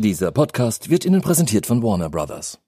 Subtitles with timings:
[0.00, 2.58] Dieser Podcast wird Ihnen präsentiert von Warner Brothers.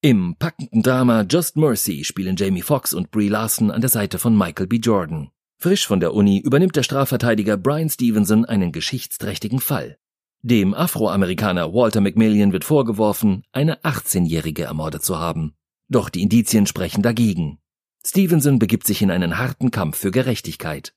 [0.00, 4.34] Im packenden Drama Just Mercy spielen Jamie Foxx und Brie Larson an der Seite von
[4.34, 4.76] Michael B.
[4.76, 5.28] Jordan.
[5.58, 9.98] Frisch von der Uni übernimmt der Strafverteidiger Brian Stevenson einen geschichtsträchtigen Fall.
[10.40, 15.52] Dem Afroamerikaner Walter McMillian wird vorgeworfen, eine 18-Jährige ermordet zu haben.
[15.90, 17.58] Doch die Indizien sprechen dagegen.
[18.02, 20.94] Stevenson begibt sich in einen harten Kampf für Gerechtigkeit.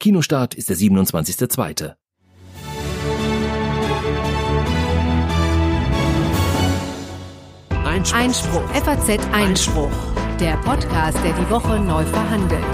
[0.00, 1.96] Kinostart ist der 27.2.
[7.92, 8.16] Einspruch.
[8.16, 8.62] Einspruch.
[8.70, 9.90] FAZ Einspruch.
[10.40, 12.64] Der Podcast, der die Woche neu verhandelt.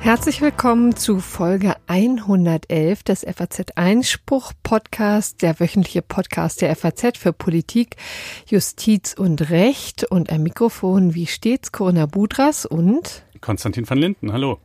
[0.00, 7.34] Herzlich willkommen zu Folge 111 des FAZ Einspruch Podcast, der wöchentliche Podcast der FAZ für
[7.34, 7.96] Politik,
[8.46, 14.32] Justiz und Recht und am Mikrofon wie stets Corinna Budras und Konstantin van Linden.
[14.32, 14.60] Hallo.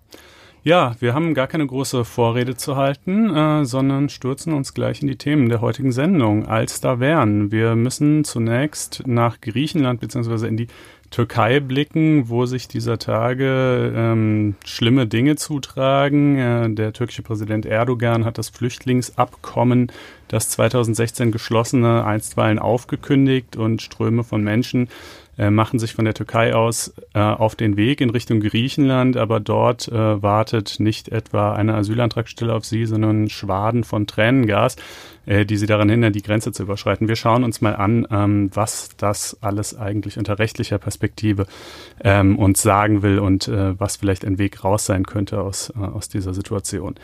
[0.65, 5.09] Ja, wir haben gar keine große Vorrede zu halten, äh, sondern stürzen uns gleich in
[5.09, 6.45] die Themen der heutigen Sendung.
[6.45, 7.51] Als da wären.
[7.51, 10.47] Wir müssen zunächst nach Griechenland bzw.
[10.47, 10.67] in die
[11.09, 16.37] Türkei blicken, wo sich dieser Tage ähm, schlimme Dinge zutragen.
[16.37, 19.91] Äh, der türkische Präsident Erdogan hat das Flüchtlingsabkommen,
[20.29, 24.87] das 2016 geschlossene, einstweilen aufgekündigt und Ströme von Menschen
[25.37, 29.39] äh, machen sich von der Türkei aus äh, auf den Weg in Richtung Griechenland, aber
[29.39, 34.75] dort äh, wartet nicht etwa eine Asylantragstelle auf sie, sondern Schwaden von Tränengas,
[35.25, 37.07] äh, die sie daran hindern, die Grenze zu überschreiten.
[37.07, 41.47] Wir schauen uns mal an, ähm, was das alles eigentlich unter rechtlicher Perspektive
[42.03, 46.09] ähm, uns sagen will und äh, was vielleicht ein Weg raus sein könnte aus, aus
[46.09, 46.95] dieser Situation.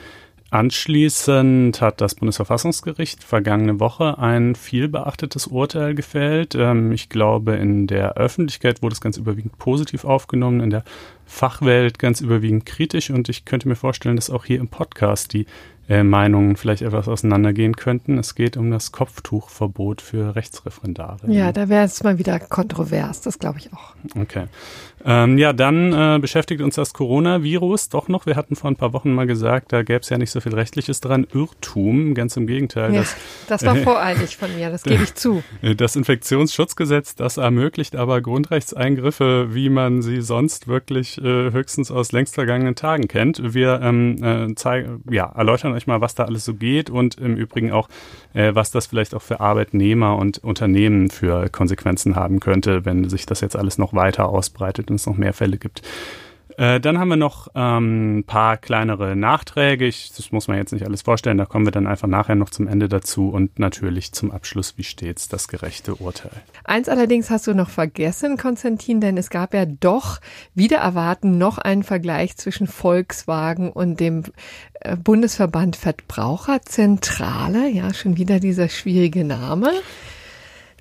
[0.52, 6.55] Anschließend hat das Bundesverfassungsgericht vergangene Woche ein viel beachtetes Urteil gefällt.
[6.55, 10.83] Ähm, ich glaube, in der Öffentlichkeit wurde es ganz überwiegend positiv aufgenommen, in der
[11.25, 15.45] Fachwelt ganz überwiegend kritisch und ich könnte mir vorstellen, dass auch hier im Podcast die
[15.89, 18.17] äh, Meinungen vielleicht etwas auseinandergehen könnten.
[18.17, 21.32] Es geht um das Kopftuchverbot für Rechtsreferendare.
[21.32, 23.95] Ja, da wäre es mal wieder kontrovers, das glaube ich auch.
[24.20, 24.45] Okay.
[25.05, 28.26] Ähm, ja, dann äh, beschäftigt uns das Coronavirus doch noch.
[28.26, 30.54] Wir hatten vor ein paar Wochen mal gesagt, da gäbe es ja nicht so viel
[30.54, 31.26] Rechtliches dran.
[31.33, 32.93] Irrtum, ganz im Gegenteil.
[32.93, 33.15] Ja, das,
[33.48, 35.43] das war voreilig von mir, das gebe ich zu.
[35.77, 42.36] Das Infektionsschutzgesetz, das ermöglicht aber Grundrechtseingriffe, wie man sie sonst wirklich äh, höchstens aus längst
[42.36, 43.54] vergangenen Tagen kennt.
[43.54, 47.36] Wir ähm, äh, zeigen, ja, erläutern euch mal, was da alles so geht und im
[47.38, 47.88] Übrigen auch,
[48.33, 53.26] äh, was das vielleicht auch für Arbeitnehmer und Unternehmen für Konsequenzen haben könnte, wenn sich
[53.26, 55.82] das jetzt alles noch weiter ausbreitet und es noch mehr Fälle gibt.
[56.60, 59.86] Äh, dann haben wir noch ein ähm, paar kleinere Nachträge.
[59.86, 61.38] Ich, das muss man jetzt nicht alles vorstellen.
[61.38, 64.83] Da kommen wir dann einfach nachher noch zum Ende dazu und natürlich zum Abschluss, wie
[64.83, 66.32] stets, das gerechte Urteil.
[66.66, 70.20] Eins allerdings hast du noch vergessen, Konstantin, denn es gab ja doch
[70.54, 74.23] wieder erwarten noch einen Vergleich zwischen Volkswagen und dem
[74.82, 77.70] äh, Bundesverband Verbraucherzentrale.
[77.70, 79.71] Ja, schon wieder dieser schwierige Name.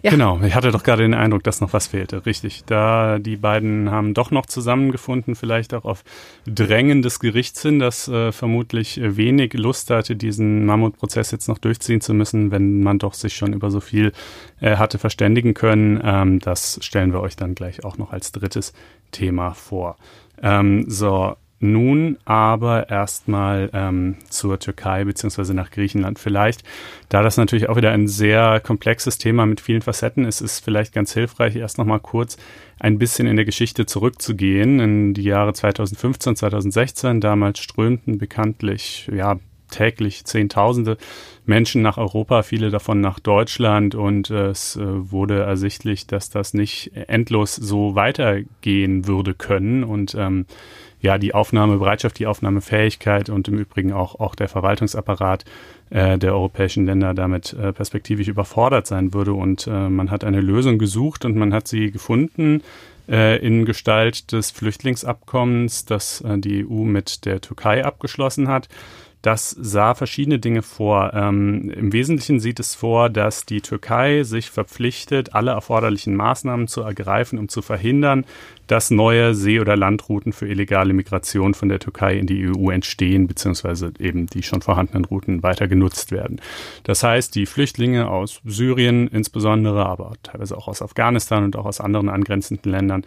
[0.02, 0.10] Ja.
[0.10, 2.24] Genau, ich hatte doch gerade den Eindruck, dass noch was fehlte.
[2.26, 2.64] Richtig.
[2.66, 6.04] Da die beiden haben doch noch zusammengefunden, vielleicht auch auf
[6.46, 12.00] Drängen des Gerichts hin, das äh, vermutlich wenig Lust hatte, diesen Mammutprozess jetzt noch durchziehen
[12.00, 14.12] zu müssen, wenn man doch sich schon über so viel
[14.60, 16.00] äh, hatte verständigen können.
[16.02, 18.72] Ähm, das stellen wir euch dann gleich auch noch als drittes
[19.10, 19.96] Thema vor.
[20.42, 26.18] Ähm, so, nun aber erstmal ähm, zur Türkei beziehungsweise nach Griechenland.
[26.18, 26.62] Vielleicht,
[27.08, 30.92] da das natürlich auch wieder ein sehr komplexes Thema mit vielen Facetten ist, ist vielleicht
[30.92, 32.36] ganz hilfreich, erst nochmal kurz
[32.78, 37.20] ein bisschen in der Geschichte zurückzugehen, in die Jahre 2015, 2016.
[37.20, 39.38] Damals strömten bekanntlich, ja,
[39.70, 40.96] täglich Zehntausende
[41.46, 46.54] Menschen nach Europa, viele davon nach Deutschland und äh, es äh, wurde ersichtlich, dass das
[46.54, 50.46] nicht endlos so weitergehen würde können und ähm,
[51.00, 55.44] ja die Aufnahmebereitschaft, die Aufnahmefähigkeit und im Übrigen auch, auch der Verwaltungsapparat
[55.90, 59.32] äh, der europäischen Länder damit äh, perspektivisch überfordert sein würde.
[59.32, 62.62] Und äh, man hat eine Lösung gesucht und man hat sie gefunden
[63.08, 68.68] äh, in Gestalt des Flüchtlingsabkommens, das äh, die EU mit der Türkei abgeschlossen hat.
[69.22, 71.12] Das sah verschiedene Dinge vor.
[71.12, 76.82] Ähm, Im Wesentlichen sieht es vor, dass die Türkei sich verpflichtet, alle erforderlichen Maßnahmen zu
[76.82, 78.24] ergreifen, um zu verhindern,
[78.68, 83.26] dass neue See- oder Landrouten für illegale Migration von der Türkei in die EU entstehen,
[83.26, 86.40] beziehungsweise eben die schon vorhandenen Routen weiter genutzt werden.
[86.84, 91.80] Das heißt, die Flüchtlinge aus Syrien insbesondere, aber teilweise auch aus Afghanistan und auch aus
[91.80, 93.04] anderen angrenzenden Ländern,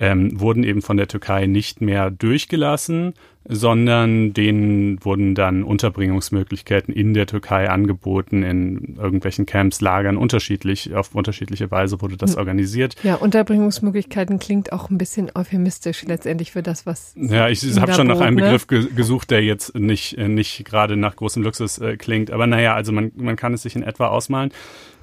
[0.00, 3.14] ähm, wurden eben von der Türkei nicht mehr durchgelassen,
[3.46, 11.14] sondern denen wurden dann Unterbringungsmöglichkeiten in der Türkei angeboten, in irgendwelchen Camps, Lagern, unterschiedlich, auf
[11.14, 12.96] unterschiedliche Weise wurde das organisiert.
[13.02, 17.14] Ja, Unterbringungsmöglichkeiten klingt auch ein bisschen euphemistisch letztendlich für das, was.
[17.16, 18.44] Ja, ich habe schon nach einem ne?
[18.44, 22.30] Begriff ge gesucht, der jetzt nicht, äh, nicht gerade nach großem Luxus äh, klingt.
[22.30, 24.52] Aber naja, also man, man kann es sich in etwa ausmalen.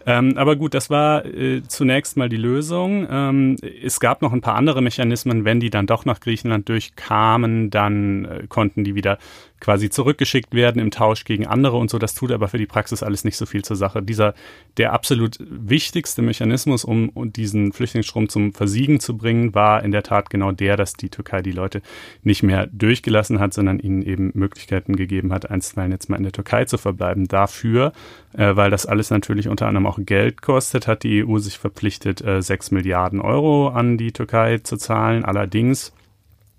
[0.06, 3.07] Ähm, aber gut, das war äh, zunächst mal die Lösung.
[3.09, 5.45] Ähm, es gab noch ein paar andere Mechanismen.
[5.45, 9.18] Wenn die dann doch nach Griechenland durchkamen, dann äh, konnten die wieder
[9.61, 11.97] quasi zurückgeschickt werden im Tausch gegen andere und so.
[11.99, 14.01] Das tut aber für die Praxis alles nicht so viel zur Sache.
[14.01, 14.33] Dieser,
[14.77, 20.29] der absolut wichtigste Mechanismus, um diesen Flüchtlingsstrom zum Versiegen zu bringen, war in der Tat
[20.29, 21.81] genau der, dass die Türkei die Leute
[22.23, 26.31] nicht mehr durchgelassen hat, sondern ihnen eben Möglichkeiten gegeben hat, einstweilen jetzt mal in der
[26.31, 27.27] Türkei zu verbleiben.
[27.27, 27.93] Dafür,
[28.33, 32.21] äh, weil das alles natürlich unter anderem auch Geld kostet, hat die EU sich verpflichtet,
[32.21, 35.23] äh, 6 Milliarden Euro an die Türkei zu zahlen.
[35.23, 35.93] Allerdings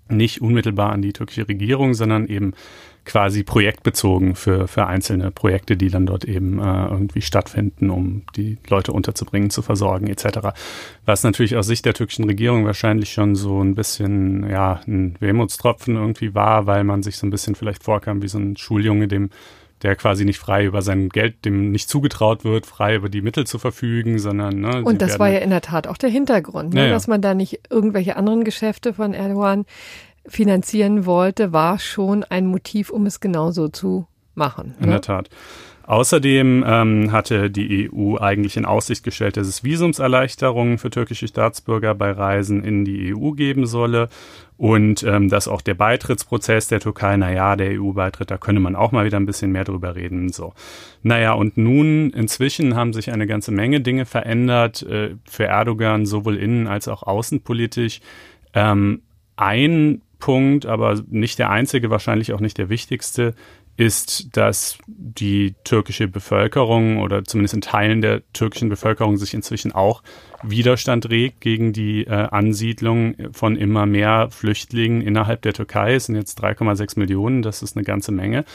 [0.09, 2.53] nicht unmittelbar an die türkische Regierung, sondern eben
[3.05, 8.57] quasi projektbezogen für, für einzelne Projekte, die dann dort eben äh, irgendwie stattfinden, um die
[8.69, 10.49] Leute unterzubringen, zu versorgen etc.
[11.05, 15.95] Was natürlich aus Sicht der türkischen Regierung wahrscheinlich schon so ein bisschen ja ein Wehmutstropfen
[15.95, 19.29] irgendwie war, weil man sich so ein bisschen vielleicht vorkam wie so ein Schuljunge, dem
[19.83, 23.45] der quasi nicht frei über sein Geld, dem nicht zugetraut wird, frei über die Mittel
[23.45, 26.81] zu verfügen, sondern ne, und das war ja in der Tat auch der Hintergrund, ne,
[26.81, 26.93] ja, ja.
[26.93, 29.65] dass man da nicht irgendwelche anderen Geschäfte von Erdogan
[30.27, 34.75] finanzieren wollte, war schon ein Motiv, um es genauso zu machen.
[34.79, 34.93] In ne?
[34.93, 35.29] der Tat.
[35.85, 41.93] Außerdem ähm, hatte die EU eigentlich in Aussicht gestellt, dass es Visumserleichterungen für türkische Staatsbürger
[41.93, 44.07] bei Reisen in die EU geben solle
[44.55, 48.93] und ähm, dass auch der Beitrittsprozess der Türkei, naja, der EU-Beitritt, da könne man auch
[48.93, 50.31] mal wieder ein bisschen mehr drüber reden.
[50.31, 50.53] So,
[51.01, 56.37] naja, und nun inzwischen haben sich eine ganze Menge Dinge verändert äh, für Erdogan, sowohl
[56.37, 57.99] innen als auch außenpolitisch.
[58.53, 59.01] Ähm,
[59.35, 63.35] ein Punkt, aber nicht der einzige, wahrscheinlich auch nicht der wichtigste,
[63.75, 70.01] ist, dass die türkische Bevölkerung oder zumindest in Teilen der türkischen Bevölkerung sich inzwischen auch
[70.41, 75.95] Widerstand regt gegen die äh, Ansiedlung von immer mehr Flüchtlingen innerhalb der Türkei.
[75.95, 78.45] Es sind jetzt 3,6 Millionen, das ist eine ganze Menge.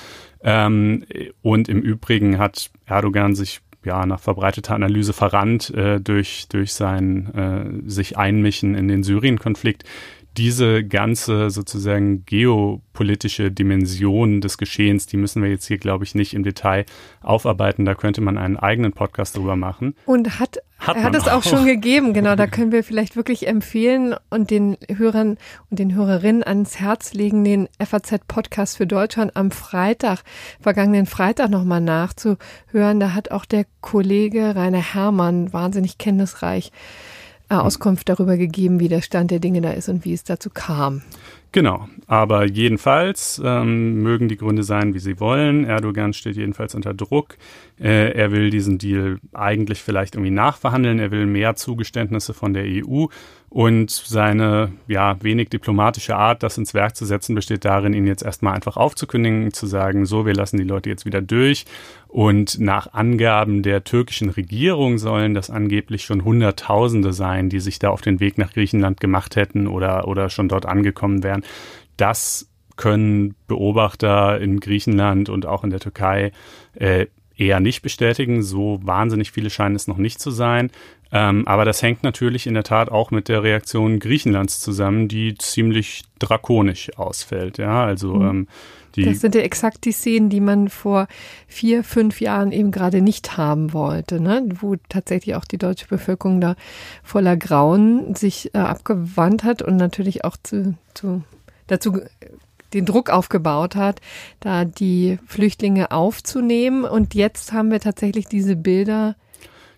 [0.40, 1.04] Ähm,
[1.42, 7.34] und im Übrigen hat Erdogan sich ja nach verbreiteter Analyse verrannt äh, durch durch sein
[7.34, 9.84] äh, sich einmischen in den Syrien-Konflikt
[10.38, 16.32] diese ganze sozusagen geopolitische Dimension des Geschehens, die müssen wir jetzt hier, glaube ich, nicht
[16.32, 16.86] im Detail
[17.20, 17.84] aufarbeiten.
[17.84, 19.96] Da könnte man einen eigenen Podcast drüber machen.
[20.06, 21.38] Und hat, hat, hat es auch.
[21.38, 22.36] auch schon gegeben, genau.
[22.36, 25.38] Da können wir vielleicht wirklich empfehlen und den Hörern
[25.70, 30.22] und den Hörerinnen ans Herz legen, den FAZ-Podcast für Deutschland am Freitag,
[30.60, 33.00] vergangenen Freitag nochmal nachzuhören.
[33.00, 36.70] Da hat auch der Kollege Rainer Herrmann wahnsinnig kenntnisreich
[37.48, 41.02] Auskunft darüber gegeben, wie der Stand der Dinge da ist und wie es dazu kam.
[41.50, 45.64] Genau, aber jedenfalls ähm, mögen die Gründe sein, wie sie wollen.
[45.64, 47.38] Erdogan steht jedenfalls unter Druck.
[47.80, 50.98] Äh, er will diesen Deal eigentlich vielleicht irgendwie nachverhandeln.
[50.98, 53.06] Er will mehr Zugeständnisse von der EU.
[53.48, 58.22] Und seine ja wenig diplomatische Art, das ins Werk zu setzen, besteht darin, ihn jetzt
[58.22, 61.64] erstmal einfach aufzukündigen, zu sagen, so, wir lassen die Leute jetzt wieder durch.
[62.08, 67.90] Und nach Angaben der türkischen Regierung sollen das angeblich schon Hunderttausende sein, die sich da
[67.90, 71.44] auf den Weg nach Griechenland gemacht hätten oder, oder schon dort angekommen wären.
[71.98, 76.32] Das können Beobachter in Griechenland und auch in der Türkei
[76.74, 77.06] äh,
[77.36, 78.42] eher nicht bestätigen.
[78.42, 80.70] So wahnsinnig viele scheinen es noch nicht zu sein.
[81.12, 85.36] Ähm, aber das hängt natürlich in der Tat auch mit der Reaktion Griechenlands zusammen, die
[85.36, 87.58] ziemlich drakonisch ausfällt.
[87.58, 88.28] Ja, also mhm.
[88.28, 88.48] ähm,
[89.04, 91.08] das sind ja exakt die Szenen, die man vor
[91.46, 94.48] vier, fünf Jahren eben gerade nicht haben wollte, ne?
[94.60, 96.56] wo tatsächlich auch die deutsche Bevölkerung da
[97.02, 101.22] voller Grauen sich äh, abgewandt hat und natürlich auch zu, zu
[101.66, 102.00] dazu
[102.74, 104.00] den Druck aufgebaut hat,
[104.40, 106.84] da die Flüchtlinge aufzunehmen.
[106.84, 109.16] Und jetzt haben wir tatsächlich diese Bilder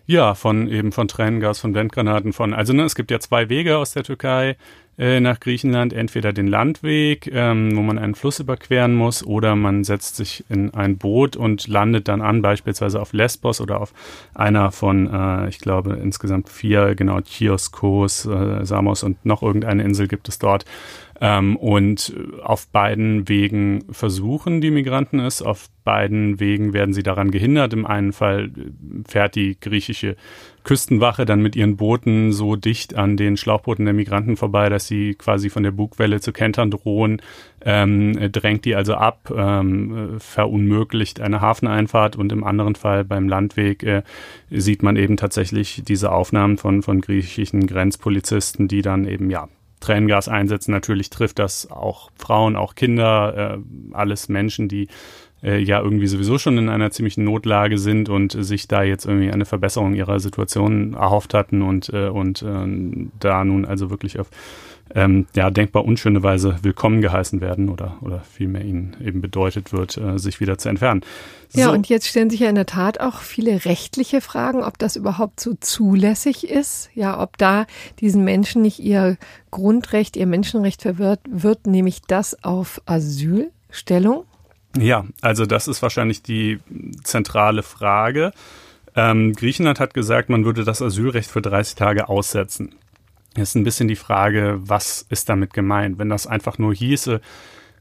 [0.07, 3.77] ja, von eben von Tränengas, von Blendgranaten, von, also ne, es gibt ja zwei Wege
[3.77, 4.57] aus der Türkei
[4.97, 9.83] äh, nach Griechenland, entweder den Landweg, ähm, wo man einen Fluss überqueren muss, oder man
[9.83, 13.93] setzt sich in ein Boot und landet dann an, beispielsweise auf Lesbos oder auf
[14.33, 19.83] einer von, äh, ich glaube, insgesamt vier, genau, Chios, Kos, äh, Samos und noch irgendeine
[19.83, 20.65] Insel gibt es dort.
[21.23, 27.29] Ähm, und auf beiden Wegen versuchen die Migranten es, auf beiden Wegen werden sie daran
[27.29, 27.73] gehindert.
[27.73, 28.49] Im einen Fall
[29.07, 30.15] fährt die griechische
[30.63, 35.13] Küstenwache dann mit ihren Booten so dicht an den Schlauchbooten der Migranten vorbei, dass sie
[35.13, 37.21] quasi von der Bugwelle zu kentern drohen,
[37.63, 42.15] ähm, drängt die also ab, ähm, verunmöglicht eine Hafeneinfahrt.
[42.15, 44.01] Und im anderen Fall beim Landweg äh,
[44.49, 49.47] sieht man eben tatsächlich diese Aufnahmen von, von griechischen Grenzpolizisten, die dann eben ja
[49.81, 50.71] Tränengas einsetzen.
[50.71, 54.87] Natürlich trifft das auch Frauen, auch Kinder, äh, alles Menschen, die
[55.43, 59.31] äh, ja irgendwie sowieso schon in einer ziemlichen Notlage sind und sich da jetzt irgendwie
[59.31, 64.29] eine Verbesserung ihrer Situation erhofft hatten und, äh, und äh, da nun also wirklich auf
[64.95, 69.97] ähm, ja, denkbar unschöne Weise willkommen geheißen werden oder, oder vielmehr ihnen eben bedeutet wird,
[69.97, 71.01] äh, sich wieder zu entfernen.
[71.49, 71.61] So.
[71.61, 74.95] Ja, und jetzt stellen sich ja in der Tat auch viele rechtliche Fragen, ob das
[74.95, 77.65] überhaupt so zulässig ist, ja, ob da
[77.99, 79.17] diesen Menschen nicht ihr
[79.49, 84.25] Grundrecht, ihr Menschenrecht verwirrt wird, nämlich das auf Asylstellung.
[84.77, 86.59] Ja, also das ist wahrscheinlich die
[87.03, 88.31] zentrale Frage.
[88.95, 92.75] Ähm, Griechenland hat gesagt, man würde das Asylrecht für 30 Tage aussetzen.
[93.35, 95.97] Jetzt ist ein bisschen die Frage, was ist damit gemeint?
[95.97, 97.21] Wenn das einfach nur hieße,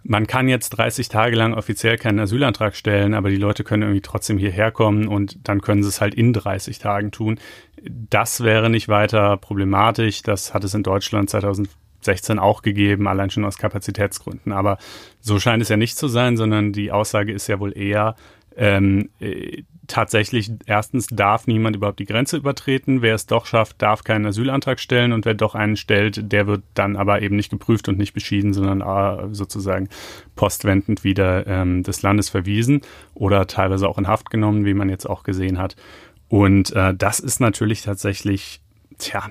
[0.03, 4.01] man kann jetzt 30 Tage lang offiziell keinen Asylantrag stellen, aber die Leute können irgendwie
[4.01, 7.39] trotzdem hierher kommen und dann können sie es halt in 30 Tagen tun.
[7.83, 10.23] Das wäre nicht weiter problematisch.
[10.23, 11.29] Das hat es in Deutschland
[12.01, 14.53] 2016 auch gegeben, allein schon aus Kapazitätsgründen.
[14.53, 14.79] Aber
[15.21, 18.17] so scheint es ja nicht zu sein, sondern die Aussage ist ja wohl eher,
[18.57, 23.03] ähm, äh, tatsächlich, erstens darf niemand überhaupt die Grenze übertreten.
[23.03, 26.63] Wer es doch schafft, darf keinen Asylantrag stellen und wer doch einen stellt, der wird
[26.75, 29.89] dann aber eben nicht geprüft und nicht beschieden, sondern äh, sozusagen
[30.37, 32.83] postwendend wieder ähm, des Landes verwiesen
[33.15, 35.77] oder teilweise auch in Haft genommen, wie man jetzt auch gesehen hat.
[36.29, 38.61] Und äh, das ist natürlich tatsächlich
[39.01, 39.29] tja,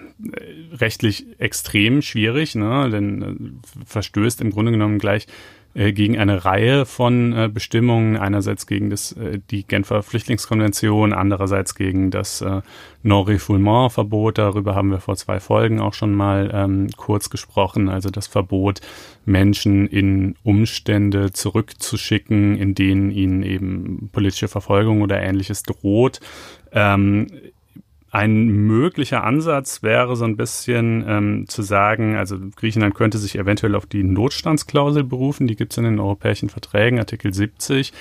[0.74, 2.90] rechtlich extrem schwierig, ne?
[2.90, 5.28] denn äh, verstößt im Grunde genommen gleich
[5.76, 9.16] äh, gegen eine Reihe von äh, Bestimmungen, einerseits gegen das,
[9.52, 12.62] die Genfer Flüchtlingskonvention, andererseits gegen das äh,
[13.04, 14.40] Non-Refoulement-Verbot.
[14.40, 17.88] Darüber haben wir vor zwei Folgen auch schon mal ähm, kurz gesprochen.
[17.88, 18.82] Also das Verbot,
[19.26, 26.20] Menschen in Umstände zurückzuschicken, in denen ihnen eben politische Verfolgung oder ähnliches droht.
[26.72, 27.28] Ähm,
[28.12, 33.76] ein möglicher Ansatz wäre so ein bisschen ähm, zu sagen, also Griechenland könnte sich eventuell
[33.76, 37.94] auf die Notstandsklausel berufen, die gibt es in den europäischen Verträgen, Artikel 70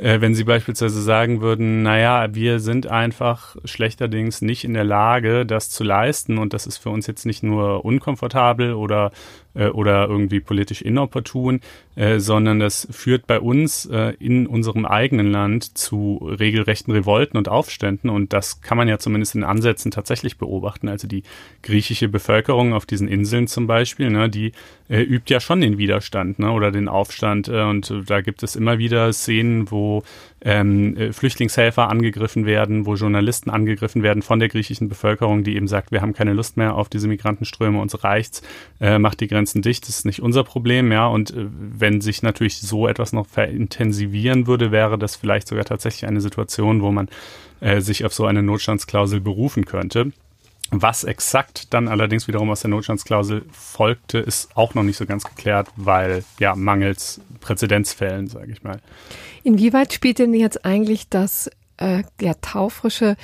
[0.00, 5.44] äh, wenn Sie beispielsweise sagen würden, naja, wir sind einfach schlechterdings nicht in der Lage,
[5.44, 9.12] das zu leisten und das ist für uns jetzt nicht nur unkomfortabel oder
[9.54, 11.60] äh, oder irgendwie politisch inopportun,
[11.96, 17.48] äh, sondern das führt bei uns äh, in unserem eigenen Land zu regelrechten Revolten und
[17.48, 20.88] Aufständen und das kann man ja zumindest in Ansätzen tatsächlich beobachten.
[20.88, 21.24] Also die
[21.62, 24.52] griechische Bevölkerung auf diesen Inseln zum Beispiel, ne, die
[24.88, 28.56] äh, übt ja schon den Widerstand ne, oder den Aufstand äh, und da gibt es
[28.56, 30.02] immer wieder Szenen, wo
[30.42, 35.68] ähm, äh, Flüchtlingshelfer angegriffen werden, wo Journalisten angegriffen werden von der griechischen Bevölkerung, die eben
[35.68, 38.42] sagt, wir haben keine Lust mehr auf diese Migrantenströme, uns reicht's,
[38.78, 41.06] macht die Grenzen dicht, das ist nicht unser Problem, ja.
[41.06, 46.06] Und äh, wenn sich natürlich so etwas noch verintensivieren würde, wäre das vielleicht sogar tatsächlich
[46.06, 47.08] eine Situation, wo man
[47.60, 50.12] äh, sich auf so eine Notstandsklausel berufen könnte.
[50.72, 55.24] Was exakt dann allerdings wiederum aus der Notstandsklausel folgte, ist auch noch nicht so ganz
[55.24, 58.80] geklärt, weil ja mangels Präzedenzfällen, sage ich mal.
[59.42, 63.16] Inwieweit spielt denn jetzt eigentlich das äh, ja, taufrische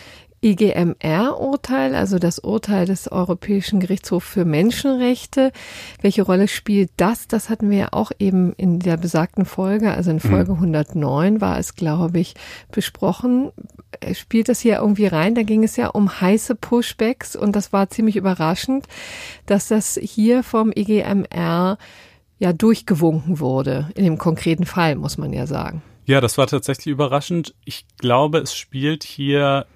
[0.47, 5.51] EGMR-Urteil, also das Urteil des Europäischen Gerichtshofs für Menschenrechte.
[6.01, 7.27] Welche Rolle spielt das?
[7.27, 10.59] Das hatten wir ja auch eben in der besagten Folge, also in Folge mhm.
[10.59, 12.35] 109 war es, glaube ich,
[12.71, 13.51] besprochen.
[14.13, 15.35] Spielt das hier irgendwie rein?
[15.35, 18.87] Da ging es ja um heiße Pushbacks und das war ziemlich überraschend,
[19.47, 21.77] dass das hier vom EGMR
[22.39, 25.83] ja durchgewunken wurde, in dem konkreten Fall, muss man ja sagen.
[26.05, 27.53] Ja, das war tatsächlich überraschend.
[27.65, 29.67] Ich glaube, es spielt hier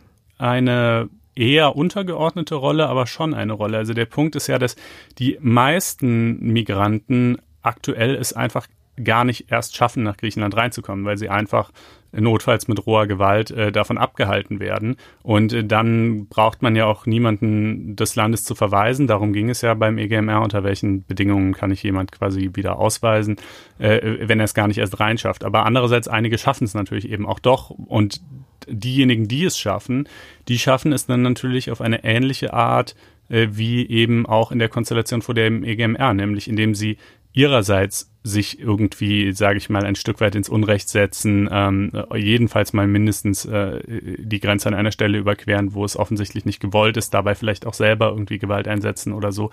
[0.41, 3.79] eine eher untergeordnete Rolle, aber schon eine Rolle.
[3.79, 4.77] Also der Punkt ist ja, dass
[5.19, 8.67] die meisten Migranten aktuell es einfach
[9.03, 11.71] gar nicht erst schaffen, nach Griechenland reinzukommen, weil sie einfach
[12.13, 14.97] notfalls mit roher Gewalt äh, davon abgehalten werden.
[15.23, 19.07] Und äh, dann braucht man ja auch niemanden des Landes zu verweisen.
[19.07, 23.37] Darum ging es ja beim EGMR, unter welchen Bedingungen kann ich jemand quasi wieder ausweisen,
[23.79, 25.45] äh, wenn er es gar nicht erst reinschafft.
[25.45, 27.71] Aber andererseits, einige schaffen es natürlich eben auch doch.
[27.71, 28.21] Und
[28.69, 30.09] diejenigen, die es schaffen,
[30.49, 32.95] die schaffen es dann natürlich auf eine ähnliche Art,
[33.29, 36.99] äh, wie eben auch in der Konstellation vor dem EGMR, nämlich indem sie
[37.33, 42.87] ihrerseits sich irgendwie, sage ich mal, ein Stück weit ins Unrecht setzen, ähm, jedenfalls mal
[42.87, 43.81] mindestens äh,
[44.19, 47.73] die Grenze an einer Stelle überqueren, wo es offensichtlich nicht gewollt ist, dabei vielleicht auch
[47.73, 49.51] selber irgendwie Gewalt einsetzen oder so.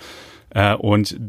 [0.49, 1.19] Äh, und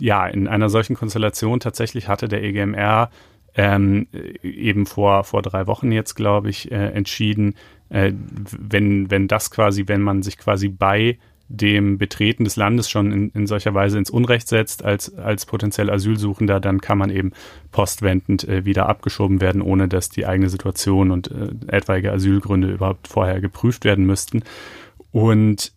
[0.00, 3.10] ja, in einer solchen Konstellation tatsächlich hatte der EGMR
[3.54, 4.06] ähm,
[4.42, 7.54] eben vor, vor drei Wochen jetzt, glaube ich, äh, entschieden,
[7.88, 8.12] äh,
[8.58, 11.18] wenn, wenn das quasi, wenn man sich quasi bei
[11.52, 15.90] dem Betreten des Landes schon in, in solcher Weise ins Unrecht setzt als, als potenziell
[15.90, 17.32] Asylsuchender, dann kann man eben
[17.72, 23.08] postwendend äh, wieder abgeschoben werden, ohne dass die eigene Situation und äh, etwaige Asylgründe überhaupt
[23.08, 24.44] vorher geprüft werden müssten.
[25.10, 25.72] Und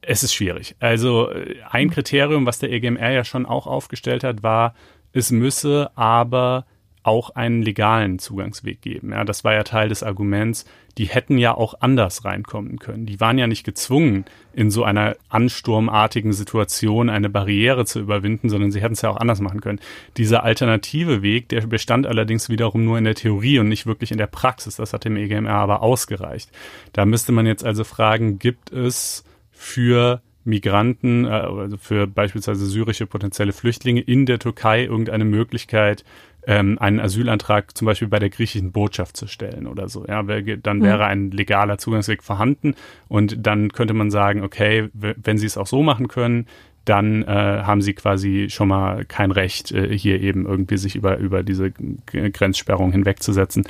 [0.00, 0.74] Es ist schwierig.
[0.80, 4.74] Also äh, ein Kriterium, was der EGMR ja schon auch aufgestellt hat, war,
[5.14, 6.66] es müsse aber
[7.04, 9.12] auch einen legalen Zugangsweg geben.
[9.12, 10.64] Ja, das war ja Teil des Arguments.
[10.96, 13.04] Die hätten ja auch anders reinkommen können.
[13.04, 18.72] Die waren ja nicht gezwungen, in so einer ansturmartigen Situation eine Barriere zu überwinden, sondern
[18.72, 19.80] sie hätten es ja auch anders machen können.
[20.16, 24.18] Dieser alternative Weg, der bestand allerdings wiederum nur in der Theorie und nicht wirklich in
[24.18, 24.76] der Praxis.
[24.76, 26.50] Das hat dem EGMR aber ausgereicht.
[26.94, 33.06] Da müsste man jetzt also fragen, gibt es für Migranten, äh, also für beispielsweise syrische
[33.06, 36.04] potenzielle Flüchtlinge in der Türkei irgendeine Möglichkeit,
[36.46, 40.04] ähm, einen Asylantrag zum Beispiel bei der griechischen Botschaft zu stellen oder so.
[40.06, 40.82] Ja, dann mhm.
[40.82, 42.74] wäre ein legaler Zugangsweg vorhanden
[43.08, 46.46] und dann könnte man sagen, okay, wenn Sie es auch so machen können,
[46.84, 51.16] dann äh, haben sie quasi schon mal kein Recht, äh, hier eben irgendwie sich über,
[51.16, 53.64] über diese Grenzsperrung hinwegzusetzen.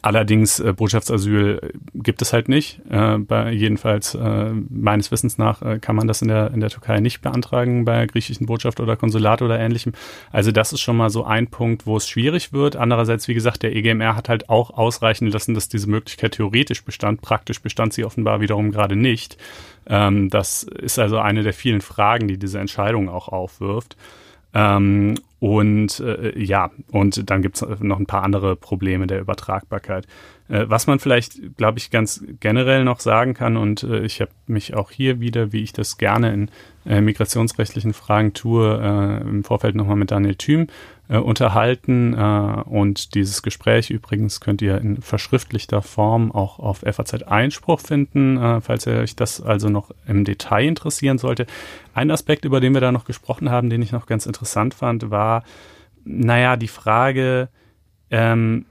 [0.00, 2.80] Allerdings äh, Botschaftsasyl gibt es halt nicht.
[2.88, 6.70] Äh, bei, jedenfalls äh, meines Wissens nach äh, kann man das in der in der
[6.70, 9.92] Türkei nicht beantragen bei griechischen Botschaft oder Konsulat oder ähnlichem.
[10.30, 12.76] Also das ist schon mal so ein Punkt, wo es schwierig wird.
[12.76, 17.20] Andererseits, wie gesagt, der EGMR hat halt auch ausreichen lassen, dass diese Möglichkeit theoretisch bestand.
[17.20, 19.36] Praktisch bestand sie offenbar wiederum gerade nicht.
[19.86, 23.96] Ähm, das ist also eine der vielen Fragen, die diese Entscheidung auch aufwirft.
[24.54, 30.06] Ähm, und äh, ja, und dann gibt's noch ein paar andere Probleme der Übertragbarkeit.
[30.48, 34.30] Äh, was man vielleicht, glaube ich, ganz generell noch sagen kann, und äh, ich habe
[34.46, 36.50] mich auch hier wieder, wie ich das gerne in
[36.86, 40.68] äh, migrationsrechtlichen Fragen tue, äh, im Vorfeld nochmal mit Daniel Thüm
[41.12, 42.14] äh, unterhalten.
[42.14, 48.38] Äh, und dieses Gespräch übrigens könnt ihr in verschriftlichter Form auch auf FAZ Einspruch finden,
[48.38, 51.46] äh, falls ihr euch das also noch im Detail interessieren sollte.
[51.92, 55.10] Ein Aspekt, über den wir da noch gesprochen haben, den ich noch ganz interessant fand,
[55.10, 55.44] war,
[56.04, 57.50] naja, die Frage,
[58.10, 58.64] ähm,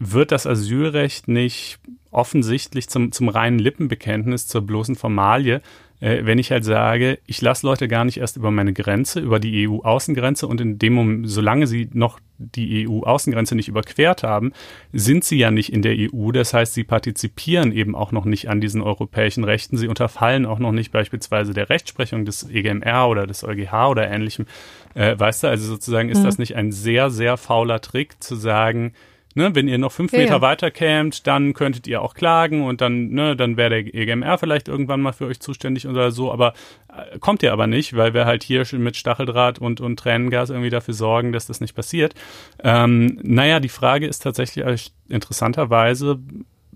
[0.00, 1.78] wird das Asylrecht nicht
[2.10, 5.62] offensichtlich zum, zum reinen Lippenbekenntnis, zur bloßen Formalie,
[6.04, 9.40] äh, wenn ich halt sage, ich lasse Leute gar nicht erst über meine Grenze, über
[9.40, 14.52] die EU-Außengrenze und in dem Moment, solange sie noch die EU-Außengrenze nicht überquert haben,
[14.92, 16.30] sind sie ja nicht in der EU.
[16.30, 19.78] Das heißt, sie partizipieren eben auch noch nicht an diesen europäischen Rechten.
[19.78, 24.44] Sie unterfallen auch noch nicht beispielsweise der Rechtsprechung des EGMR oder des EuGH oder ähnlichem.
[24.92, 26.24] Äh, weißt du, also sozusagen ist mhm.
[26.24, 28.92] das nicht ein sehr, sehr fauler Trick zu sagen,
[29.36, 30.40] Ne, wenn ihr noch fünf ja, Meter ja.
[30.40, 34.68] weiter kämt, dann könntet ihr auch klagen und dann, ne, dann wäre der EGMR vielleicht
[34.68, 36.54] irgendwann mal für euch zuständig oder so, aber
[36.88, 40.70] äh, kommt ihr aber nicht, weil wir halt hier mit Stacheldraht und, und Tränengas irgendwie
[40.70, 42.14] dafür sorgen, dass das nicht passiert.
[42.62, 44.76] Ähm, naja, die Frage ist tatsächlich äh,
[45.12, 46.20] interessanterweise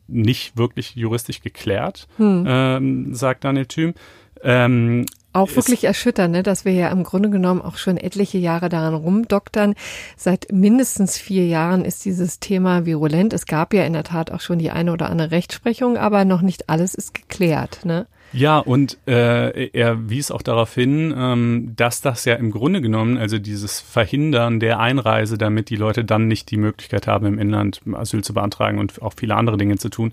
[0.09, 2.44] nicht wirklich juristisch geklärt, hm.
[2.49, 3.94] ähm, sagt Daniel Thüm.
[4.42, 8.69] Ähm, auch wirklich erschütternd, ne, dass wir ja im Grunde genommen auch schon etliche Jahre
[8.69, 9.75] daran rumdoktern.
[10.17, 13.33] Seit mindestens vier Jahren ist dieses Thema virulent.
[13.33, 16.43] Es gab ja in der Tat auch schon die eine oder andere Rechtsprechung, aber noch
[16.43, 17.85] nicht alles ist geklärt.
[17.85, 18.07] Ne?
[18.33, 23.17] Ja, und äh, er wies auch darauf hin, ähm, dass das ja im Grunde genommen,
[23.17, 27.81] also dieses Verhindern der Einreise, damit die Leute dann nicht die Möglichkeit haben, im Inland
[27.95, 30.12] Asyl zu beantragen und auch viele andere Dinge zu tun,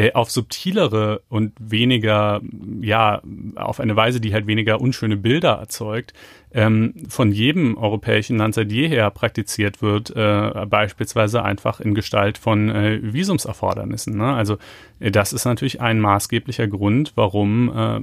[0.00, 2.40] äh, auf subtilere und weniger,
[2.80, 3.20] ja,
[3.56, 6.14] auf eine Weise, die halt weniger unschöne Bilder erzeugt,
[6.52, 12.70] ähm, von jedem europäischen Land seit jeher praktiziert wird, äh, beispielsweise einfach in Gestalt von
[12.70, 14.16] äh, Visumserfordernissen.
[14.16, 14.32] Ne?
[14.32, 14.56] Also
[15.00, 18.00] äh, das ist natürlich ein maßgeblicher Grund, warum äh,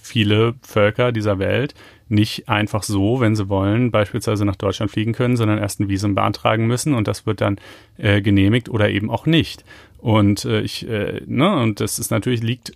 [0.00, 1.74] viele Völker dieser Welt
[2.08, 6.14] nicht einfach so, wenn sie wollen, beispielsweise nach Deutschland fliegen können, sondern erst ein Visum
[6.14, 7.56] beantragen müssen und das wird dann
[7.96, 9.64] äh, genehmigt oder eben auch nicht.
[10.02, 12.72] Und äh, ich, äh, ne, und das ist natürlich liegt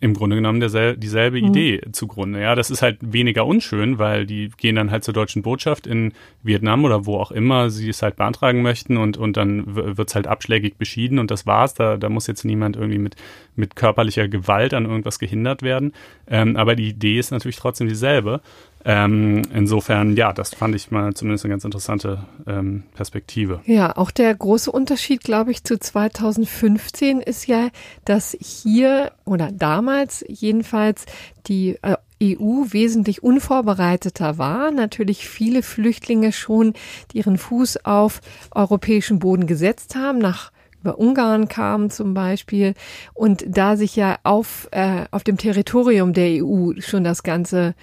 [0.00, 1.48] im Grunde genommen dersel dieselbe mhm.
[1.48, 2.40] Idee zugrunde.
[2.40, 6.14] Ja, das ist halt weniger unschön, weil die gehen dann halt zur deutschen Botschaft in
[6.42, 10.26] Vietnam oder wo auch immer sie es halt beantragen möchten und, und dann wird's halt
[10.26, 11.74] abschlägig beschieden und das war's.
[11.74, 13.16] Da, da muss jetzt niemand irgendwie mit,
[13.54, 15.92] mit körperlicher Gewalt an irgendwas gehindert werden.
[16.26, 18.40] Ähm, aber die Idee ist natürlich trotzdem dieselbe.
[18.84, 23.60] Ähm, insofern, ja, das fand ich mal zumindest eine ganz interessante ähm, Perspektive.
[23.66, 27.68] Ja, auch der große Unterschied, glaube ich, zu 2015 ist ja,
[28.04, 31.04] dass hier oder damals jedenfalls
[31.46, 34.70] die äh, EU wesentlich unvorbereiteter war.
[34.70, 36.74] Natürlich viele Flüchtlinge schon,
[37.12, 42.72] ihren Fuß auf europäischen Boden gesetzt haben, nach über Ungarn kamen zum Beispiel
[43.12, 47.74] und da sich ja auf, äh, auf dem Territorium der EU schon das Ganze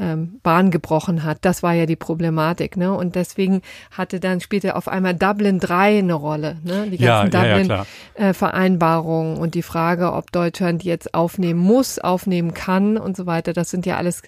[0.00, 1.38] ähm, Bahn gebrochen hat.
[1.42, 2.92] Das war ja die Problematik, ne?
[2.92, 3.60] Und deswegen
[3.90, 6.88] hatte dann später auf einmal Dublin 3 eine Rolle, ne?
[6.90, 11.98] Die ganzen ja, Dublin-Vereinbarungen ja, ja, äh, und die Frage, ob Deutschland jetzt aufnehmen muss,
[11.98, 13.52] aufnehmen kann und so weiter.
[13.52, 14.22] Das sind ja alles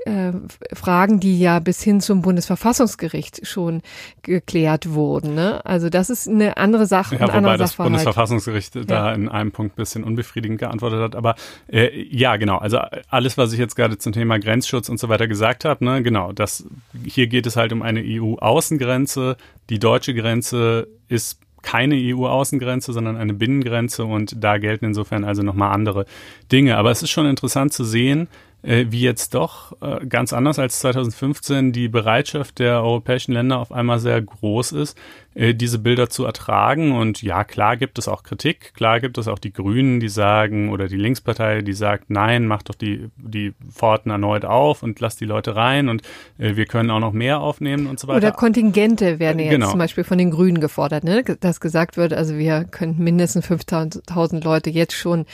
[0.00, 0.32] äh,
[0.72, 3.82] Fragen, die ja bis hin zum Bundesverfassungsgericht schon
[4.22, 5.34] geklärt wurden.
[5.34, 5.64] Ne?
[5.64, 7.16] Also das ist eine andere Sache.
[7.16, 8.84] Ja, wobei das Bundesverfassungsgericht ja.
[8.84, 11.16] da in einem Punkt bisschen unbefriedigend geantwortet hat.
[11.16, 11.34] Aber
[11.68, 12.58] äh, ja, genau.
[12.58, 12.78] Also
[13.08, 16.32] alles, was ich jetzt gerade zum Thema Grenzschutz und so weiter gesagt habe, ne, genau.
[16.32, 16.64] Das
[17.04, 19.36] hier geht es halt um eine EU-Außengrenze.
[19.70, 25.72] Die deutsche Grenze ist keine EU-Außengrenze, sondern eine Binnengrenze und da gelten insofern also nochmal
[25.72, 26.06] andere
[26.50, 26.76] Dinge.
[26.76, 28.28] Aber es ist schon interessant zu sehen,
[28.62, 33.72] äh, wie jetzt doch äh, ganz anders als 2015 die Bereitschaft der europäischen Länder auf
[33.72, 34.96] einmal sehr groß ist,
[35.34, 36.92] äh, diese Bilder zu ertragen.
[36.92, 40.70] Und ja, klar gibt es auch Kritik, klar gibt es auch die Grünen, die sagen,
[40.70, 45.16] oder die Linkspartei, die sagt, nein, mach doch die, die Pforten erneut auf und lass
[45.16, 46.02] die Leute rein und
[46.38, 48.18] äh, wir können auch noch mehr aufnehmen und so weiter.
[48.18, 49.70] Oder Kontingente werden jetzt genau.
[49.70, 51.22] zum Beispiel von den Grünen gefordert, ne?
[51.40, 55.26] dass gesagt wird, also wir könnten mindestens 5000 Leute jetzt schon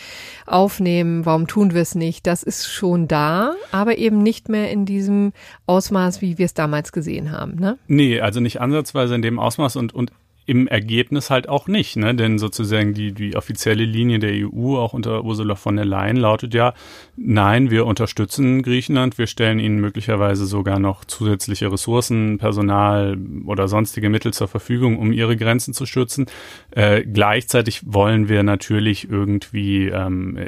[0.47, 2.27] aufnehmen, warum tun wir es nicht?
[2.27, 5.33] Das ist schon da, aber eben nicht mehr in diesem
[5.67, 7.57] Ausmaß, wie wir es damals gesehen haben.
[7.57, 7.79] Ne?
[7.87, 11.97] Nee, also nicht ansatzweise in dem Ausmaß und und, und im Ergebnis halt auch nicht,
[11.97, 12.15] ne?
[12.15, 16.55] Denn sozusagen die, die offizielle Linie der EU, auch unter Ursula von der Leyen, lautet
[16.55, 16.73] ja,
[17.17, 24.09] nein, wir unterstützen Griechenland, wir stellen ihnen möglicherweise sogar noch zusätzliche Ressourcen, Personal oder sonstige
[24.09, 26.25] Mittel zur Verfügung, um ihre Grenzen zu schützen.
[26.71, 30.39] Äh, gleichzeitig wollen wir natürlich irgendwie ähm,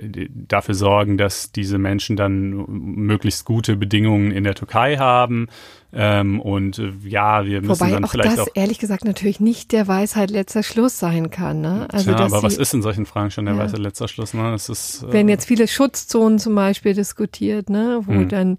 [0.48, 5.48] dafür sorgen, dass diese Menschen dann möglichst gute Bedingungen in der Türkei haben.
[5.92, 9.40] Ähm, und äh, ja, wir müssen Wobei dann auch vielleicht das auch ehrlich gesagt natürlich
[9.40, 11.60] nicht der Weisheit letzter Schluss sein kann.
[11.60, 11.88] Ne?
[11.90, 13.60] Also, Tja, aber was ist in solchen Fragen schon der ja.
[13.60, 14.32] Weisheit letzter Schluss?
[14.32, 14.54] Ne?
[14.54, 18.02] Es ist, äh, werden jetzt viele Schutzzonen zum Beispiel diskutiert, ne?
[18.04, 18.28] wo mhm.
[18.28, 18.58] dann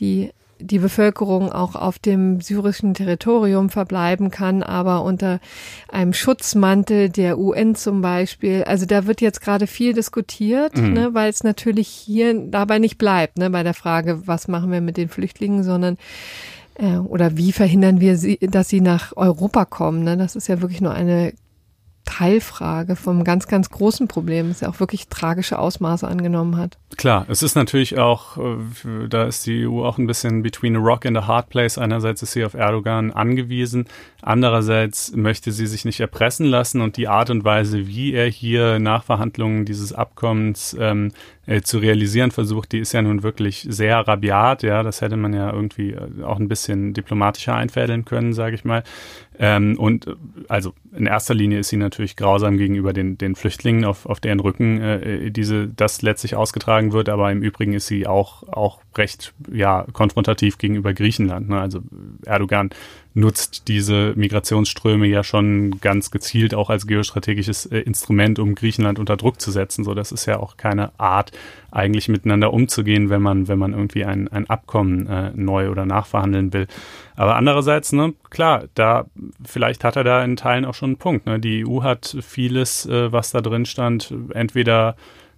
[0.00, 0.30] die
[0.62, 5.40] die Bevölkerung auch auf dem syrischen Territorium verbleiben kann, aber unter
[5.88, 8.64] einem Schutzmantel der UN zum Beispiel.
[8.64, 10.92] Also da wird jetzt gerade viel diskutiert, mhm.
[10.92, 14.80] ne, weil es natürlich hier dabei nicht bleibt, ne, bei der Frage, was machen wir
[14.80, 15.96] mit den Flüchtlingen, sondern
[16.74, 20.04] äh, oder wie verhindern wir sie, dass sie nach Europa kommen?
[20.04, 20.16] Ne?
[20.16, 21.32] Das ist ja wirklich nur eine
[22.04, 26.78] Teilfrage vom ganz, ganz großen Problem, das ja auch wirklich tragische Ausmaße angenommen hat.
[26.96, 30.80] Klar, es ist natürlich auch, äh, da ist die EU auch ein bisschen between a
[30.80, 31.78] rock and a hard place.
[31.78, 33.86] Einerseits ist sie auf Erdogan angewiesen,
[34.22, 38.78] andererseits möchte sie sich nicht erpressen lassen und die Art und Weise, wie er hier
[38.78, 41.12] nach Verhandlungen dieses Abkommens ähm,
[41.44, 44.62] äh, zu realisieren versucht, die ist ja nun wirklich sehr rabiat.
[44.62, 48.64] Ja, das hätte man ja irgendwie äh, auch ein bisschen diplomatischer einfädeln können, sage ich
[48.64, 48.84] mal.
[49.40, 50.14] Ähm, und äh,
[50.48, 54.38] also in erster Linie ist sie natürlich grausam gegenüber den, den Flüchtlingen, auf, auf deren
[54.38, 57.08] Rücken äh, diese das letztlich ausgetragen wird.
[57.08, 61.48] Aber im Übrigen ist sie auch auch recht ja konfrontativ gegenüber Griechenland.
[61.48, 61.60] Ne?
[61.60, 61.80] Also
[62.24, 62.70] Erdogan
[63.14, 69.16] nutzt diese Migrationsströme ja schon ganz gezielt auch als geostrategisches äh, Instrument, um Griechenland unter
[69.16, 69.84] Druck zu setzen.
[69.84, 71.32] So, das ist ja auch keine Art,
[71.70, 76.52] eigentlich miteinander umzugehen, wenn man, wenn man irgendwie ein, ein Abkommen äh, neu oder nachverhandeln
[76.52, 76.66] will.
[77.16, 79.06] Aber andererseits, ne, klar, da
[79.44, 81.26] vielleicht hat er da in Teilen auch schon einen Punkt.
[81.26, 81.40] Ne?
[81.40, 84.96] Die EU hat vieles, äh, was da drin stand, entweder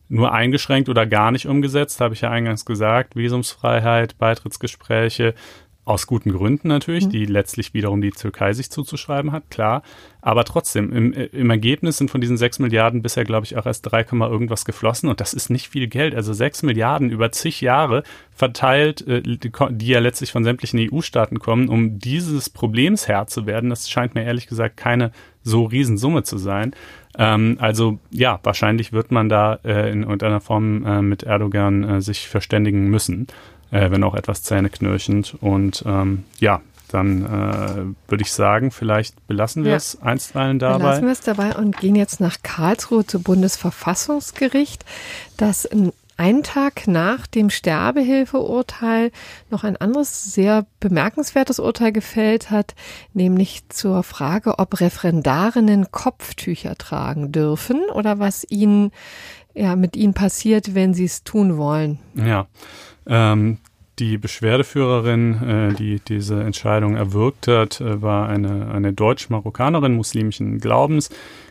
[0.08, 3.16] nur eingeschränkt oder gar nicht umgesetzt, habe ich ja eingangs gesagt.
[3.16, 5.34] Visumsfreiheit, Beitrittsgespräche,
[5.84, 7.10] aus guten Gründen natürlich, mhm.
[7.10, 9.82] die letztlich wiederum die Türkei sich zuzuschreiben hat, klar.
[10.22, 13.82] Aber trotzdem, im, im Ergebnis sind von diesen sechs Milliarden bisher, glaube ich, auch erst
[13.82, 15.10] drei irgendwas geflossen.
[15.10, 16.14] Und das ist nicht viel Geld.
[16.14, 21.38] Also sechs Milliarden über zig Jahre verteilt, äh, die, die ja letztlich von sämtlichen EU-Staaten
[21.38, 23.68] kommen, um dieses Problems Herr zu werden.
[23.68, 26.74] Das scheint mir ehrlich gesagt keine so Riesensumme zu sein.
[27.18, 32.00] Ähm, also ja, wahrscheinlich wird man da äh, in irgendeiner Form äh, mit Erdogan äh,
[32.00, 33.26] sich verständigen müssen
[33.74, 35.36] äh, wenn auch etwas zähneknirschend.
[35.40, 39.76] Und ähm, ja, dann äh, würde ich sagen, vielleicht belassen wir ja.
[39.76, 40.78] es einstweilen dabei.
[40.78, 44.84] Belassen wir es dabei und gehen jetzt nach Karlsruhe zu Bundesverfassungsgericht,
[45.36, 45.68] das
[46.16, 49.10] einen Tag nach dem Sterbehilfeurteil
[49.50, 52.76] noch ein anderes sehr bemerkenswertes Urteil gefällt hat,
[53.12, 58.92] nämlich zur Frage, ob Referendarinnen Kopftücher tragen dürfen oder was ihnen
[59.54, 61.98] ja mit ihnen passiert, wenn sie es tun wollen.
[62.14, 62.46] Ja.
[63.06, 63.58] Ähm,
[63.98, 71.10] die Beschwerdeführerin, äh, die diese Entscheidung erwirkt hat, äh, war eine, eine Deutsch-Marokkanerin muslimischen Glaubens,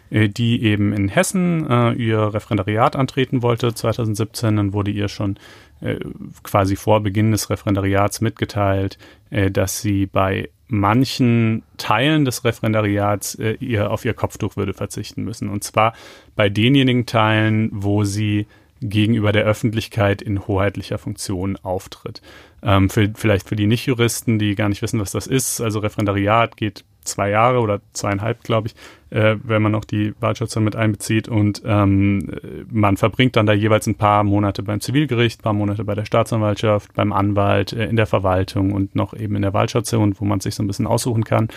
[0.10, 4.58] äh, die eben in Hessen äh, ihr Referendariat antreten wollte 2017.
[4.58, 5.38] Dann wurde ihr schon
[5.80, 6.00] äh,
[6.44, 8.98] quasi vor Beginn des Referendariats mitgeteilt,
[9.30, 15.50] äh, dass sie bei manchen Teilen des Referendariats ihr auf ihr Kopftuch würde verzichten müssen.
[15.50, 15.94] Und zwar
[16.36, 18.48] bei denjenigen Teilen, wo sie
[18.90, 22.22] gegenüber der Öffentlichkeit in hoheitlicher Funktion auftritt.
[22.62, 25.62] Ähm, für, vielleicht für die Nicht-Juristen, die gar nicht wissen, was das ist.
[25.62, 28.76] Also Referendariat geht zwei Jahre oder zweieinhalb, glaube ich,
[29.18, 31.28] äh, wenn man noch die Wahlstation mit einbezieht.
[31.28, 32.32] Und ähm,
[32.70, 36.94] man verbringt dann da jeweils ein paar Monate beim Zivilgericht, paar Monate bei der Staatsanwaltschaft,
[36.94, 40.56] beim Anwalt, äh, in der Verwaltung und noch eben in der Wahlstation, wo man sich
[40.56, 41.50] so ein bisschen aussuchen kann.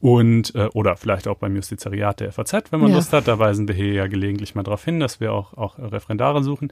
[0.00, 2.96] Und äh, oder vielleicht auch beim Justizariat der FAZ, wenn man ja.
[2.96, 3.28] Lust hat.
[3.28, 6.70] Da weisen wir hier ja gelegentlich mal darauf hin, dass wir auch, auch Referendare suchen.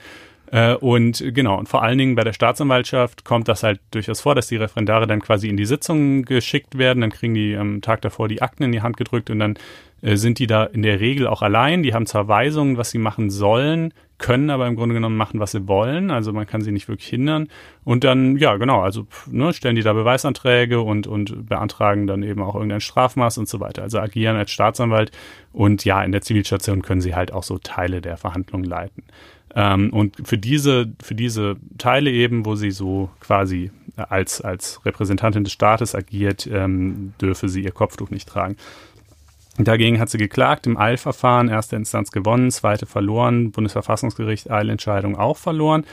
[0.50, 4.34] Äh, und genau, und vor allen Dingen bei der Staatsanwaltschaft kommt das halt durchaus vor,
[4.34, 7.00] dass die Referendare dann quasi in die Sitzungen geschickt werden.
[7.00, 9.56] Dann kriegen die am Tag davor die Akten in die Hand gedrückt und dann
[10.04, 11.82] äh, sind die da in der Regel auch allein.
[11.82, 15.52] Die haben zwar Weisungen, was sie machen sollen, können aber im Grunde genommen machen, was
[15.52, 16.10] sie wollen.
[16.10, 17.48] Also man kann sie nicht wirklich hindern.
[17.84, 22.42] Und dann, ja, genau, also ne, stellen die da Beweisanträge und, und beantragen dann eben
[22.42, 23.82] auch irgendein Strafmaß und so weiter.
[23.82, 25.10] Also agieren als Staatsanwalt.
[25.52, 29.04] Und ja, in der Zivilstation können sie halt auch so Teile der Verhandlungen leiten.
[29.54, 35.44] Ähm, und für diese, für diese Teile eben, wo sie so quasi als, als Repräsentantin
[35.44, 38.56] des Staates agiert, ähm, dürfe sie ihr Kopftuch nicht tragen.
[39.58, 45.84] Dagegen hat sie geklagt, im Eilverfahren, erste Instanz gewonnen, zweite verloren, Bundesverfassungsgericht Eilentscheidung auch verloren.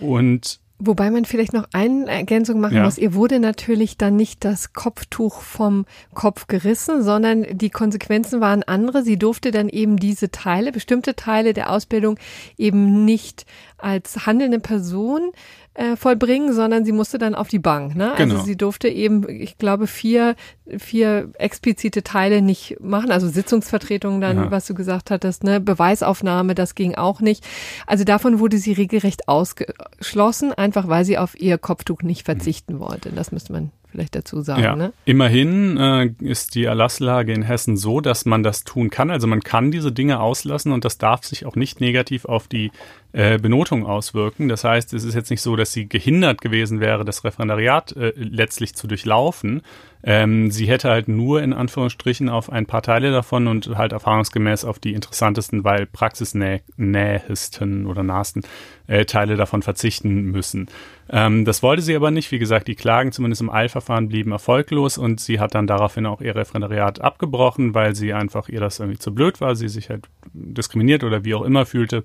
[0.00, 2.84] Und Wobei man vielleicht noch eine Ergänzung machen ja.
[2.84, 2.96] muss.
[2.96, 9.02] Ihr wurde natürlich dann nicht das Kopftuch vom Kopf gerissen, sondern die Konsequenzen waren andere.
[9.02, 12.18] Sie durfte dann eben diese Teile, bestimmte Teile der Ausbildung
[12.56, 13.44] eben nicht
[13.76, 15.32] als handelnde Person
[15.74, 17.94] äh, vollbringen, sondern sie musste dann auf die Bank.
[17.94, 18.12] Ne?
[18.12, 18.42] Also genau.
[18.42, 20.34] sie durfte eben, ich glaube, vier,
[20.78, 24.50] vier explizite Teile nicht machen, also Sitzungsvertretungen dann, ja.
[24.50, 25.60] was du gesagt hattest, ne?
[25.60, 27.46] Beweisaufnahme, das ging auch nicht.
[27.86, 33.10] Also davon wurde sie regelrecht ausgeschlossen, einfach weil sie auf ihr Kopftuch nicht verzichten wollte.
[33.10, 34.62] Das müsste man vielleicht dazu sagen.
[34.62, 34.76] Ja.
[34.76, 34.92] Ne?
[35.04, 39.10] Immerhin äh, ist die Erlasslage in Hessen so, dass man das tun kann.
[39.10, 42.70] Also man kann diese Dinge auslassen und das darf sich auch nicht negativ auf die
[43.12, 44.48] äh, Benotung auswirken.
[44.48, 48.12] Das heißt, es ist jetzt nicht so, dass sie gehindert gewesen wäre, das Referendariat äh,
[48.16, 49.62] letztlich zu durchlaufen.
[50.02, 54.64] Ähm, sie hätte halt nur in Anführungsstrichen auf ein paar Teile davon und halt erfahrungsgemäß
[54.64, 58.42] auf die interessantesten, weil praxisnähesten oder nahsten
[58.86, 60.68] äh, Teile davon verzichten müssen.
[61.10, 62.30] Ähm, das wollte sie aber nicht.
[62.30, 66.22] Wie gesagt, die Klagen zumindest im Eilverfahren blieben erfolglos und sie hat dann daraufhin auch
[66.22, 70.06] ihr Referendariat abgebrochen, weil sie einfach ihr das irgendwie zu blöd war, sie sich halt
[70.32, 72.04] diskriminiert oder wie auch immer fühlte.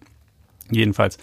[0.72, 1.18] Jedenfalls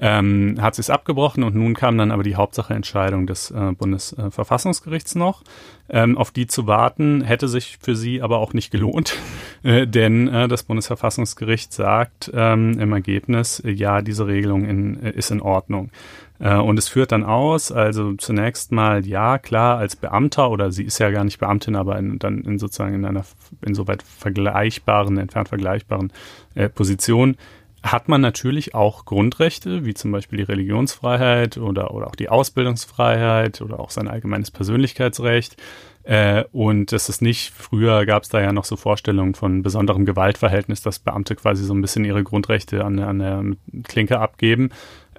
[0.00, 5.14] ähm, hat sie es abgebrochen und nun kam dann aber die Hauptsacheentscheidung des äh, Bundesverfassungsgerichts
[5.14, 5.42] noch.
[5.88, 9.16] Ähm, auf die zu warten hätte sich für sie aber auch nicht gelohnt,
[9.62, 15.10] äh, denn äh, das Bundesverfassungsgericht sagt ähm, im Ergebnis, äh, ja, diese Regelung in, äh,
[15.10, 15.90] ist in Ordnung.
[16.38, 20.84] Äh, und es führt dann aus, also zunächst mal, ja, klar, als Beamter oder sie
[20.84, 23.24] ist ja gar nicht Beamtin, aber in, dann in sozusagen in einer
[23.64, 26.12] insoweit vergleichbaren, entfernt vergleichbaren
[26.54, 27.36] äh, Position
[27.82, 33.60] hat man natürlich auch Grundrechte, wie zum Beispiel die Religionsfreiheit oder, oder auch die Ausbildungsfreiheit
[33.60, 35.56] oder auch sein allgemeines Persönlichkeitsrecht.
[36.02, 40.06] Äh, und das ist nicht, früher gab es da ja noch so Vorstellungen von besonderem
[40.06, 43.44] Gewaltverhältnis, dass Beamte quasi so ein bisschen ihre Grundrechte an, an der
[43.84, 44.70] Klinke abgeben.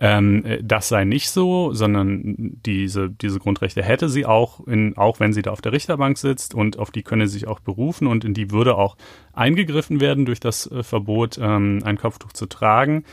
[0.02, 5.34] Ähm, das sei nicht so, sondern diese, diese Grundrechte hätte sie auch, in, auch wenn
[5.34, 8.24] sie da auf der Richterbank sitzt und auf die könne sie sich auch berufen und
[8.24, 8.96] in die würde auch
[9.34, 13.04] eingegriffen werden durch das äh, Verbot, ähm, ein Kopftuch zu tragen.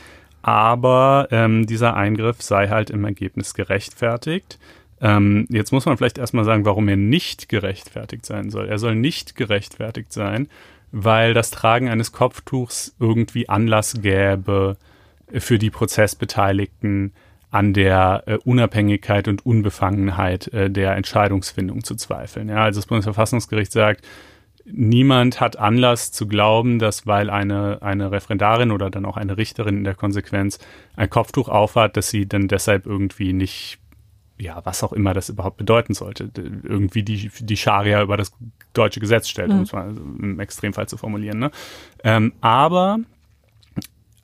[0.41, 4.57] Aber ähm, dieser Eingriff sei halt im Ergebnis gerechtfertigt.
[5.01, 8.69] Ähm, jetzt muss man vielleicht erstmal sagen, warum er nicht gerechtfertigt sein soll.
[8.69, 10.47] Er soll nicht gerechtfertigt sein,
[10.93, 14.77] weil das Tragen eines Kopftuchs irgendwie Anlass gäbe,
[15.31, 17.13] für die Prozessbeteiligten
[17.49, 22.49] an der äh, Unabhängigkeit und Unbefangenheit äh, der Entscheidungsfindung zu zweifeln.
[22.49, 24.05] Ja, also das Bundesverfassungsgericht sagt,
[24.65, 29.77] niemand hat Anlass zu glauben, dass weil eine, eine Referendarin oder dann auch eine Richterin
[29.77, 30.59] in der Konsequenz
[30.95, 33.79] ein Kopftuch aufhat, dass sie dann deshalb irgendwie nicht,
[34.37, 38.33] ja, was auch immer das überhaupt bedeuten sollte, irgendwie die, die Scharia über das
[38.73, 39.57] deutsche Gesetz stellt, mhm.
[39.57, 41.39] um es mal im Extremfall zu formulieren.
[41.39, 41.51] Ne?
[42.03, 42.99] Ähm, aber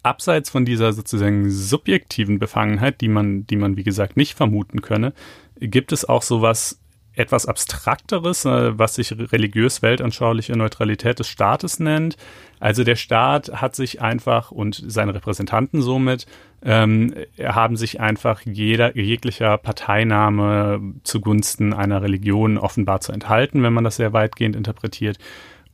[0.03, 5.13] abseits von dieser sozusagen subjektiven Befangenheit, die man, die man wie gesagt nicht vermuten könne,
[5.59, 6.79] gibt es auch sowas
[7.15, 12.17] etwas abstrakteres, äh, was sich religiös weltanschauliche Neutralität des Staates nennt.
[12.59, 16.25] Also der Staat hat sich einfach und seine Repräsentanten somit
[16.63, 23.83] ähm, haben sich einfach jeder jeglicher Parteinahme zugunsten einer Religion offenbar zu enthalten, wenn man
[23.83, 25.19] das sehr weitgehend interpretiert.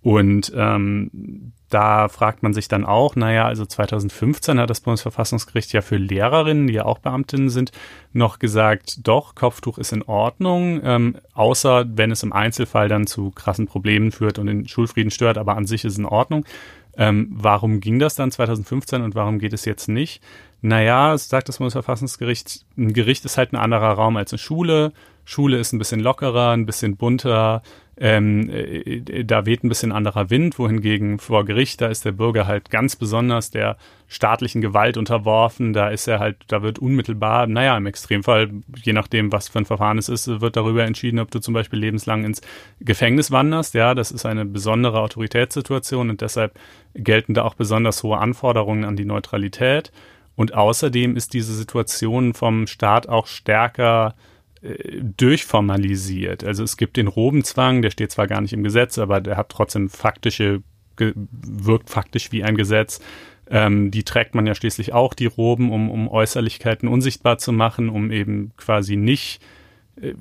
[0.01, 5.81] Und ähm, da fragt man sich dann auch, naja, also 2015 hat das Bundesverfassungsgericht ja
[5.81, 7.71] für Lehrerinnen, die ja auch Beamtinnen sind,
[8.11, 13.31] noch gesagt, doch, Kopftuch ist in Ordnung, ähm, außer wenn es im Einzelfall dann zu
[13.31, 16.45] krassen Problemen führt und den Schulfrieden stört, aber an sich ist es in Ordnung.
[16.97, 20.21] Ähm, warum ging das dann 2015 und warum geht es jetzt nicht?
[20.61, 24.91] Naja, sagt das Bundesverfassungsgericht, ein Gericht ist halt ein anderer Raum als eine Schule.
[25.23, 27.61] Schule ist ein bisschen lockerer, ein bisschen bunter,
[28.01, 32.47] ähm, äh, da weht ein bisschen anderer Wind, wohingegen vor Gericht, da ist der Bürger
[32.47, 33.75] halt ganz besonders der
[34.07, 39.33] staatlichen Gewalt unterworfen, da ist er halt, da wird unmittelbar, naja, im Extremfall, je nachdem,
[39.33, 42.41] was für ein Verfahren es ist, wird darüber entschieden, ob du zum Beispiel lebenslang ins
[42.79, 46.57] Gefängnis wanderst, ja, das ist eine besondere Autoritätssituation und deshalb
[46.95, 49.91] gelten da auch besonders hohe Anforderungen an die Neutralität.
[50.35, 56.43] Und außerdem ist diese Situation vom Staat auch stärker äh, durchformalisiert.
[56.43, 59.49] Also es gibt den Robenzwang, der steht zwar gar nicht im Gesetz, aber der hat
[59.49, 60.61] trotzdem faktische,
[60.97, 62.99] wirkt faktisch wie ein Gesetz.
[63.49, 67.89] Ähm, die trägt man ja schließlich auch, die Roben, um, um Äußerlichkeiten unsichtbar zu machen,
[67.89, 69.41] um eben quasi nicht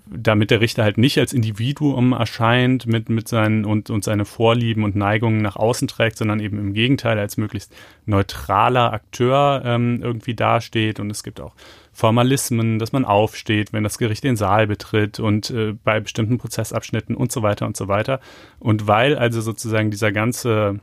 [0.07, 4.83] damit der Richter halt nicht als Individuum erscheint mit, mit seinen und, und seine Vorlieben
[4.85, 7.75] und Neigungen nach außen trägt, sondern eben im Gegenteil als möglichst
[8.07, 11.01] neutraler Akteur ähm, irgendwie dasteht.
[11.01, 11.55] Und es gibt auch
[11.93, 17.15] Formalismen, dass man aufsteht, wenn das Gericht den Saal betritt und äh, bei bestimmten Prozessabschnitten
[17.15, 18.21] und so weiter und so weiter.
[18.59, 20.81] Und weil also sozusagen dieser ganze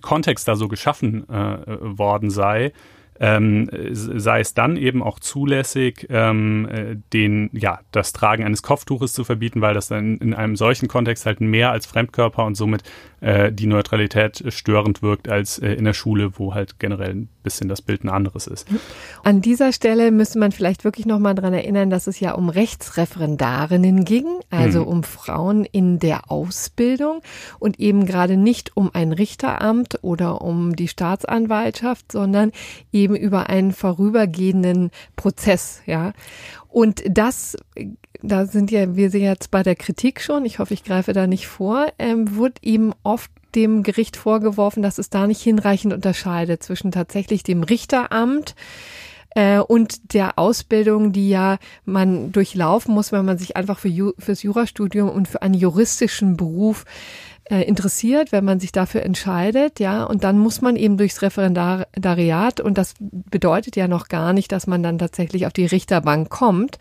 [0.00, 2.72] Kontext da so geschaffen äh, worden sei,
[3.20, 9.12] ähm, sei es dann eben auch zulässig, ähm, äh, den, ja, das Tragen eines Kopftuches
[9.12, 12.82] zu verbieten, weil das dann in einem solchen Kontext halt mehr als Fremdkörper und somit
[13.24, 17.68] äh, die Neutralität störend wirkt als äh, in der Schule, wo halt generell ein bisschen
[17.68, 18.68] das Bild ein anderes ist.
[19.22, 24.04] An dieser Stelle müsste man vielleicht wirklich nochmal dran erinnern, dass es ja um Rechtsreferendarinnen
[24.04, 24.88] ging, also mhm.
[24.88, 27.22] um Frauen in der Ausbildung
[27.58, 32.52] und eben gerade nicht um ein Richteramt oder um die Staatsanwaltschaft, sondern
[32.92, 36.12] eben über einen vorübergehenden Prozess, ja.
[36.74, 37.56] Und das
[38.20, 41.26] da sind ja, wir sind jetzt bei der Kritik schon, ich hoffe, ich greife da
[41.26, 46.62] nicht vor, ähm, wird ihm oft dem Gericht vorgeworfen, dass es da nicht hinreichend unterscheidet
[46.62, 48.56] zwischen tatsächlich dem Richteramt
[49.36, 54.12] äh, und der Ausbildung, die ja man durchlaufen muss, wenn man sich einfach für Ju
[54.18, 56.84] fürs Jurastudium und für einen juristischen Beruf
[57.44, 62.60] äh, interessiert, wenn man sich dafür entscheidet, ja, und dann muss man eben durchs Referendariat
[62.60, 66.78] und das bedeutet ja noch gar nicht, dass man dann tatsächlich auf die Richterbank kommt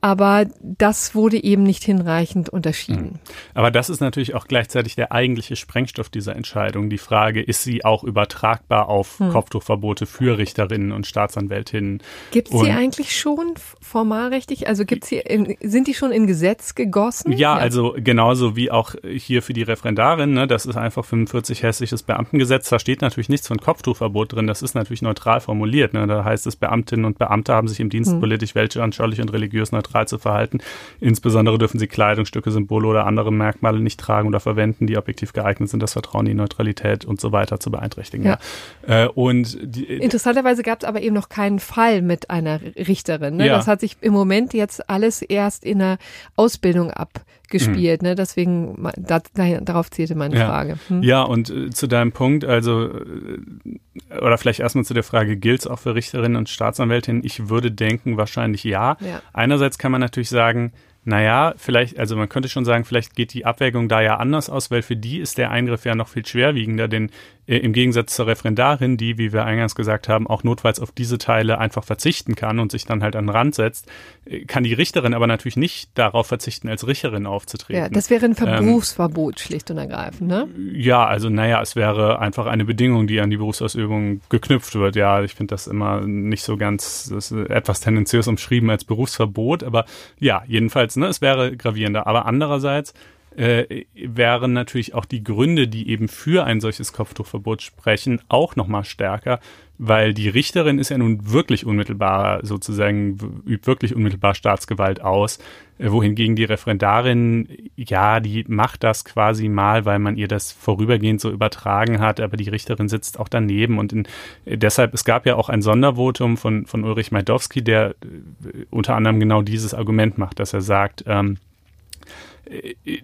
[0.00, 3.04] aber das wurde eben nicht hinreichend unterschieden.
[3.04, 3.18] Mhm.
[3.54, 6.90] Aber das ist natürlich auch gleichzeitig der eigentliche Sprengstoff dieser Entscheidung.
[6.90, 9.30] Die Frage, ist sie auch übertragbar auf hm.
[9.30, 12.02] Kopftuchverbote für Richterinnen und Staatsanwältinnen?
[12.30, 14.68] Gibt es sie eigentlich schon formalrechtlich?
[14.68, 17.32] Also gibt's sie in, sind die schon in Gesetz gegossen?
[17.32, 21.62] Ja, ja, also genauso wie auch hier für die Referendarin, ne, das ist einfach 45
[21.62, 22.68] hessisches Beamtengesetz.
[22.68, 24.46] Da steht natürlich nichts von Kopftuchverbot drin.
[24.46, 25.94] Das ist natürlich neutral formuliert.
[25.94, 26.06] Ne.
[26.06, 28.20] Da heißt es, Beamtinnen und Beamte haben sich im Dienst hm.
[28.20, 30.58] politisch, weltanschaulich und religiös neutral neutral zu verhalten.
[31.00, 35.68] Insbesondere dürfen sie Kleidungsstücke, Symbole oder andere Merkmale nicht tragen oder verwenden, die objektiv geeignet
[35.68, 38.26] sind, das Vertrauen in die Neutralität und so weiter zu beeinträchtigen.
[38.26, 38.38] Ja.
[38.86, 39.04] ja.
[39.04, 43.36] Äh, und die, Interessanterweise gab es aber eben noch keinen Fall mit einer Richterin.
[43.36, 43.46] Ne?
[43.46, 43.56] Ja.
[43.56, 45.98] Das hat sich im Moment jetzt alles erst in der
[46.36, 48.02] Ausbildung ab gespielt.
[48.02, 48.08] Mhm.
[48.08, 48.14] Ne?
[48.14, 49.20] Deswegen, da,
[49.60, 50.46] darauf zielte meine ja.
[50.46, 50.78] Frage.
[50.88, 51.02] Hm?
[51.02, 55.60] Ja, und äh, zu deinem Punkt, also, äh, oder vielleicht erstmal zu der Frage, gilt
[55.60, 57.24] es auch für Richterinnen und Staatsanwältinnen?
[57.24, 58.96] Ich würde denken, wahrscheinlich ja.
[59.00, 59.22] ja.
[59.32, 60.72] Einerseits kann man natürlich sagen,
[61.04, 64.70] naja, vielleicht, also man könnte schon sagen, vielleicht geht die Abwägung da ja anders aus,
[64.70, 67.10] weil für die ist der Eingriff ja noch viel schwerwiegender, denn
[67.56, 71.58] im Gegensatz zur Referendarin, die, wie wir eingangs gesagt haben, auch notfalls auf diese Teile
[71.58, 73.86] einfach verzichten kann und sich dann halt an den Rand setzt,
[74.26, 77.82] äh, kann die Richterin aber natürlich nicht darauf verzichten, als Richterin aufzutreten.
[77.82, 80.46] Ja, das wäre ein ähm, Berufsverbot ähm, schlicht und ergreifend, ne?
[80.74, 84.94] Ja, also naja, es wäre einfach eine Bedingung, die an die Berufsausübung geknüpft wird.
[84.94, 89.64] Ja, ich finde das immer nicht so ganz, das ist etwas tendenziös umschrieben als Berufsverbot,
[89.64, 89.86] aber
[90.18, 92.06] ja, jedenfalls, ne, es wäre gravierender.
[92.06, 92.92] Aber andererseits
[93.38, 98.84] äh, wären natürlich auch die Gründe, die eben für ein solches Kopftuchverbot sprechen, auch nochmal
[98.84, 99.38] stärker,
[99.78, 105.38] weil die Richterin ist ja nun wirklich unmittelbar, sozusagen, übt wirklich unmittelbar Staatsgewalt aus,
[105.78, 111.20] äh, wohingegen die Referendarin, ja, die macht das quasi mal, weil man ihr das vorübergehend
[111.20, 114.08] so übertragen hat, aber die Richterin sitzt auch daneben und in,
[114.46, 119.20] deshalb, es gab ja auch ein Sondervotum von, von Ulrich Majdowski, der äh, unter anderem
[119.20, 121.38] genau dieses Argument macht, dass er sagt, ähm,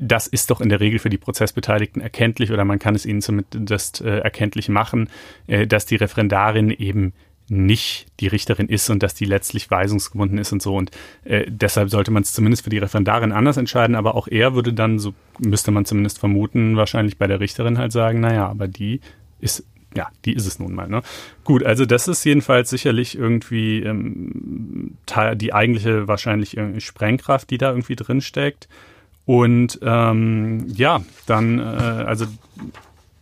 [0.00, 3.22] das ist doch in der Regel für die Prozessbeteiligten erkenntlich oder man kann es ihnen
[3.22, 5.09] zumindest äh, erkenntlich machen,
[5.46, 7.12] äh, dass die Referendarin eben
[7.48, 10.74] nicht die Richterin ist und dass die letztlich weisungsgebunden ist und so.
[10.74, 10.90] Und
[11.24, 13.96] äh, deshalb sollte man es zumindest für die Referendarin anders entscheiden.
[13.96, 17.92] Aber auch er würde dann, so müsste man zumindest vermuten, wahrscheinlich bei der Richterin halt
[17.92, 19.00] sagen, naja, aber die
[19.40, 19.64] ist
[19.96, 20.88] ja, die ist es nun mal.
[20.88, 21.02] Ne?
[21.44, 24.96] Gut, also das ist jedenfalls sicherlich irgendwie ähm,
[25.37, 28.68] die eigentliche wahrscheinlich Sprengkraft, die da irgendwie drin steckt.
[29.26, 32.26] Und ähm, ja, dann, äh, also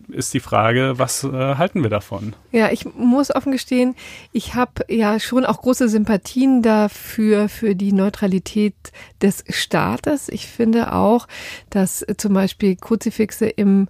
[0.09, 2.35] ist die Frage, was äh, halten wir davon?
[2.51, 3.95] Ja, ich muss offen gestehen,
[4.33, 8.75] ich habe ja schon auch große Sympathien dafür, für die Neutralität
[9.21, 10.29] des Staates.
[10.29, 11.29] Ich finde auch,
[11.71, 13.89] dass zum Beispiel Kruzifixe im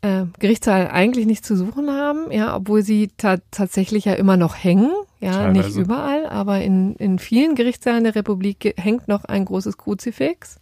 [0.00, 4.54] äh, Gerichtssaal eigentlich nichts zu suchen haben, ja, obwohl sie ta tatsächlich ja immer noch
[4.54, 5.68] hängen, ja, Teilweise.
[5.68, 10.60] nicht überall, aber in, in vielen Gerichtssaalen der Republik hängt noch ein großes Kruzifix.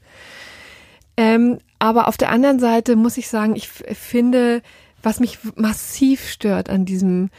[1.16, 4.62] Ähm, aber auf der anderen Seite muss ich sagen, ich finde,
[5.02, 7.30] was mich massiv stört an diesem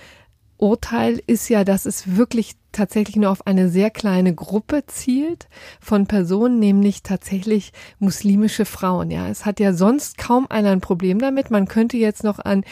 [0.58, 5.48] Urteil ist ja, dass es wirklich tatsächlich nur auf eine sehr kleine Gruppe zielt
[5.80, 9.12] von Personen, nämlich tatsächlich muslimische Frauen.
[9.12, 11.52] Ja, es hat ja sonst kaum einer ein Problem damit.
[11.52, 12.64] Man könnte jetzt noch an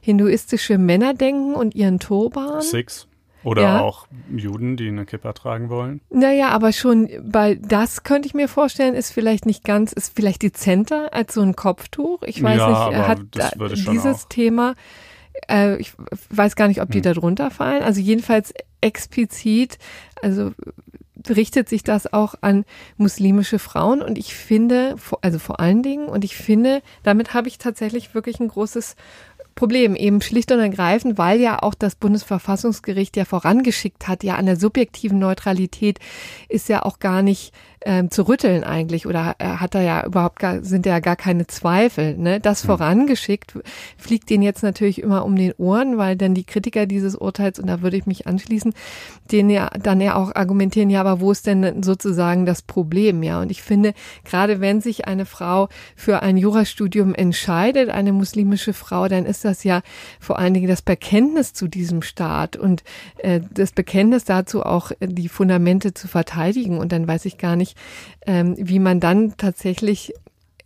[0.00, 2.62] hinduistische Männer denken und ihren Turban.
[2.62, 3.06] Six.
[3.44, 3.80] Oder ja.
[3.80, 6.00] auch Juden, die eine Kippa tragen wollen.
[6.10, 10.42] Naja, aber schon bei das könnte ich mir vorstellen, ist vielleicht nicht ganz, ist vielleicht
[10.42, 12.22] dezenter als so ein Kopftuch.
[12.22, 13.20] Ich weiß ja, nicht, er hat
[13.86, 14.74] dieses Thema
[15.48, 15.92] äh, ich
[16.30, 17.02] weiß gar nicht, ob die hm.
[17.02, 17.82] da drunter fallen.
[17.82, 19.78] Also jedenfalls explizit,
[20.22, 20.52] also
[21.28, 22.64] richtet sich das auch an
[22.96, 27.56] muslimische Frauen und ich finde, also vor allen Dingen, und ich finde, damit habe ich
[27.58, 28.96] tatsächlich wirklich ein großes
[29.54, 34.46] Problem, eben schlicht und ergreifend, weil ja auch das Bundesverfassungsgericht ja vorangeschickt hat, ja an
[34.46, 35.98] der subjektiven Neutralität
[36.48, 37.52] ist ja auch gar nicht
[37.84, 41.46] ähm, zu rütteln eigentlich oder äh, hat er ja überhaupt gar, sind ja gar keine
[41.46, 42.16] Zweifel.
[42.16, 42.40] Ne?
[42.40, 42.68] Das hm.
[42.68, 43.58] vorangeschickt
[43.98, 47.66] fliegt denen jetzt natürlich immer um den Ohren, weil dann die Kritiker dieses Urteils, und
[47.66, 48.72] da würde ich mich anschließen,
[49.30, 53.22] denen ja dann ja auch argumentieren, ja, aber wo ist denn sozusagen das Problem?
[53.22, 58.72] Ja, und ich finde, gerade wenn sich eine Frau für ein Jurastudium entscheidet, eine muslimische
[58.72, 59.82] Frau, dann ist das ja
[60.20, 62.82] vor allen Dingen das Bekenntnis zu diesem Staat und
[63.18, 66.78] äh, das Bekenntnis dazu auch die Fundamente zu verteidigen.
[66.78, 67.73] Und dann weiß ich gar nicht,
[68.26, 70.14] ähm, wie man dann tatsächlich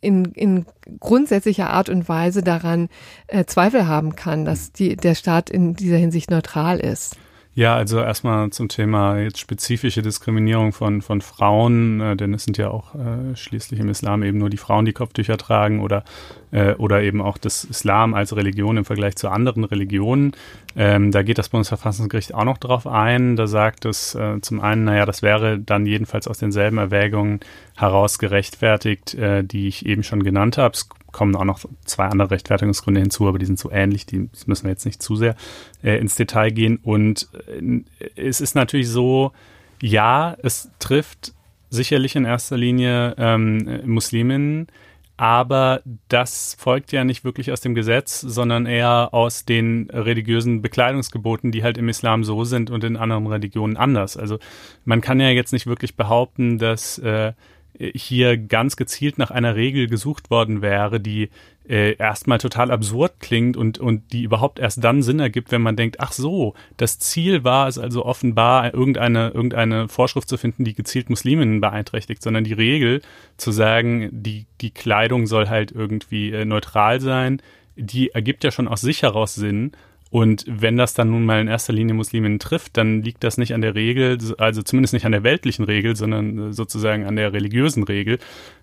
[0.00, 0.66] in, in
[1.00, 2.88] grundsätzlicher Art und Weise daran
[3.26, 7.16] äh, Zweifel haben kann, dass die, der Staat in dieser Hinsicht neutral ist.
[7.58, 12.56] Ja, also erstmal zum Thema jetzt spezifische Diskriminierung von, von Frauen, äh, denn es sind
[12.56, 16.04] ja auch äh, schließlich im Islam eben nur die Frauen, die Kopftücher tragen oder,
[16.52, 20.36] äh, oder eben auch das Islam als Religion im Vergleich zu anderen Religionen.
[20.76, 23.34] Ähm, da geht das Bundesverfassungsgericht auch noch drauf ein.
[23.34, 27.40] Da sagt es äh, zum einen, naja, das wäre dann jedenfalls aus denselben Erwägungen
[27.74, 30.78] heraus gerechtfertigt, äh, die ich eben schon genannt habe.
[31.18, 34.70] Kommen auch noch zwei andere Rechtfertigungsgründe hinzu, aber die sind so ähnlich, die müssen wir
[34.70, 35.34] jetzt nicht zu sehr
[35.82, 36.78] äh, ins Detail gehen.
[36.80, 37.80] Und äh,
[38.14, 39.32] es ist natürlich so,
[39.82, 41.34] ja, es trifft
[41.70, 44.68] sicherlich in erster Linie ähm, Musliminnen,
[45.16, 51.50] aber das folgt ja nicht wirklich aus dem Gesetz, sondern eher aus den religiösen Bekleidungsgeboten,
[51.50, 54.16] die halt im Islam so sind und in anderen Religionen anders.
[54.16, 54.38] Also
[54.84, 57.32] man kann ja jetzt nicht wirklich behaupten, dass äh,
[57.78, 61.30] hier ganz gezielt nach einer Regel gesucht worden wäre, die
[61.68, 65.76] äh, erstmal total absurd klingt und, und die überhaupt erst dann Sinn ergibt, wenn man
[65.76, 70.74] denkt, ach so, das Ziel war es also offenbar, irgendeine, irgendeine Vorschrift zu finden, die
[70.74, 73.02] gezielt Musliminnen beeinträchtigt, sondern die Regel
[73.36, 77.42] zu sagen, die, die Kleidung soll halt irgendwie äh, neutral sein,
[77.76, 79.72] die ergibt ja schon aus sich heraus Sinn
[80.10, 83.52] und wenn das dann nun mal in erster Linie Musliminnen trifft, dann liegt das nicht
[83.52, 87.34] an der Regel, also zumindest nicht an der weltlichen Regel, sondern äh, sozusagen an der
[87.34, 88.18] religiösen Regel.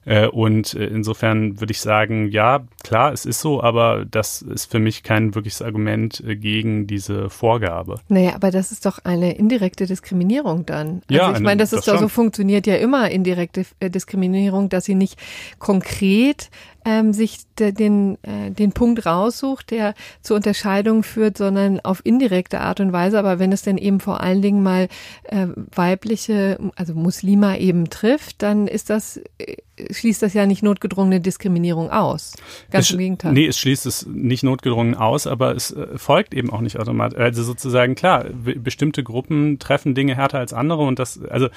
[0.05, 4.71] Äh, und äh, insofern würde ich sagen, ja, klar, es ist so, aber das ist
[4.71, 7.99] für mich kein wirkliches Argument gegen diese Vorgabe.
[8.07, 11.01] Naja, aber das ist doch eine indirekte Diskriminierung dann.
[11.07, 14.95] Also ja, ich meine, das ist doch so funktioniert ja immer indirekte Diskriminierung, dass sie
[14.95, 15.19] nicht
[15.59, 16.49] konkret
[16.85, 22.61] ähm, sich de, den, äh, den Punkt raussucht, der zur Unterscheidung führt, sondern auf indirekte
[22.61, 23.17] Art und Weise.
[23.17, 24.87] Aber wenn es denn eben vor allen Dingen mal
[25.23, 29.57] äh, weibliche, also Muslima eben trifft, dann ist das äh,
[29.91, 32.33] schließt das ja nicht notgedrungene Diskriminierung aus.
[32.71, 33.33] Ganz es, im Gegenteil.
[33.33, 37.19] Nee, es schließt es nicht notgedrungen aus, aber es äh, folgt eben auch nicht automatisch.
[37.19, 41.49] Also sozusagen, klar, bestimmte Gruppen treffen Dinge härter als andere und das, also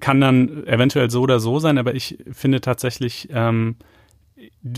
[0.00, 3.76] kann dann eventuell so oder so sein, aber ich finde tatsächlich, ähm,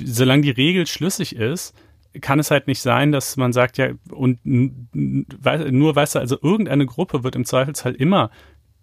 [0.05, 1.75] solange die Regel schlüssig ist,
[2.21, 6.87] kann es halt nicht sein, dass man sagt, ja, und nur weißt du, also irgendeine
[6.87, 8.31] Gruppe wird im Zweifelsfall immer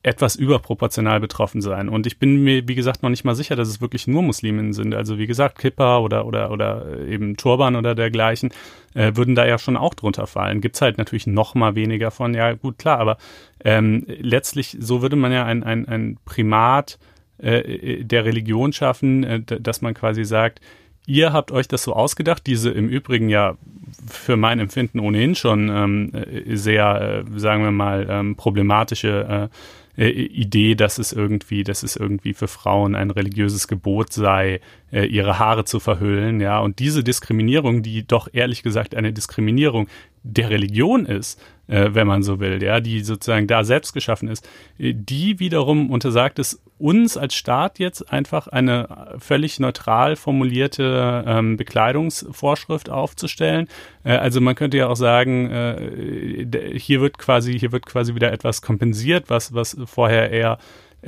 [0.04, 1.90] etwas überproportional betroffen sein.
[1.90, 4.72] Und ich bin mir, wie gesagt, noch nicht mal sicher, dass es wirklich nur Musliminnen
[4.72, 4.96] sind.
[4.96, 8.54] Also wie gesagt, Kippa oder, oder, oder eben Turban oder dergleichen
[8.94, 10.62] äh, würden da ja schon auch drunter fallen.
[10.62, 13.18] Gibt's halt natürlich noch mal weniger von, ja gut, klar, aber
[13.66, 17.00] ähm, letztlich, so würde man ja ein, ein, ein Primat
[17.40, 20.62] äh, der Religion schaffen, äh, dass man quasi sagt,
[21.06, 23.58] ihr habt euch das so ausgedacht, diese im Übrigen ja
[24.08, 26.12] für mein Empfinden ohnehin schon ähm,
[26.58, 29.50] sehr, äh, sagen wir mal, ähm, problematische
[29.98, 34.62] äh, Idee, dass es irgendwie, dass es irgendwie für Frauen ein religiöses Gebot sei,
[34.92, 36.60] äh, ihre Haare zu verhüllen, ja.
[36.60, 39.88] Und diese Diskriminierung, die doch ehrlich gesagt eine Diskriminierung
[40.22, 44.48] der Religion ist, äh, wenn man so will, ja, die sozusagen da selbst geschaffen ist,
[44.78, 51.58] äh, die wiederum untersagt es uns als Staat jetzt einfach eine völlig neutral formulierte ähm,
[51.58, 53.68] Bekleidungsvorschrift aufzustellen.
[54.04, 58.32] Äh, also man könnte ja auch sagen, äh, hier wird quasi, hier wird quasi wieder
[58.32, 60.58] etwas kompensiert, was, was vorher eher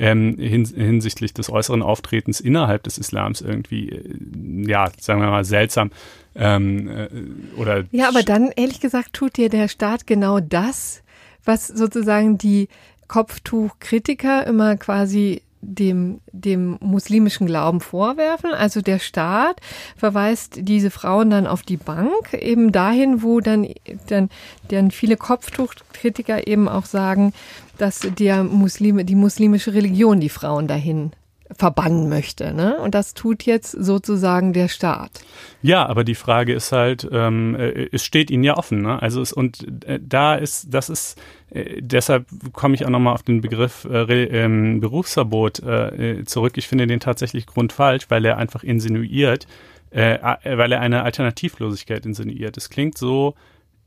[0.00, 5.44] ähm, hins hinsichtlich des äußeren Auftretens innerhalb des Islams irgendwie, äh, ja, sagen wir mal,
[5.44, 5.90] seltsam
[6.34, 7.08] ähm, äh,
[7.56, 7.84] oder.
[7.92, 11.02] Ja, aber dann, ehrlich gesagt, tut dir der Staat genau das,
[11.44, 12.68] was sozusagen die
[13.08, 18.52] Kopftuchkritiker immer quasi dem, dem muslimischen Glauben vorwerfen.
[18.52, 19.60] Also der Staat
[19.96, 23.68] verweist diese Frauen dann auf die Bank, eben dahin, wo dann,
[24.08, 24.30] dann,
[24.68, 27.32] dann viele Kopftuchkritiker eben auch sagen,
[27.80, 31.12] dass der Muslime, die muslimische Religion die Frauen dahin
[31.56, 32.52] verbannen möchte.
[32.54, 32.78] Ne?
[32.78, 35.22] Und das tut jetzt sozusagen der Staat.
[35.62, 38.82] Ja, aber die Frage ist halt, ähm, äh, es steht ihnen ja offen.
[38.82, 39.00] Ne?
[39.02, 41.20] Also es, und äh, da ist, das ist,
[41.50, 46.56] äh, deshalb komme ich auch nochmal auf den Begriff äh, ähm, Berufsverbot äh, zurück.
[46.56, 49.48] Ich finde den tatsächlich grundfalsch, weil er einfach insinuiert,
[49.90, 52.56] äh, weil er eine Alternativlosigkeit insinuiert.
[52.56, 53.34] Es klingt so,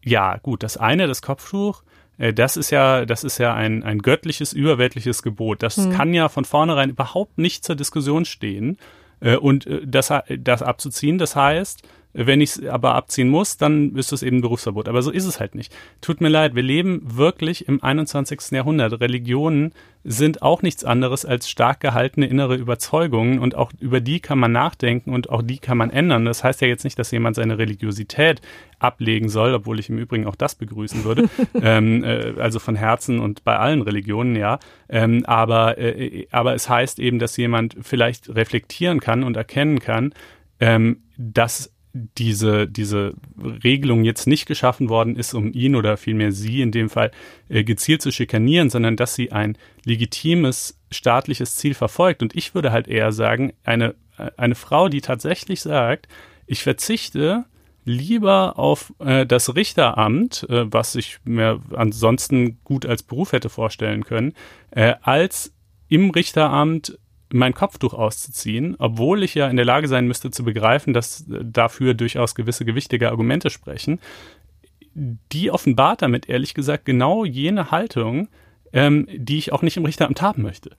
[0.03, 1.92] ja, gut, das eine, das Kopftuch, äh,
[2.31, 5.63] das ist ja, das ist ja ein, ein göttliches, überweltliches Gebot.
[5.63, 5.91] Das hm.
[5.91, 8.77] kann ja von vornherein überhaupt nicht zur Diskussion stehen.
[9.19, 11.81] Äh, und äh, das, das abzuziehen, das heißt,
[12.13, 14.87] wenn ich es aber abziehen muss, dann ist es eben Berufsverbot.
[14.87, 15.75] Aber so ist es halt nicht.
[15.99, 18.51] Tut mir leid, wir leben wirklich im 21.
[18.51, 18.99] Jahrhundert.
[19.01, 24.37] Religionen sind auch nichts anderes als stark gehaltene innere Überzeugungen und auch über die kann
[24.37, 26.25] man nachdenken und auch die kann man ändern.
[26.25, 28.41] Das heißt ja jetzt nicht, dass jemand seine Religiosität
[28.79, 31.29] ablegen soll, obwohl ich im Übrigen auch das begrüßen würde.
[31.61, 34.59] ähm, äh, also von Herzen und bei allen Religionen, ja.
[34.89, 40.13] Ähm, aber, äh, aber es heißt eben, dass jemand vielleicht reflektieren kann und erkennen kann,
[40.59, 43.13] ähm, dass diese, diese
[43.63, 47.11] Regelung jetzt nicht geschaffen worden ist, um ihn oder vielmehr sie in dem Fall
[47.49, 52.23] äh, gezielt zu schikanieren, sondern dass sie ein legitimes staatliches Ziel verfolgt.
[52.23, 53.95] Und ich würde halt eher sagen, eine,
[54.37, 56.07] eine Frau, die tatsächlich sagt,
[56.47, 57.45] ich verzichte
[57.85, 64.03] lieber auf äh, das Richteramt, äh, was ich mir ansonsten gut als Beruf hätte vorstellen
[64.03, 64.33] können,
[64.71, 65.53] äh, als
[65.89, 66.97] im Richteramt
[67.33, 71.93] mein Kopftuch auszuziehen, obwohl ich ja in der Lage sein müsste zu begreifen, dass dafür
[71.93, 73.99] durchaus gewisse gewichtige Argumente sprechen,
[74.95, 78.27] die offenbart damit ehrlich gesagt genau jene Haltung,
[78.71, 80.71] ähm, die ich auch nicht im Richteramt haben möchte.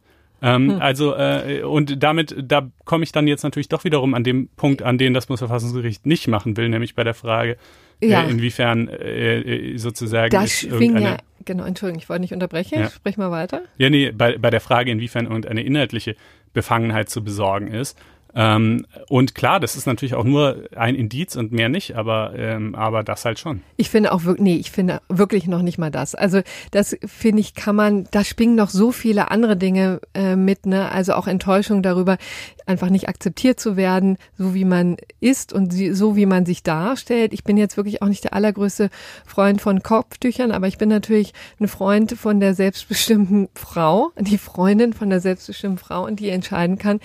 [0.42, 0.82] Ähm, hm.
[0.82, 4.82] Also äh, und damit, da komme ich dann jetzt natürlich doch wiederum an dem Punkt,
[4.82, 7.56] an den das Bundesverfassungsgericht nicht machen will, nämlich bei der Frage,
[8.00, 8.24] äh, ja.
[8.24, 12.90] äh, inwiefern äh, sozusagen das schwingt ja, genau, Entschuldigung, ich wollte nicht unterbrechen, ja.
[12.90, 13.62] sprich mal weiter.
[13.78, 16.16] Ja, nee, bei, bei der Frage, inwiefern irgendeine inhaltliche
[16.54, 17.98] Befangenheit zu besorgen ist.
[18.36, 22.74] Ähm, und klar, das ist natürlich auch nur ein Indiz und mehr nicht, aber, ähm,
[22.74, 23.62] aber das halt schon.
[23.76, 26.14] Ich finde auch wirklich, nee, ich finde wirklich noch nicht mal das.
[26.14, 26.40] Also
[26.72, 30.90] das finde ich, kann man, da springen noch so viele andere Dinge äh, mit, ne?
[30.90, 32.18] Also auch Enttäuschung darüber,
[32.66, 37.32] einfach nicht akzeptiert zu werden, so wie man ist und so wie man sich darstellt.
[37.32, 38.90] Ich bin jetzt wirklich auch nicht der allergrößte
[39.26, 44.92] Freund von Kopftüchern, aber ich bin natürlich ein Freund von der selbstbestimmten Frau, die Freundin
[44.92, 47.00] von der selbstbestimmten Frau und die entscheiden kann,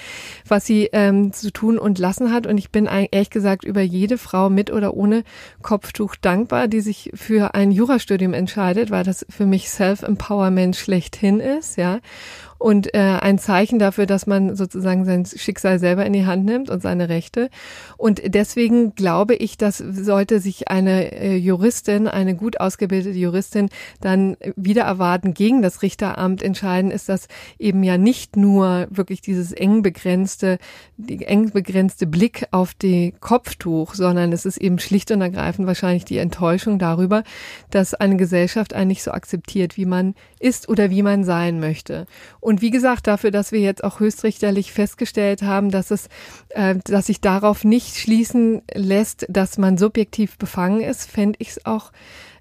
[0.48, 2.48] was sie ähm, zu tun und lassen hat.
[2.48, 5.24] Und ich bin ehrlich gesagt über jede Frau mit oder ohne
[5.62, 11.78] Kopftuch dankbar, die sich für ein Jurastudium entscheidet, weil das für mich Self-Empowerment schlechthin ist,
[11.78, 12.00] ja
[12.60, 16.70] und äh, ein Zeichen dafür, dass man sozusagen sein Schicksal selber in die Hand nimmt
[16.70, 17.50] und seine Rechte.
[17.98, 23.70] Und deswegen glaube ich, dass sollte sich eine äh, Juristin, eine gut ausgebildete Juristin
[24.02, 29.54] dann wieder erwarten gegen das Richteramt entscheiden, ist das eben ja nicht nur wirklich dieses
[29.54, 30.58] eng begrenzte,
[30.98, 36.04] die eng begrenzte Blick auf die Kopftuch, sondern es ist eben schlicht und ergreifend wahrscheinlich
[36.04, 37.24] die Enttäuschung darüber,
[37.72, 42.06] dass eine Gesellschaft einen nicht so akzeptiert, wie man ist oder wie man sein möchte.
[42.62, 46.10] Wie gesagt, dafür, dass wir jetzt auch höchstrichterlich festgestellt haben, dass es,
[46.50, 51.66] äh, dass sich darauf nicht schließen lässt, dass man subjektiv befangen ist, fände ich es
[51.66, 51.92] auch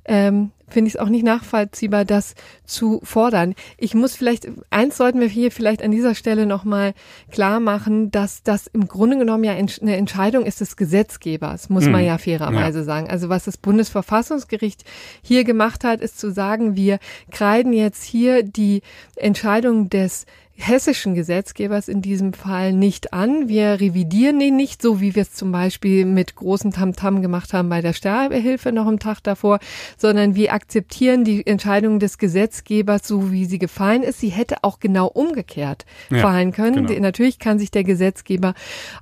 [0.04, 3.54] ähm, finde ich es auch nicht nachvollziehbar, das zu fordern.
[3.76, 6.94] Ich muss vielleicht, eins sollten wir hier vielleicht an dieser Stelle nochmal
[7.30, 11.92] klar machen, dass das im Grunde genommen ja eine Entscheidung ist des Gesetzgebers, muss mhm.
[11.92, 12.84] man ja fairerweise ja.
[12.84, 13.08] sagen.
[13.08, 14.84] Also was das Bundesverfassungsgericht
[15.22, 16.98] hier gemacht hat, ist zu sagen, wir
[17.30, 18.82] kreiden jetzt hier die
[19.16, 20.26] Entscheidung des
[20.59, 23.48] hessischen Gesetzgebers in diesem Fall nicht an.
[23.48, 27.68] Wir revidieren ihn nicht, so wie wir es zum Beispiel mit großen Tamtam gemacht haben
[27.68, 29.61] bei der Sterbehilfe noch am Tag davor,
[29.96, 34.18] sondern wir akzeptieren die Entscheidung des Gesetzgebers so, wie sie gefallen ist.
[34.18, 36.86] Sie hätte auch genau umgekehrt ja, fallen können.
[36.86, 37.00] Genau.
[37.00, 38.54] Natürlich kann sich der Gesetzgeber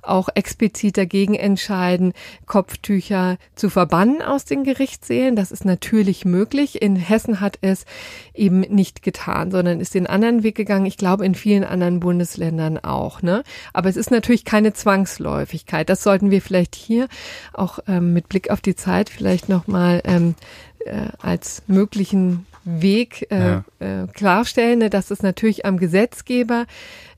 [0.03, 2.13] auch explizit dagegen entscheiden,
[2.45, 5.35] Kopftücher zu verbannen aus den Gerichtssälen.
[5.35, 6.83] Das ist natürlich möglich.
[6.83, 7.85] In Hessen hat es
[8.35, 10.85] eben nicht getan, sondern ist den anderen Weg gegangen.
[10.85, 13.21] Ich glaube, in vielen anderen Bundesländern auch.
[13.21, 13.43] Ne?
[13.73, 15.89] Aber es ist natürlich keine Zwangsläufigkeit.
[15.89, 17.07] Das sollten wir vielleicht hier
[17.53, 20.35] auch ähm, mit Blick auf die Zeit vielleicht nochmal ähm,
[20.85, 23.63] äh, als möglichen Weg äh, ja.
[23.79, 26.65] äh, klarstellen, ne, dass es natürlich am Gesetzgeber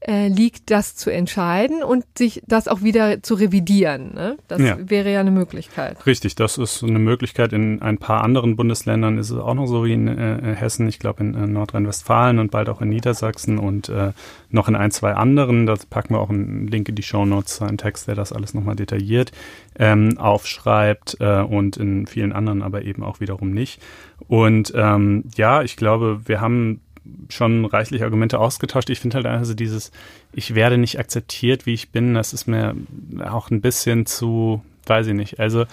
[0.01, 4.13] äh, liegt, das zu entscheiden und sich das auch wieder zu revidieren.
[4.13, 4.37] Ne?
[4.47, 4.77] Das ja.
[4.79, 6.05] wäre ja eine Möglichkeit.
[6.05, 7.51] Richtig, das ist eine Möglichkeit.
[7.51, 10.99] In ein paar anderen Bundesländern ist es auch noch so wie in äh, Hessen, ich
[10.99, 14.13] glaube in äh, Nordrhein-Westfalen und bald auch in Niedersachsen und äh,
[14.49, 15.65] noch in ein, zwei anderen.
[15.65, 18.53] Da packen wir auch einen Link in die Show Notes, einen Text, der das alles
[18.53, 19.31] nochmal detailliert
[19.77, 23.81] ähm, aufschreibt äh, und in vielen anderen aber eben auch wiederum nicht.
[24.27, 26.81] Und ähm, ja, ich glaube, wir haben
[27.29, 28.89] schon reichlich Argumente ausgetauscht.
[28.89, 29.91] Ich finde halt also dieses,
[30.33, 32.75] ich werde nicht akzeptiert, wie ich bin, das ist mir
[33.23, 35.39] auch ein bisschen zu, weiß ich nicht.
[35.39, 35.65] Also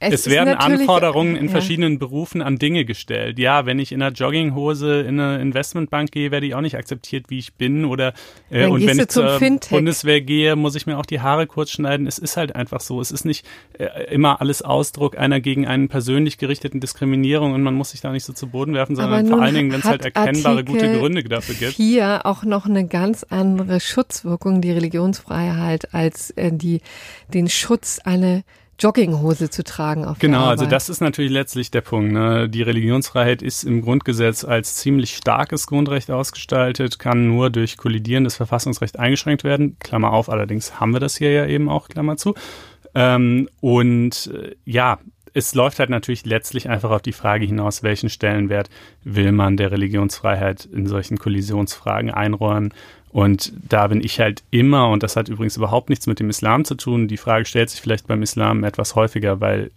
[0.00, 1.50] es, es werden Anforderungen in ja.
[1.50, 3.38] verschiedenen Berufen an Dinge gestellt.
[3.38, 7.30] Ja, wenn ich in einer Jogginghose in eine Investmentbank gehe, werde ich auch nicht akzeptiert,
[7.30, 7.84] wie ich bin.
[7.84, 8.12] Oder
[8.50, 9.70] äh, und wenn ich zur Fintech.
[9.70, 12.06] Bundeswehr gehe, muss ich mir auch die Haare kurz schneiden.
[12.06, 13.00] Es ist halt einfach so.
[13.00, 13.44] Es ist nicht
[13.76, 18.12] äh, immer alles Ausdruck einer gegen einen persönlich gerichteten Diskriminierung und man muss sich da
[18.12, 20.98] nicht so zu Boden werfen, sondern vor allen Dingen, wenn es halt erkennbare Artikel gute
[20.98, 21.72] Gründe dafür gibt.
[21.72, 26.82] Hier auch noch eine ganz andere Schutzwirkung, die Religionsfreiheit, als äh, die
[27.34, 28.44] den Schutz eine
[28.78, 32.12] Jogginghose zu tragen auf Genau, also das ist natürlich letztlich der Punkt.
[32.12, 32.48] Ne?
[32.48, 38.98] Die Religionsfreiheit ist im Grundgesetz als ziemlich starkes Grundrecht ausgestaltet, kann nur durch kollidierendes Verfassungsrecht
[38.98, 39.76] eingeschränkt werden.
[39.80, 42.34] Klammer auf, allerdings haben wir das hier ja eben auch, Klammer zu.
[42.94, 44.98] Ähm, und äh, ja,
[45.34, 48.70] es läuft halt natürlich letztlich einfach auf die Frage hinaus, welchen Stellenwert
[49.04, 52.72] will man der Religionsfreiheit in solchen Kollisionsfragen einräumen.
[53.18, 56.64] Und da bin ich halt immer, und das hat übrigens überhaupt nichts mit dem Islam
[56.64, 59.72] zu tun, die Frage stellt sich vielleicht beim Islam etwas häufiger, weil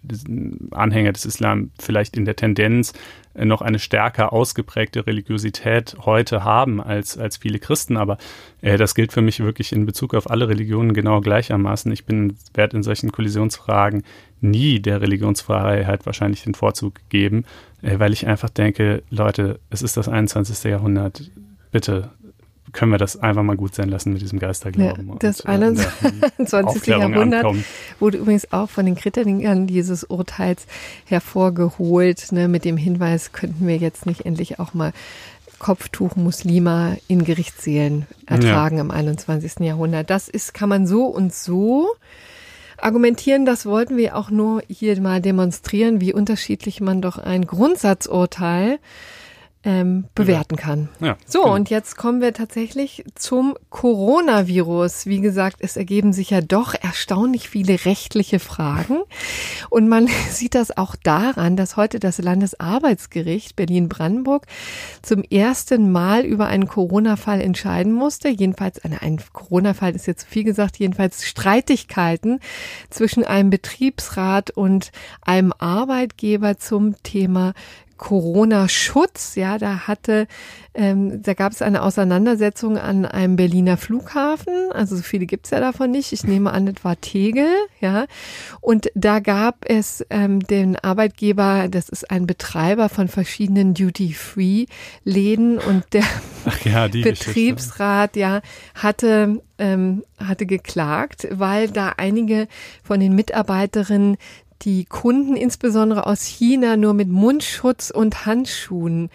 [0.70, 2.94] Anhänger des Islam vielleicht in der Tendenz
[3.34, 7.98] noch eine stärker ausgeprägte Religiosität heute haben als, als viele Christen.
[7.98, 8.20] Aber
[8.62, 11.92] äh, das gilt für mich wirklich in Bezug auf alle Religionen genau gleichermaßen.
[11.92, 14.04] Ich bin, werde in solchen Kollisionsfragen
[14.40, 17.46] nie der Religionsfreiheit wahrscheinlich den Vorzug geben,
[17.82, 20.64] äh, weil ich einfach denke, Leute, es ist das 21.
[20.70, 21.32] Jahrhundert.
[21.72, 22.12] Bitte
[22.74, 25.08] können wir das einfach mal gut sein lassen mit diesem Geisterglauben.
[25.08, 26.88] Ja, das 21.
[26.88, 27.66] Äh, Jahrhundert ankommen.
[28.00, 30.66] wurde übrigens auch von den Kritikern dieses Urteils
[31.06, 34.94] hervorgeholt, ne, mit dem Hinweis, könnten wir jetzt nicht endlich auch mal
[35.60, 38.82] Kopftuch Muslima in Gerichtssälen ertragen ja.
[38.82, 39.60] im 21.
[39.60, 40.10] Jahrhundert.
[40.10, 41.88] Das ist, kann man so und so
[42.78, 43.46] argumentieren.
[43.46, 48.80] Das wollten wir auch nur hier mal demonstrieren, wie unterschiedlich man doch ein Grundsatzurteil
[49.64, 50.90] ähm, bewerten kann.
[51.00, 51.56] Ja, so, genau.
[51.56, 55.06] und jetzt kommen wir tatsächlich zum Coronavirus.
[55.06, 59.02] Wie gesagt, es ergeben sich ja doch erstaunlich viele rechtliche Fragen.
[59.70, 64.48] Und man sieht das auch daran, dass heute das Landesarbeitsgericht Berlin-Brandenburg
[65.04, 68.30] zum ersten Mal über einen Corona-Fall entscheiden musste.
[68.30, 72.40] Jedenfalls, eine, ein Corona-Fall ist jetzt zu viel gesagt, jedenfalls Streitigkeiten
[72.90, 74.92] zwischen einem Betriebsrat und
[75.22, 77.54] einem Arbeitgeber zum Thema
[78.02, 79.36] Corona-Schutz.
[79.36, 80.28] Ja, da hatte,
[80.74, 84.72] ähm, da gab es eine Auseinandersetzung an einem Berliner Flughafen.
[84.74, 86.12] Also so viele gibt's ja davon nicht.
[86.12, 87.48] Ich nehme an, es war Tegel.
[87.80, 88.08] Ja,
[88.60, 91.68] und da gab es ähm, den Arbeitgeber.
[91.70, 96.04] Das ist ein Betreiber von verschiedenen Duty-Free-Läden und der
[96.64, 98.42] ja, Betriebsrat, ja,
[98.74, 102.48] hatte ähm, hatte geklagt, weil da einige
[102.84, 104.18] von den Mitarbeiterinnen
[104.62, 109.10] die Kunden insbesondere aus China nur mit Mundschutz und Handschuhen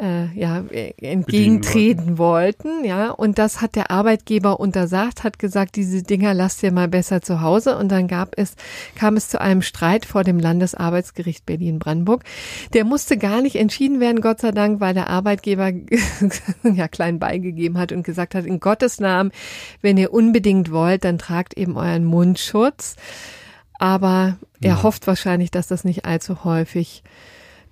[0.00, 0.64] äh, ja,
[1.00, 3.10] entgegentreten wollten, ja.
[3.10, 7.42] Und das hat der Arbeitgeber untersagt, hat gesagt, diese Dinger lasst ihr mal besser zu
[7.42, 7.76] Hause.
[7.76, 8.54] Und dann gab es,
[8.94, 12.24] kam es zu einem Streit vor dem Landesarbeitsgericht Berlin-Brandenburg.
[12.72, 15.70] Der musste gar nicht entschieden werden, Gott sei Dank, weil der Arbeitgeber
[16.62, 19.32] ja klein beigegeben hat und gesagt hat, in Gottes Namen,
[19.82, 22.96] wenn ihr unbedingt wollt, dann tragt eben euren Mundschutz.
[23.80, 24.82] Aber er ja.
[24.82, 27.02] hofft wahrscheinlich, dass das nicht allzu häufig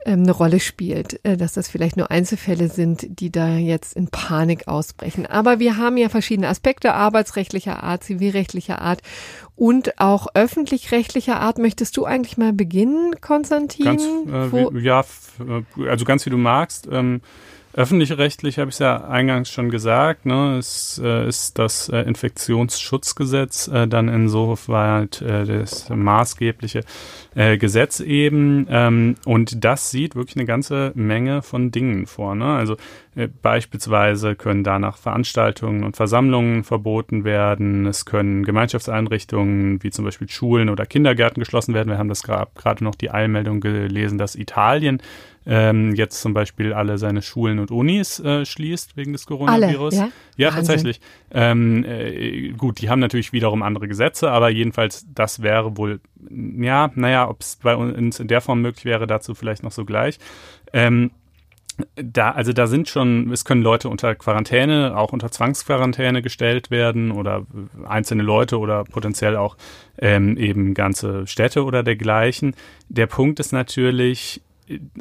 [0.06, 4.08] ähm, eine Rolle spielt, äh, dass das vielleicht nur Einzelfälle sind, die da jetzt in
[4.08, 5.26] Panik ausbrechen.
[5.26, 9.02] Aber wir haben ja verschiedene Aspekte arbeitsrechtlicher Art, zivilrechtlicher Art
[9.54, 11.58] und auch öffentlich-rechtlicher Art.
[11.58, 13.84] Möchtest du eigentlich mal beginnen, Konstantin?
[13.84, 15.04] Ganz, äh, wie, ja,
[15.40, 16.88] äh, also ganz wie du magst.
[16.90, 17.20] Ähm,
[17.74, 23.68] Öffentlich-rechtlich habe ich es ja eingangs schon gesagt, ne, es äh, ist das äh, Infektionsschutzgesetz
[23.68, 26.80] äh, dann insoweit äh, das maßgebliche
[27.34, 32.34] äh, Gesetz eben ähm, und das sieht wirklich eine ganze Menge von Dingen vor.
[32.34, 32.46] Ne?
[32.46, 32.76] Also
[33.14, 40.28] äh, beispielsweise können danach Veranstaltungen und Versammlungen verboten werden, es können Gemeinschaftseinrichtungen wie zum Beispiel
[40.30, 41.90] Schulen oder Kindergärten geschlossen werden.
[41.90, 45.02] Wir haben das gerade noch die Eilmeldung gelesen, dass Italien
[45.48, 49.94] ähm, jetzt zum Beispiel alle seine Schulen und Unis äh, schließt wegen des Coronavirus.
[49.94, 51.00] Alle, ja, ja tatsächlich.
[51.32, 56.90] Ähm, äh, gut, die haben natürlich wiederum andere Gesetze, aber jedenfalls das wäre wohl, ja,
[56.94, 60.18] naja, ob es bei uns in der Form möglich wäre, dazu vielleicht noch so gleich.
[60.74, 61.12] Ähm,
[61.94, 67.10] da, also da sind schon, es können Leute unter Quarantäne, auch unter Zwangsquarantäne gestellt werden
[67.10, 67.46] oder
[67.86, 69.56] einzelne Leute oder potenziell auch
[69.98, 72.54] ähm, eben ganze Städte oder dergleichen.
[72.88, 74.42] Der Punkt ist natürlich,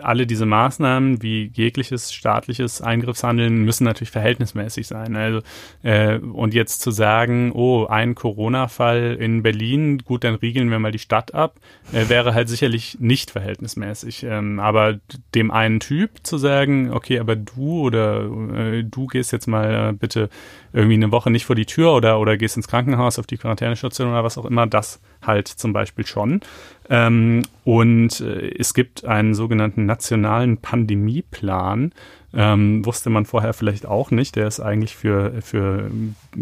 [0.02, 5.16] alle diese Maßnahmen wie jegliches staatliches Eingriffshandeln müssen natürlich verhältnismäßig sein.
[5.16, 5.42] Also
[5.84, 10.92] äh, und jetzt zu sagen, oh, ein Corona-Fall in Berlin, gut, dann riegeln wir mal
[10.92, 11.56] die Stadt ab,
[11.92, 14.24] äh, wäre halt sicherlich nicht verhältnismäßig.
[14.24, 15.00] Ähm, aber
[15.36, 19.94] dem einen Typ zu sagen, okay, aber du oder äh, du gehst jetzt mal äh,
[19.94, 20.30] bitte
[20.74, 24.10] irgendwie eine Woche nicht vor die Tür oder oder gehst ins Krankenhaus auf die Quarantänestation
[24.10, 26.42] oder was auch immer, das halt zum Beispiel schon.
[26.90, 31.92] Ähm, und äh, es gibt einen sogenannten nationalen Pandemieplan.
[32.34, 34.36] Ähm, wusste man vorher vielleicht auch nicht.
[34.36, 35.90] Der ist eigentlich für, für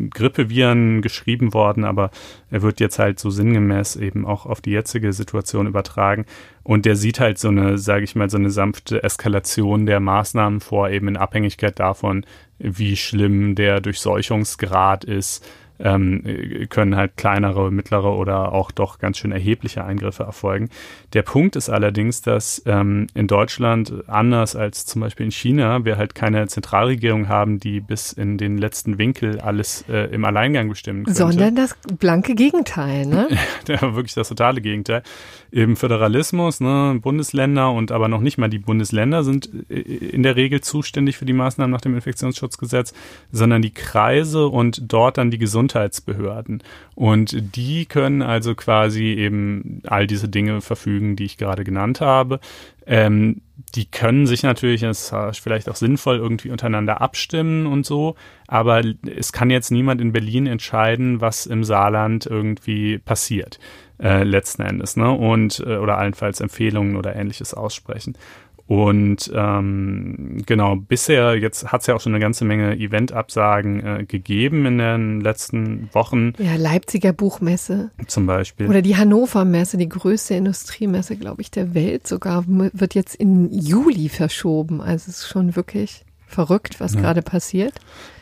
[0.09, 2.09] Grippeviren geschrieben worden, aber
[2.49, 6.25] er wird jetzt halt so sinngemäß eben auch auf die jetzige Situation übertragen.
[6.63, 10.59] Und der sieht halt so eine, sage ich mal, so eine sanfte Eskalation der Maßnahmen
[10.59, 12.25] vor, eben in Abhängigkeit davon,
[12.57, 15.45] wie schlimm der Durchseuchungsgrad ist
[15.79, 20.69] ähm, können halt kleinere, mittlere oder auch doch ganz schön erhebliche Eingriffe erfolgen.
[21.13, 25.97] Der Punkt ist allerdings, dass ähm, in Deutschland anders als zum Beispiel in China wir
[25.97, 31.03] halt keine Zentralregierung haben, die bis in den letzten Winkel alles äh, im Alleingang bestimmen
[31.03, 31.17] könnte.
[31.17, 33.27] Sondern das blanke Gegenteil, ne?
[33.67, 35.03] ja, wirklich das totale Gegenteil.
[35.55, 40.35] Im Föderalismus, ne, Bundesländer und aber noch nicht mal die Bundesländer sind äh, in der
[40.35, 42.93] Regel zuständig für die Maßnahmen nach dem Infektionsschutzgesetz,
[43.31, 46.63] sondern die Kreise und dort dann die Gesundheit Gesundheitsbehörden.
[46.95, 52.39] Und die können also quasi eben all diese Dinge verfügen, die ich gerade genannt habe.
[52.85, 53.41] Ähm,
[53.73, 58.15] die können sich natürlich, das ist vielleicht auch sinnvoll, irgendwie untereinander abstimmen und so,
[58.47, 58.81] aber
[59.15, 63.59] es kann jetzt niemand in Berlin entscheiden, was im Saarland irgendwie passiert,
[64.01, 65.11] äh, letzten Endes, ne?
[65.11, 68.17] Und äh, oder allenfalls Empfehlungen oder ähnliches aussprechen.
[68.67, 74.05] Und ähm, genau, bisher, jetzt hat es ja auch schon eine ganze Menge Eventabsagen äh,
[74.05, 76.33] gegeben in den letzten Wochen.
[76.39, 77.91] Ja, Leipziger Buchmesse.
[78.07, 78.67] Zum Beispiel.
[78.67, 83.51] Oder die Hannover Messe, die größte Industriemesse, glaube ich, der Welt sogar, wird jetzt in
[83.51, 84.81] Juli verschoben.
[84.81, 87.01] Also es ist schon wirklich verrückt, was ja.
[87.01, 87.73] gerade passiert.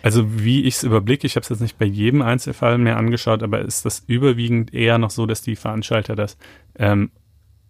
[0.02, 3.44] Also wie ich es überblicke, ich habe es jetzt nicht bei jedem Einzelfall mehr angeschaut,
[3.44, 6.38] aber ist das überwiegend eher noch so, dass die Veranstalter das
[6.78, 7.12] ähm,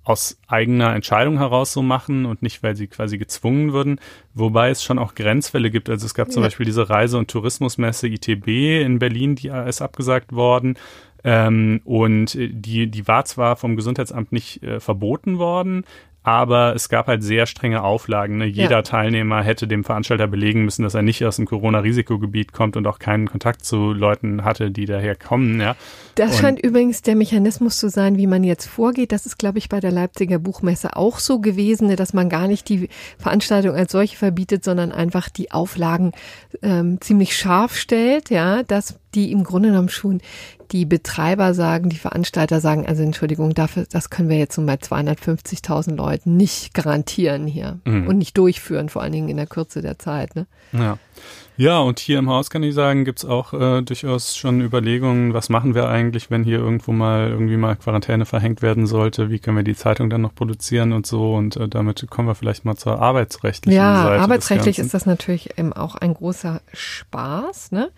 [0.04, 4.00] aus eigener Entscheidung heraus so machen und nicht, weil sie quasi gezwungen würden.
[4.34, 5.90] Wobei es schon auch Grenzfälle gibt.
[5.90, 6.48] Also es gab zum ja.
[6.48, 10.76] Beispiel diese Reise- und Tourismusmesse ITB in Berlin, die ist abgesagt worden.
[11.24, 15.86] Ähm, und die, die war zwar vom Gesundheitsamt nicht äh, verboten worden,
[16.24, 18.38] aber es gab halt sehr strenge Auflagen.
[18.38, 18.46] Ne?
[18.46, 18.82] Jeder ja.
[18.82, 22.98] Teilnehmer hätte dem Veranstalter belegen müssen, dass er nicht aus dem Corona-Risikogebiet kommt und auch
[22.98, 25.60] keinen Kontakt zu Leuten hatte, die daher kommen.
[25.60, 25.76] Ja?
[26.16, 29.12] Das und scheint übrigens der Mechanismus zu sein, wie man jetzt vorgeht.
[29.12, 31.98] Das ist, glaube ich, bei der Leipziger Buchmesse auch so gewesen, ne?
[31.98, 36.14] dass man gar nicht die Veranstaltung als solche verbietet, sondern einfach die Auflagen
[36.62, 40.22] ähm, ziemlich scharf stellt, ja, dass die im Grunde genommen schon
[40.72, 44.76] die Betreiber sagen, die Veranstalter sagen, also Entschuldigung, dafür, das können wir jetzt so bei
[44.76, 48.08] 250.000 Leuten nicht garantieren hier mhm.
[48.08, 50.36] und nicht durchführen, vor allen Dingen in der Kürze der Zeit.
[50.36, 50.48] Ne?
[50.72, 50.98] Ja.
[51.56, 55.50] Ja, und hier im Haus kann ich sagen, gibt's auch äh, durchaus schon Überlegungen, was
[55.50, 59.58] machen wir eigentlich, wenn hier irgendwo mal irgendwie mal Quarantäne verhängt werden sollte, wie können
[59.58, 62.76] wir die Zeitung dann noch produzieren und so und äh, damit kommen wir vielleicht mal
[62.76, 64.16] zur arbeitsrechtlichen ja, Seite.
[64.16, 67.92] Ja, arbeitsrechtlich ist das natürlich eben auch ein großer Spaß, ne?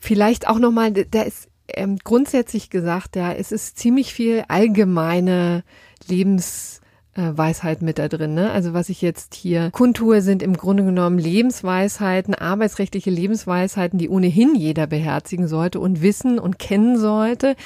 [0.00, 5.64] Vielleicht auch nochmal, da ist ähm, grundsätzlich gesagt, ja, es ist ziemlich viel allgemeine
[6.06, 6.77] Lebens
[7.18, 8.34] Weisheit mit da drin.
[8.34, 8.50] Ne?
[8.50, 14.54] Also was ich jetzt hier kundtue, sind im Grunde genommen Lebensweisheiten, arbeitsrechtliche Lebensweisheiten, die ohnehin
[14.54, 17.56] jeder beherzigen sollte und wissen und kennen sollte.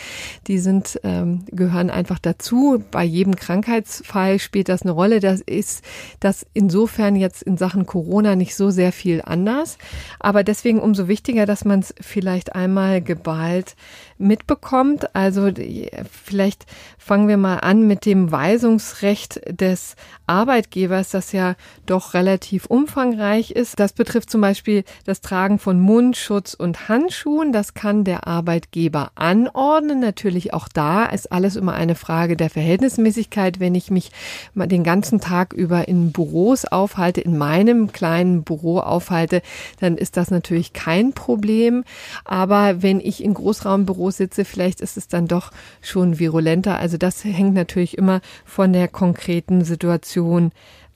[0.46, 2.82] Die sind ähm, gehören einfach dazu.
[2.90, 5.20] Bei jedem Krankheitsfall spielt das eine Rolle.
[5.20, 5.84] Das ist
[6.20, 9.78] das insofern jetzt in Sachen Corona nicht so sehr viel anders.
[10.18, 13.76] Aber deswegen umso wichtiger, dass man es vielleicht einmal geballt
[14.18, 15.14] mitbekommt.
[15.14, 15.50] Also
[16.10, 16.66] vielleicht
[16.98, 19.96] fangen wir mal an mit dem Weisungsrecht des
[20.32, 23.78] Arbeitgebers, das ja doch relativ umfangreich ist.
[23.78, 27.52] Das betrifft zum Beispiel das Tragen von Mundschutz und Handschuhen.
[27.52, 30.00] Das kann der Arbeitgeber anordnen.
[30.00, 33.60] Natürlich auch da ist alles immer eine Frage der Verhältnismäßigkeit.
[33.60, 34.10] Wenn ich mich
[34.54, 39.42] den ganzen Tag über in Büros aufhalte, in meinem kleinen Büro aufhalte,
[39.80, 41.84] dann ist das natürlich kein Problem.
[42.24, 45.50] Aber wenn ich in Großraumbüros sitze, vielleicht ist es dann doch
[45.82, 46.78] schon virulenter.
[46.78, 50.52] Also das hängt natürlich immer von der konkreten Situation Situation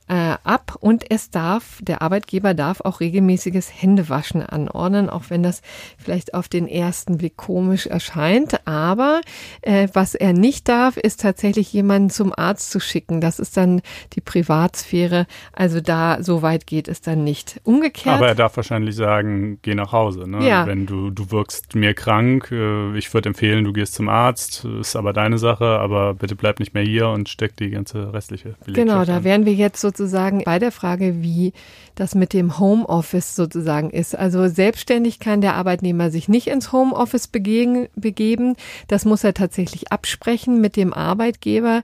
[0.08, 5.62] äh, ab und es darf, der Arbeitgeber darf auch regelmäßiges Händewaschen anordnen, auch wenn das
[5.98, 8.66] vielleicht auf den ersten Blick komisch erscheint.
[8.66, 9.20] Aber
[9.62, 13.20] äh, was er nicht darf, ist tatsächlich jemanden zum Arzt zu schicken.
[13.20, 13.82] Das ist dann
[14.12, 15.26] die Privatsphäre.
[15.52, 17.60] Also da so weit geht es dann nicht.
[17.64, 18.16] Umgekehrt.
[18.16, 20.28] Aber er darf wahrscheinlich sagen, geh nach Hause.
[20.30, 20.46] Ne?
[20.46, 20.66] Ja.
[20.66, 24.94] Wenn du, du wirkst mir krank, äh, ich würde empfehlen, du gehst zum Arzt, ist
[24.94, 28.76] aber deine Sache, aber bitte bleib nicht mehr hier und steck die ganze restliche Belegschaft
[28.76, 31.52] Genau, da wären wir jetzt so sozusagen bei der Frage, wie
[31.94, 34.14] das mit dem Homeoffice sozusagen ist.
[34.14, 38.56] Also selbstständig kann der Arbeitnehmer sich nicht ins Homeoffice begeben.
[38.88, 41.82] Das muss er tatsächlich absprechen mit dem Arbeitgeber.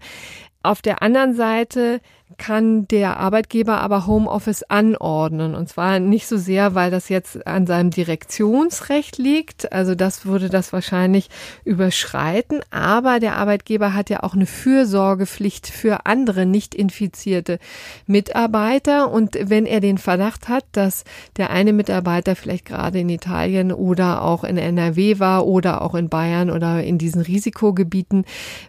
[0.63, 2.01] Auf der anderen Seite
[2.39, 5.55] kann der Arbeitgeber aber Homeoffice anordnen.
[5.55, 9.73] Und zwar nicht so sehr, weil das jetzt an seinem Direktionsrecht liegt.
[9.73, 11.29] Also das würde das wahrscheinlich
[11.65, 12.61] überschreiten.
[12.71, 17.59] Aber der Arbeitgeber hat ja auch eine Fürsorgepflicht für andere nicht infizierte
[18.07, 19.11] Mitarbeiter.
[19.11, 21.05] Und wenn er den Verdacht hat, dass
[21.37, 26.09] der eine Mitarbeiter vielleicht gerade in Italien oder auch in NRW war oder auch in
[26.09, 28.25] Bayern oder in diesen Risikogebieten,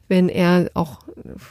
[0.07, 0.99] wenn er auch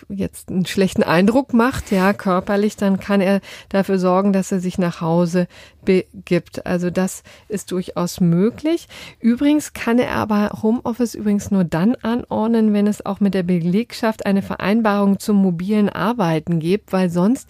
[0.09, 4.79] jetzt einen schlechten Eindruck macht, ja, körperlich, dann kann er dafür sorgen, dass er sich
[4.79, 5.47] nach Hause
[5.85, 6.67] begibt.
[6.67, 8.89] Also das ist durchaus möglich.
[9.21, 14.27] Übrigens kann er aber Homeoffice übrigens nur dann anordnen, wenn es auch mit der Belegschaft
[14.27, 17.49] eine Vereinbarung zum mobilen Arbeiten gibt, weil sonst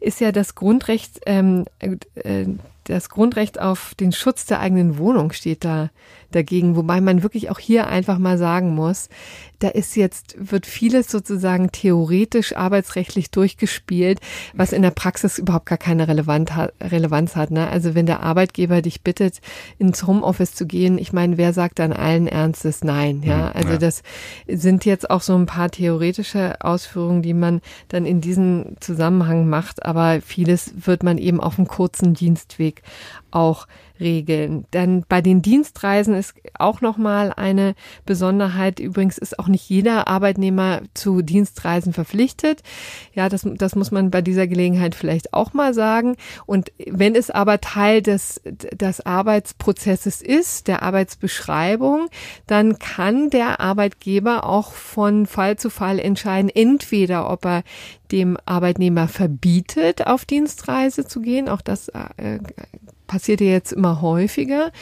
[0.00, 2.46] ist ja das Grundrecht ähm, äh,
[2.84, 5.90] das Grundrecht auf den Schutz der eigenen Wohnung steht da
[6.34, 9.08] dagegen, wobei man wirklich auch hier einfach mal sagen muss,
[9.62, 14.18] da ist jetzt, wird vieles sozusagen theoretisch arbeitsrechtlich durchgespielt,
[14.54, 17.50] was in der Praxis überhaupt gar keine Relevanz hat.
[17.50, 17.68] Ne?
[17.68, 19.40] Also wenn der Arbeitgeber dich bittet,
[19.78, 23.22] ins Homeoffice zu gehen, ich meine, wer sagt dann allen Ernstes nein?
[23.24, 23.78] Ja, mhm, also ja.
[23.78, 24.02] das
[24.48, 29.86] sind jetzt auch so ein paar theoretische Ausführungen, die man dann in diesem Zusammenhang macht,
[29.86, 32.82] aber vieles wird man eben auf einem kurzen Dienstweg
[33.30, 33.66] auch
[34.00, 34.66] regeln.
[34.72, 37.74] Denn bei den Dienstreisen ist auch nochmal eine
[38.06, 38.80] Besonderheit.
[38.80, 42.62] Übrigens ist auch nicht jeder Arbeitnehmer zu Dienstreisen verpflichtet.
[43.14, 46.16] Ja, das, das muss man bei dieser Gelegenheit vielleicht auch mal sagen.
[46.46, 52.08] Und wenn es aber Teil des, des Arbeitsprozesses ist, der Arbeitsbeschreibung,
[52.46, 57.62] dann kann der Arbeitgeber auch von Fall zu Fall entscheiden, entweder ob er
[58.12, 61.48] dem Arbeitnehmer verbietet, auf Dienstreise zu gehen.
[61.48, 62.38] Auch das äh,
[63.12, 64.72] passiert ja jetzt immer häufiger.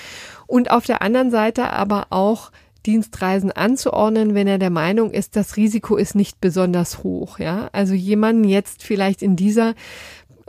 [0.47, 2.53] Und auf der anderen Seite aber auch
[2.87, 7.41] Dienstreisen anzuordnen, wenn er der Meinung ist, das Risiko ist nicht besonders hoch.
[7.41, 9.75] Ja, also jemanden jetzt vielleicht in dieser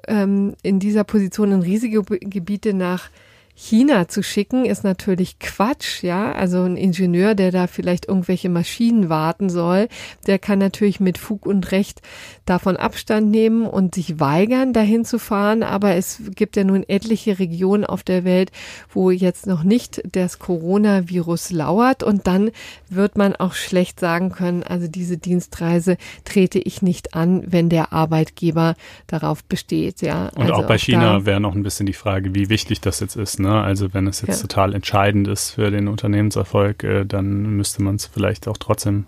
[0.08, 3.10] ähm, in dieser Position in Risikogebiete nach
[3.54, 6.32] China zu schicken, ist natürlich Quatsch, ja.
[6.32, 9.88] Also ein Ingenieur, der da vielleicht irgendwelche Maschinen warten soll,
[10.28, 12.02] der kann natürlich mit Fug und Recht
[12.46, 15.64] davon Abstand nehmen und sich weigern, dahin zu fahren.
[15.64, 18.52] Aber es gibt ja nun etliche Regionen auf der Welt,
[18.90, 22.04] wo jetzt noch nicht das Coronavirus lauert.
[22.04, 22.52] Und dann
[22.90, 27.94] wird man auch schlecht sagen können, also diese Dienstreise trete ich nicht an, wenn der
[27.94, 28.76] Arbeitgeber
[29.08, 30.30] darauf besteht, ja.
[30.36, 33.16] Und also auch bei China wäre noch ein bisschen die Frage, wie wichtig das jetzt
[33.16, 33.41] ist.
[33.42, 33.62] Ne?
[33.62, 34.48] Also wenn es jetzt ja.
[34.48, 39.06] total entscheidend ist für den Unternehmenserfolg, äh, dann müsste man es vielleicht auch trotzdem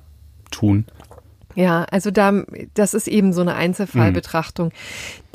[0.52, 0.86] tun.
[1.56, 4.72] Ja, also da, das ist eben so eine Einzelfallbetrachtung,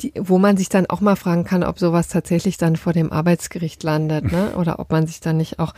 [0.01, 3.11] die, wo man sich dann auch mal fragen kann, ob sowas tatsächlich dann vor dem
[3.11, 4.53] Arbeitsgericht landet, ne?
[4.57, 5.73] Oder ob man sich dann nicht auch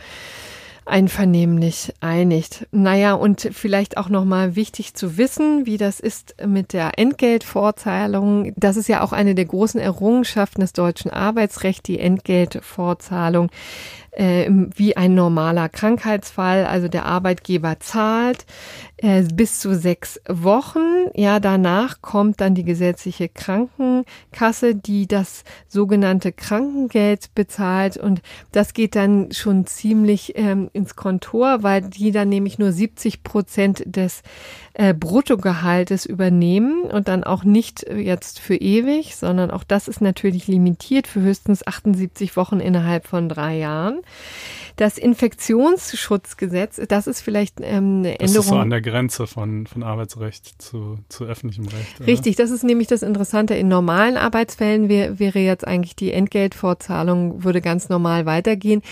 [0.84, 2.66] einvernehmlich einigt.
[2.72, 8.52] Naja, und vielleicht auch nochmal wichtig zu wissen, wie das ist mit der Entgeltvorzahlung.
[8.56, 13.50] Das ist ja auch eine der großen Errungenschaften des deutschen Arbeitsrechts, die Entgeltvorzahlung
[14.12, 16.66] äh, wie ein normaler Krankheitsfall.
[16.66, 18.44] Also der Arbeitgeber zahlt
[19.02, 21.08] äh, bis zu sechs Wochen.
[21.14, 27.96] Ja, danach kommt dann die gesetzliche Krankenkasse, die das sogenannte Krankengeld bezahlt.
[27.96, 28.22] Und
[28.52, 33.82] das geht dann schon ziemlich ähm, ins Kontor, weil die dann nämlich nur 70 Prozent
[33.86, 34.22] des
[34.74, 40.46] äh, Bruttogehaltes übernehmen und dann auch nicht jetzt für ewig, sondern auch das ist natürlich
[40.46, 44.00] limitiert für höchstens 78 Wochen innerhalb von drei Jahren.
[44.76, 48.34] Das Infektionsschutzgesetz, das ist vielleicht ähm, eine Änderung.
[48.34, 52.00] Das ist so an der Grenze von, von Arbeitsrecht zu, zu öffentlichem Recht.
[52.00, 52.06] Oder?
[52.06, 53.54] Richtig, das ist nämlich das Interessante.
[53.54, 58.82] In normalen Arbeitsfällen wär, wäre jetzt eigentlich die Entgeltfortzahlung, würde ganz normal weitergehen.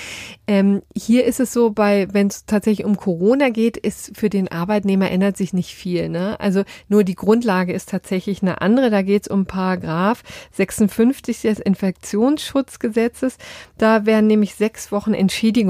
[0.47, 4.49] Ähm, hier ist es so, bei wenn es tatsächlich um Corona geht, ist für den
[4.49, 6.09] Arbeitnehmer ändert sich nicht viel.
[6.09, 6.39] Ne?
[6.41, 8.91] Also nur die Grundlage ist tatsächlich eine andere.
[8.91, 10.22] Da geht es um Paragraph
[10.53, 13.39] 56 des Infektionsschutzgesetzes.
[13.78, 15.14] Da werden nämlich sechs Wochen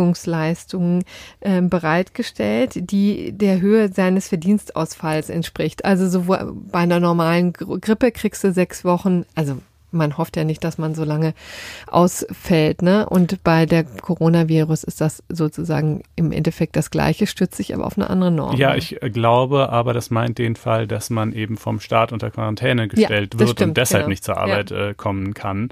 [0.01, 1.05] Entschädigungsleistungen
[1.41, 5.85] äh, bereitgestellt, die der Höhe seines Verdienstausfalls entspricht.
[5.85, 9.59] Also so bei einer normalen Grippe kriegst du sechs Wochen, also
[9.93, 11.35] man hofft ja nicht, dass man so lange
[11.89, 13.09] ausfällt, ne?
[13.09, 17.99] Und bei der Coronavirus ist das sozusagen im Endeffekt das Gleiche, stützt sich aber auf
[17.99, 18.57] eine andere Norm.
[18.57, 22.31] Ja, ich äh, glaube, aber das meint den Fall, dass man eben vom Staat unter
[22.31, 24.11] Quarantäne gestellt ja, wird stimmt, und deshalb genau.
[24.11, 24.91] nicht zur Arbeit ja.
[24.91, 25.71] äh, kommen kann.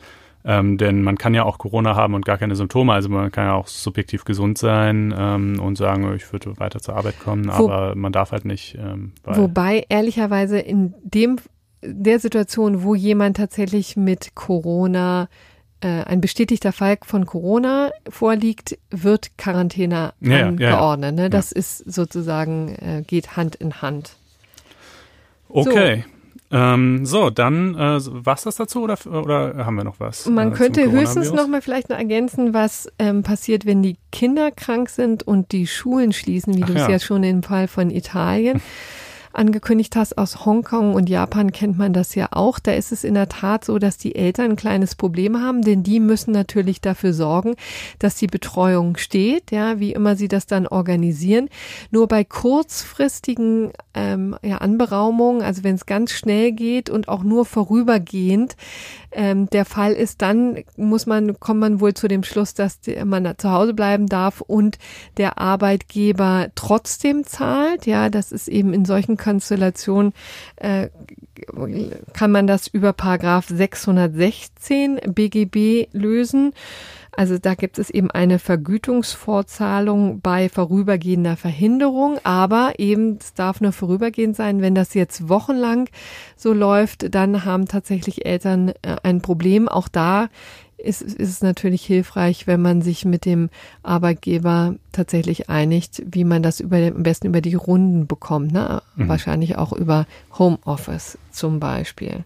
[0.51, 3.45] Ähm, denn man kann ja auch Corona haben und gar keine Symptome, also man kann
[3.45, 7.69] ja auch subjektiv gesund sein ähm, und sagen, ich würde weiter zur Arbeit kommen, Wo,
[7.69, 8.75] aber man darf halt nicht.
[8.81, 11.37] Ähm, wobei ehrlicherweise in dem
[11.83, 15.29] der Situation, wo jemand tatsächlich mit Corona
[15.83, 21.11] äh, ein bestätigter Fall von Corona vorliegt, wird Quarantäne ja, angeordnet.
[21.13, 21.23] Ja, ja.
[21.25, 21.31] Ne?
[21.31, 24.17] Das ist sozusagen, äh, geht Hand in Hand.
[25.51, 26.05] Okay.
[26.07, 26.18] So.
[26.51, 30.27] Ähm, so, dann äh, was das dazu oder, oder haben wir noch was?
[30.27, 34.51] Man äh, könnte höchstens noch mal vielleicht noch ergänzen, was ähm, passiert, wenn die Kinder
[34.51, 38.63] krank sind und die Schulen schließen, wie du es ja schon im Fall von Italien
[39.33, 42.59] angekündigt hast, aus Hongkong und Japan kennt man das ja auch.
[42.59, 45.83] Da ist es in der Tat so, dass die Eltern ein kleines Problem haben, denn
[45.83, 47.55] die müssen natürlich dafür sorgen,
[47.99, 51.49] dass die Betreuung steht, ja, wie immer sie das dann organisieren.
[51.91, 57.45] Nur bei kurzfristigen ähm, ja, Anberaumungen, also wenn es ganz schnell geht und auch nur
[57.45, 58.57] vorübergehend
[59.19, 63.35] ähm, der Fall ist, dann muss man, kommt man wohl zu dem Schluss, dass man
[63.37, 64.79] zu Hause bleiben darf und
[65.17, 67.85] der Arbeitgeber trotzdem zahlt.
[67.85, 70.13] Ja, das ist eben in solchen Konstellation
[70.55, 70.89] äh,
[72.13, 76.53] kann man das über Paragraph 616 BGB lösen.
[77.19, 83.73] Also da gibt es eben eine Vergütungsvorzahlung bei vorübergehender Verhinderung, aber eben es darf nur
[83.73, 84.63] vorübergehend sein.
[84.63, 85.89] Wenn das jetzt wochenlang
[86.37, 89.67] so läuft, dann haben tatsächlich Eltern äh, ein Problem.
[89.67, 90.29] Auch da
[90.77, 93.51] ist, ist es natürlich hilfreich, wenn man sich mit dem
[93.83, 98.53] Arbeitgeber tatsächlich einigt, wie man das über, am besten über die Runden bekommt.
[98.53, 98.81] Ne?
[98.95, 99.09] Mhm.
[99.09, 100.07] Wahrscheinlich auch über
[100.39, 102.23] Homeoffice zum Beispiel.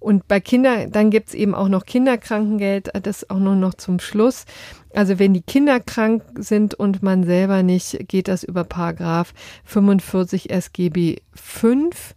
[0.00, 4.46] Und bei Kindern, dann gibt's eben auch noch Kinderkrankengeld, das auch nur noch zum Schluss.
[4.94, 9.34] Also wenn die Kinder krank sind und man selber nicht, geht das über Paragraph
[9.64, 12.14] 45 SGB 5.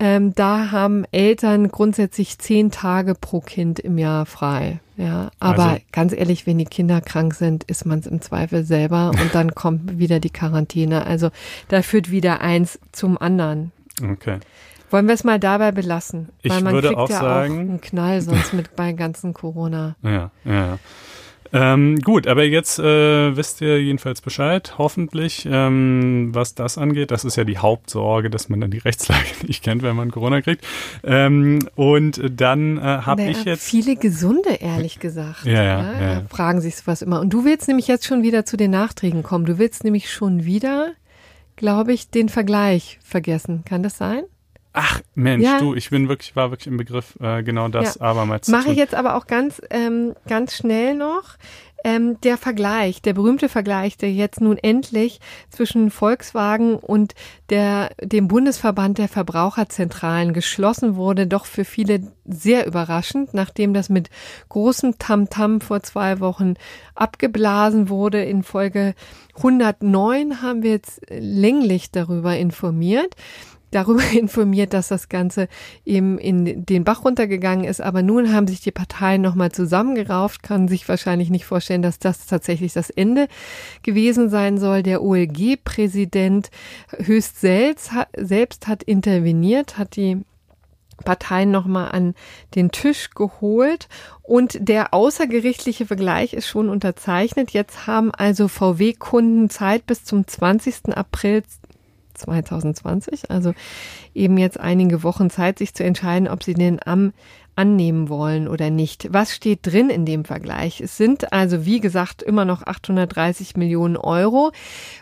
[0.00, 4.80] Ähm, da haben Eltern grundsätzlich zehn Tage pro Kind im Jahr frei.
[4.96, 8.64] Ja, aber also, ganz ehrlich, wenn die Kinder krank sind, ist man es im Zweifel
[8.64, 11.06] selber und dann kommt wieder die Quarantäne.
[11.06, 11.30] Also
[11.68, 13.72] da führt wieder eins zum anderen.
[14.02, 14.38] Okay.
[14.90, 16.30] Wollen wir es mal dabei belassen?
[16.42, 19.34] Ich Weil man würde kriegt auch ja sagen, auch einen Knall sonst mit bei ganzen
[19.34, 19.96] Corona.
[20.02, 20.78] Ja, ja.
[21.52, 27.10] Ähm, gut, aber jetzt äh, wisst ihr jedenfalls Bescheid, hoffentlich, ähm, was das angeht.
[27.10, 30.42] Das ist ja die Hauptsorge, dass man dann die Rechtslage nicht kennt, wenn man Corona
[30.42, 30.64] kriegt.
[31.04, 33.64] Ähm, und dann äh, habe ich jetzt...
[33.64, 35.44] Viele Gesunde, ehrlich gesagt.
[35.44, 36.22] Ja, ja, ja, ja.
[36.28, 37.20] Fragen sich sowas immer.
[37.20, 39.46] Und du willst nämlich jetzt schon wieder zu den Nachträgen kommen.
[39.46, 40.92] Du willst nämlich schon wieder,
[41.56, 43.62] glaube ich, den Vergleich vergessen.
[43.64, 44.24] Kann das sein?
[44.80, 45.58] Ach Mensch, ja.
[45.58, 48.02] du, ich bin wirklich, war wirklich im Begriff, äh, genau das ja.
[48.02, 51.34] abermals zu Mache ich jetzt aber auch ganz, ähm, ganz schnell noch.
[51.82, 55.20] Ähm, der Vergleich, der berühmte Vergleich, der jetzt nun endlich
[55.50, 57.14] zwischen Volkswagen und
[57.50, 64.10] der, dem Bundesverband der Verbraucherzentralen geschlossen wurde, doch für viele sehr überraschend, nachdem das mit
[64.48, 66.54] großem Tamtam -Tam vor zwei Wochen
[66.94, 68.22] abgeblasen wurde.
[68.22, 68.94] In Folge
[69.36, 73.16] 109 haben wir jetzt länglich darüber informiert
[73.70, 75.48] darüber informiert, dass das Ganze
[75.84, 77.80] eben in den Bach runtergegangen ist.
[77.80, 82.26] Aber nun haben sich die Parteien nochmal zusammengerauft, kann sich wahrscheinlich nicht vorstellen, dass das
[82.26, 83.28] tatsächlich das Ende
[83.82, 84.82] gewesen sein soll.
[84.82, 86.50] Der OLG-Präsident
[86.98, 90.22] Höchst selbst, selbst hat interveniert, hat die
[91.04, 92.14] Parteien nochmal an
[92.54, 93.88] den Tisch geholt
[94.22, 97.52] und der außergerichtliche Vergleich ist schon unterzeichnet.
[97.52, 100.96] Jetzt haben also VW-Kunden Zeit bis zum 20.
[100.96, 101.42] April
[102.18, 103.54] 2020, also
[104.14, 107.12] eben jetzt einige Wochen Zeit, sich zu entscheiden, ob sie denn am
[107.58, 109.12] annehmen wollen oder nicht.
[109.12, 110.80] Was steht drin in dem Vergleich?
[110.80, 114.52] Es sind also, wie gesagt, immer noch 830 Millionen Euro.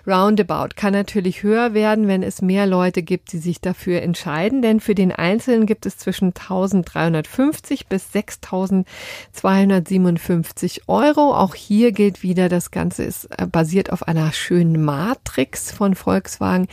[0.07, 4.81] Roundabout kann natürlich höher werden, wenn es mehr Leute gibt, die sich dafür entscheiden, denn
[4.81, 11.35] für den Einzelnen gibt es zwischen 1350 bis 6257 Euro.
[11.35, 16.69] Auch hier gilt wieder, das Ganze ist äh, basiert auf einer schönen Matrix von Volkswagen,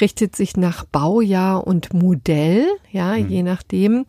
[0.00, 3.28] richtet sich nach Baujahr und Modell, ja, mhm.
[3.28, 4.06] je nachdem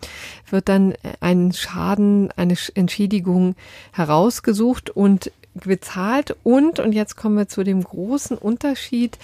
[0.49, 3.55] wird dann ein Schaden, eine Entschädigung
[3.91, 5.31] herausgesucht und
[5.65, 9.17] bezahlt und, und jetzt kommen wir zu dem großen Unterschied,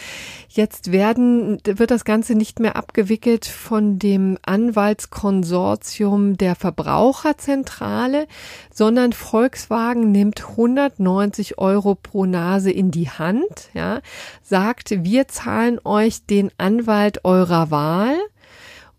[0.50, 8.28] jetzt werden, wird das Ganze nicht mehr abgewickelt von dem Anwaltskonsortium der Verbraucherzentrale,
[8.74, 14.02] sondern Volkswagen nimmt 190 Euro pro Nase in die Hand, ja,
[14.42, 18.16] sagt, wir zahlen euch den Anwalt eurer Wahl,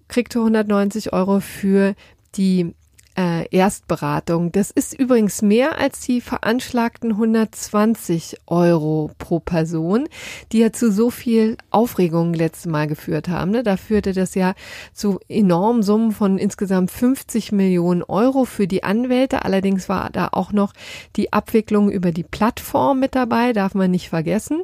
[0.09, 1.95] kriegt 190 Euro für
[2.37, 2.75] die
[3.17, 4.53] äh, Erstberatung.
[4.53, 10.09] Das ist übrigens mehr als die veranschlagten 120 Euro pro Person,
[10.53, 13.53] die ja zu so viel Aufregung letztes Mal geführt haben.
[13.53, 13.63] Ne?
[13.63, 14.55] Da führte das ja
[14.93, 19.45] zu enormen Summen von insgesamt 50 Millionen Euro für die Anwälte.
[19.45, 20.73] Allerdings war da auch noch
[21.17, 24.63] die Abwicklung über die Plattform mit dabei, darf man nicht vergessen.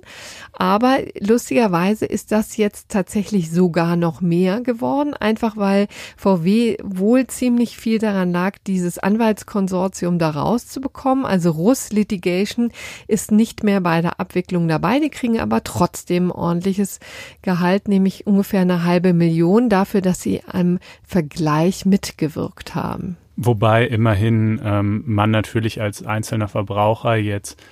[0.53, 5.87] Aber lustigerweise ist das jetzt tatsächlich sogar noch mehr geworden, einfach weil
[6.17, 11.27] VW wohl ziemlich viel daran lag, dieses Anwaltskonsortium da rauszubekommen.
[11.27, 12.73] Also Russ Litigation
[13.07, 14.99] ist nicht mehr bei der Abwicklung dabei.
[14.99, 17.01] Die kriegen aber trotzdem ordentliches
[17.43, 23.17] Gehalt, nämlich ungefähr eine halbe Million dafür, dass sie am Vergleich mitgewirkt haben.
[23.37, 27.63] Wobei immerhin ähm, man natürlich als einzelner Verbraucher jetzt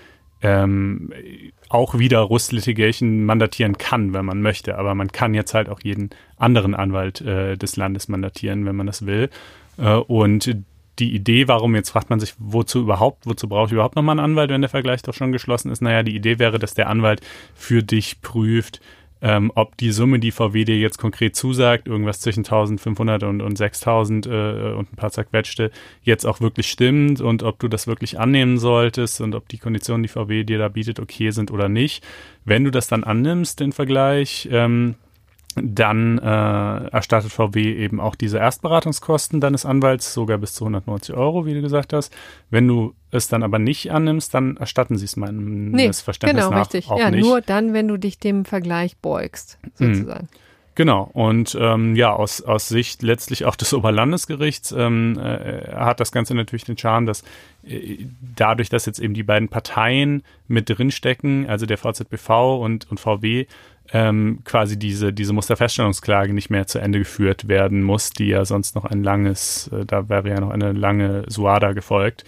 [0.41, 1.13] ähm,
[1.69, 4.79] auch wieder Rust Litigation mandatieren kann, wenn man möchte.
[4.79, 8.87] Aber man kann jetzt halt auch jeden anderen Anwalt äh, des Landes mandatieren, wenn man
[8.87, 9.31] das will.
[9.79, 10.55] Äh, und
[10.99, 14.33] die Idee, warum jetzt fragt man sich, wozu überhaupt, wozu brauche ich überhaupt nochmal einen
[14.33, 15.81] Anwalt, wenn der Vergleich doch schon geschlossen ist?
[15.81, 17.21] Naja, die Idee wäre, dass der Anwalt
[17.55, 18.81] für dich prüft,
[19.21, 23.57] ähm, ob die Summe, die VW dir jetzt konkret zusagt, irgendwas zwischen 1500 und, und
[23.57, 25.71] 6000 äh, und ein paar zerquetschte,
[26.03, 30.05] jetzt auch wirklich stimmt und ob du das wirklich annehmen solltest und ob die Konditionen,
[30.05, 32.05] die VW dir da bietet, okay sind oder nicht.
[32.45, 34.95] Wenn du das dann annimmst, den Vergleich, ähm,
[35.63, 41.47] dann äh, erstattet VW eben auch diese Erstberatungskosten deines Anwalts, sogar bis zu 190 Euro,
[41.47, 42.15] wie du gesagt hast.
[42.51, 46.57] Wenn du es dann aber nicht annimmst, dann erstatten sie es meinem nee, Verständnis genau,
[46.57, 46.91] nach richtig.
[46.91, 47.25] auch ja, nicht.
[47.25, 49.95] Nur dann, wenn du dich dem Vergleich beugst, hm.
[49.95, 50.29] sozusagen.
[50.29, 50.39] Hm.
[50.79, 56.13] Genau, und ähm, ja, aus, aus Sicht letztlich auch des Oberlandesgerichts ähm, äh, hat das
[56.13, 57.25] Ganze natürlich den Charme, dass
[57.67, 58.07] äh,
[58.37, 63.47] dadurch, dass jetzt eben die beiden Parteien mit drinstecken, also der VZBV und, und VW,
[63.93, 68.75] ähm, quasi diese, diese Musterfeststellungsklage nicht mehr zu Ende geführt werden muss, die ja sonst
[68.75, 72.25] noch ein langes, äh, da wäre ja noch eine lange Suada gefolgt.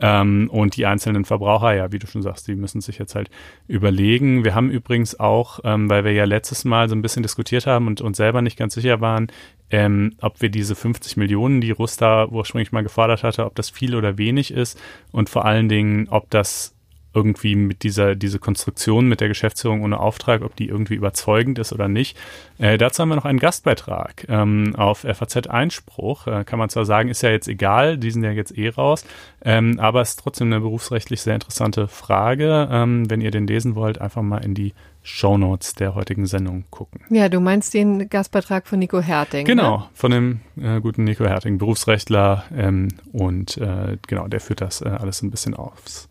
[0.00, 3.30] Ähm, und die einzelnen Verbraucher, ja, wie du schon sagst, die müssen sich jetzt halt
[3.68, 4.42] überlegen.
[4.42, 7.86] Wir haben übrigens auch, ähm, weil wir ja letztes Mal so ein bisschen diskutiert haben
[7.86, 9.28] und uns selber nicht ganz sicher waren,
[9.70, 13.94] ähm, ob wir diese 50 Millionen, die Rusta ursprünglich mal gefordert hatte, ob das viel
[13.94, 14.80] oder wenig ist
[15.12, 16.71] und vor allen Dingen, ob das
[17.14, 21.72] irgendwie mit dieser diese Konstruktion mit der Geschäftsführung ohne Auftrag, ob die irgendwie überzeugend ist
[21.72, 22.16] oder nicht.
[22.58, 26.26] Äh, dazu haben wir noch einen Gastbeitrag ähm, auf FAZ Einspruch.
[26.26, 29.04] Äh, kann man zwar sagen, ist ja jetzt egal, die sind ja jetzt eh raus,
[29.44, 32.68] ähm, aber es ist trotzdem eine berufsrechtlich sehr interessante Frage.
[32.70, 37.00] Ähm, wenn ihr den lesen wollt, einfach mal in die Shownotes der heutigen Sendung gucken.
[37.10, 39.44] Ja, du meinst den Gastbeitrag von Nico Herting.
[39.44, 39.84] Genau, ne?
[39.94, 44.88] von dem äh, guten Nico Herting, Berufsrechtler ähm, und äh, genau, der führt das äh,
[44.88, 46.08] alles ein bisschen aufs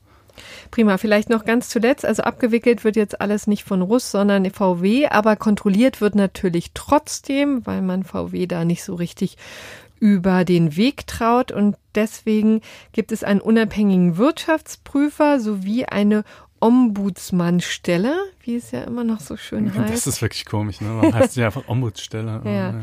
[0.72, 0.98] Prima.
[0.98, 2.06] Vielleicht noch ganz zuletzt.
[2.06, 7.66] Also abgewickelt wird jetzt alles nicht von Russ, sondern VW, aber kontrolliert wird natürlich trotzdem,
[7.66, 9.38] weil man VW da nicht so richtig
[10.00, 12.62] über den Weg traut und deswegen
[12.92, 16.24] gibt es einen unabhängigen Wirtschaftsprüfer sowie eine
[16.62, 19.94] Ombudsmannstelle, wie es ja immer noch so schön heißt.
[19.94, 20.90] Das ist wirklich komisch, ne?
[20.96, 22.42] Warum heißt ja einfach Ombudsstelle?
[22.46, 22.52] ja.
[22.52, 22.74] ja.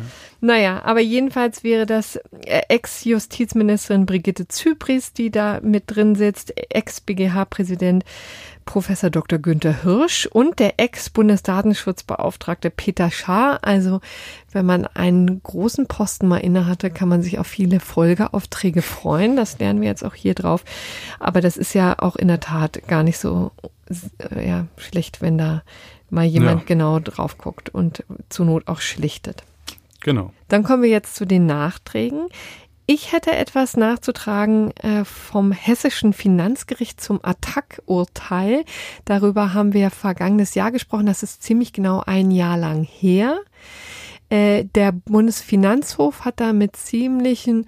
[0.41, 8.05] Naja, aber jedenfalls wäre das äh, Ex-Justizministerin Brigitte Zypris, die da mit drin sitzt, Ex-BGH-Präsident
[8.69, 9.39] Professor Dr.
[9.39, 13.61] Günther Hirsch und der Ex-Bundesdatenschutzbeauftragte Peter Schaar.
[13.63, 14.03] Also
[14.53, 19.37] wenn man einen großen Posten mal innehatte, kann man sich auf viele Folgeaufträge freuen.
[19.37, 20.67] Das lernen wir jetzt auch hier drauf.
[21.19, 23.53] Aber das ist ja auch in der Tat gar nicht so
[24.19, 25.63] äh, ja, schlecht, wenn da
[26.11, 26.67] mal jemand ja.
[26.67, 29.45] genau drauf guckt und zur Not auch schlichtet.
[30.03, 30.35] Genau.
[30.49, 32.29] Dann kommen wir jetzt zu den Nachträgen.
[32.91, 38.65] Ich hätte etwas nachzutragen äh, vom hessischen Finanzgericht zum Attack-Urteil.
[39.05, 41.05] Darüber haben wir vergangenes Jahr gesprochen.
[41.05, 43.41] Das ist ziemlich genau ein Jahr lang her.
[44.31, 47.67] Äh, der Bundesfinanzhof hat da mit ziemlichen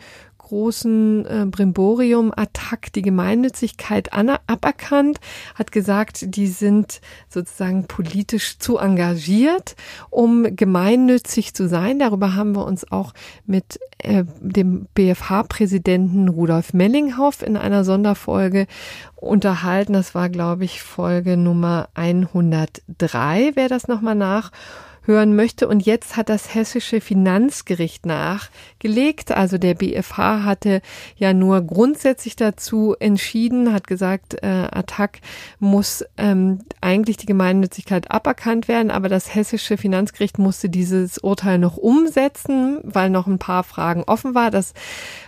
[0.51, 5.21] großen äh, Brimborium-Attack die Gemeinnützigkeit aberkannt,
[5.55, 9.77] hat gesagt, die sind sozusagen politisch zu engagiert,
[10.11, 12.01] um gemeinnützig zu sein.
[12.01, 13.15] Darüber haben wir uns auch
[13.47, 18.67] mit äh, dem BFH-Präsidenten Rudolf Mellinghoff in einer Sonderfolge
[19.14, 19.93] unterhalten.
[19.93, 24.51] Das war, glaube ich, Folge Nummer 103, wer das nochmal nach
[25.11, 25.68] hören möchte.
[25.68, 29.32] Und jetzt hat das hessische Finanzgericht nachgelegt.
[29.32, 30.80] Also der BFH hatte
[31.16, 35.18] ja nur grundsätzlich dazu entschieden, hat gesagt, äh, Attac
[35.58, 41.76] muss ähm, eigentlich die Gemeinnützigkeit aberkannt werden, aber das hessische Finanzgericht musste dieses Urteil noch
[41.76, 44.50] umsetzen, weil noch ein paar Fragen offen war.
[44.50, 44.72] Das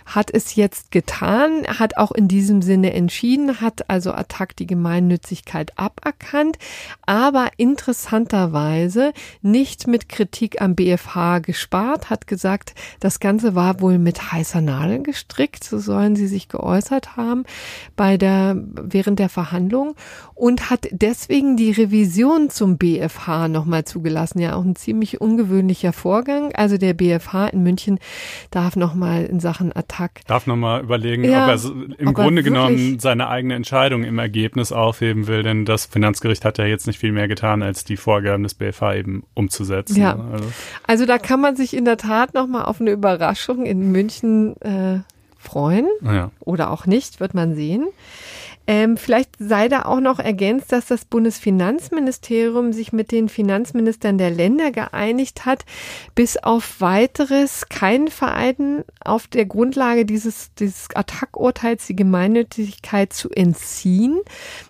[0.05, 5.77] hat es jetzt getan, hat auch in diesem Sinne entschieden, hat also Attac die Gemeinnützigkeit
[5.77, 6.57] aberkannt,
[7.05, 14.31] aber interessanterweise nicht mit Kritik am BFH gespart, hat gesagt, das Ganze war wohl mit
[14.31, 17.43] heißer Nadel gestrickt, so sollen sie sich geäußert haben
[17.95, 19.95] bei der, während der Verhandlung
[20.35, 24.39] und hat deswegen die Revision zum BFH nochmal zugelassen.
[24.39, 26.53] Ja, auch ein ziemlich ungewöhnlicher Vorgang.
[26.53, 27.99] Also der BFH in München
[28.51, 30.21] darf nochmal in Sachen Attack.
[30.27, 34.19] Darf nochmal überlegen, ja, ob er im ob Grunde er genommen seine eigene Entscheidung im
[34.19, 37.97] Ergebnis aufheben will, denn das Finanzgericht hat ja jetzt nicht viel mehr getan, als die
[37.97, 39.99] Vorgaben des BFH eben umzusetzen.
[39.99, 40.17] Ja.
[40.31, 40.45] Also,
[40.87, 44.99] also da kann man sich in der Tat nochmal auf eine Überraschung in München äh,
[45.37, 45.87] freuen.
[46.01, 46.31] Ja.
[46.39, 47.87] Oder auch nicht, wird man sehen.
[48.65, 54.31] Ähm, vielleicht sei da auch noch ergänzt, dass das Bundesfinanzministerium sich mit den Finanzministern der
[54.31, 55.65] Länder geeinigt hat,
[56.15, 64.19] bis auf weiteres kein Verein auf der Grundlage dieses, dieses Attack-Urteils die Gemeinnützigkeit zu entziehen.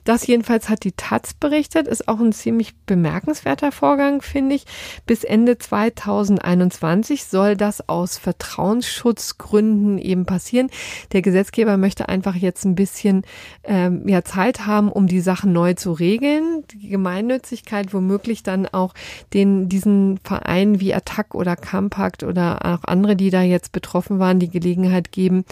[0.05, 4.65] Das jedenfalls hat die Taz berichtet, ist auch ein ziemlich bemerkenswerter Vorgang, finde ich.
[5.05, 10.71] Bis Ende 2021 soll das aus Vertrauensschutzgründen eben passieren.
[11.11, 13.23] Der Gesetzgeber möchte einfach jetzt ein bisschen
[13.61, 16.63] äh, ähm, ja Zeit haben, um die Sachen neu zu regeln.
[16.71, 18.93] Die Gemeinnützigkeit womöglich dann auch
[19.33, 24.39] den diesen Vereinen wie Attac oder Campact oder auch andere, die da jetzt betroffen waren,
[24.39, 25.45] die Gelegenheit geben,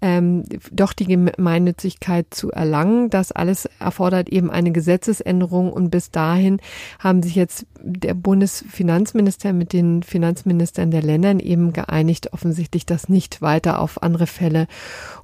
[0.00, 3.10] ähm, doch die Gemeinnützigkeit zu erlangen.
[3.10, 6.60] Das alles erfordert eben eine Gesetzesänderung und bis dahin
[6.98, 13.42] haben sich jetzt der Bundesfinanzminister mit den Finanzministern der Ländern eben geeinigt, offensichtlich das nicht
[13.42, 14.66] weiter auf andere Fälle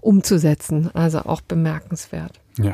[0.01, 0.91] umzusetzen.
[0.95, 2.42] Also auch bemerkenswert.
[2.59, 2.73] Ja,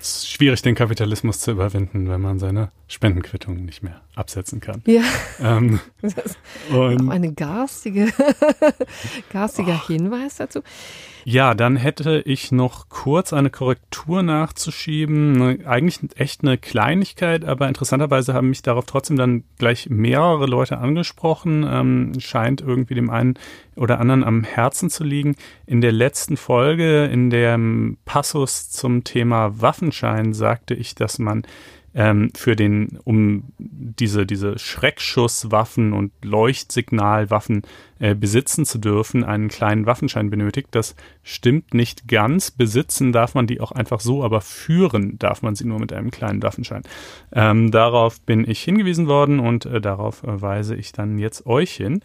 [0.00, 4.82] es ist schwierig, den Kapitalismus zu überwinden, wenn man seine Spendenquittungen nicht mehr absetzen kann.
[4.86, 5.02] Ja.
[5.40, 6.38] Ähm, das ist
[6.70, 8.12] und, auch eine garstige,
[9.32, 9.86] garstiger.
[9.86, 10.60] Hinweis dazu.
[11.24, 15.66] Ja, dann hätte ich noch kurz eine Korrektur nachzuschieben.
[15.66, 21.66] Eigentlich echt eine Kleinigkeit, aber interessanterweise haben mich darauf trotzdem dann gleich mehrere Leute angesprochen.
[21.68, 23.34] Ähm, scheint irgendwie dem einen
[23.76, 25.36] oder anderen am Herzen zu liegen.
[25.66, 31.42] In der letzten Folge, in dem Passus zum Thema Waffenschein, sagte ich, dass man
[31.94, 37.62] ähm, für den, um diese, diese Schreckschusswaffen und Leuchtsignalwaffen
[37.98, 40.68] äh, besitzen zu dürfen, einen kleinen Waffenschein benötigt.
[40.70, 42.50] Das stimmt nicht ganz.
[42.50, 46.10] Besitzen darf man die auch einfach so, aber führen darf man sie nur mit einem
[46.10, 46.82] kleinen Waffenschein.
[47.32, 51.72] Ähm, darauf bin ich hingewiesen worden und äh, darauf äh, weise ich dann jetzt euch
[51.72, 52.00] hin.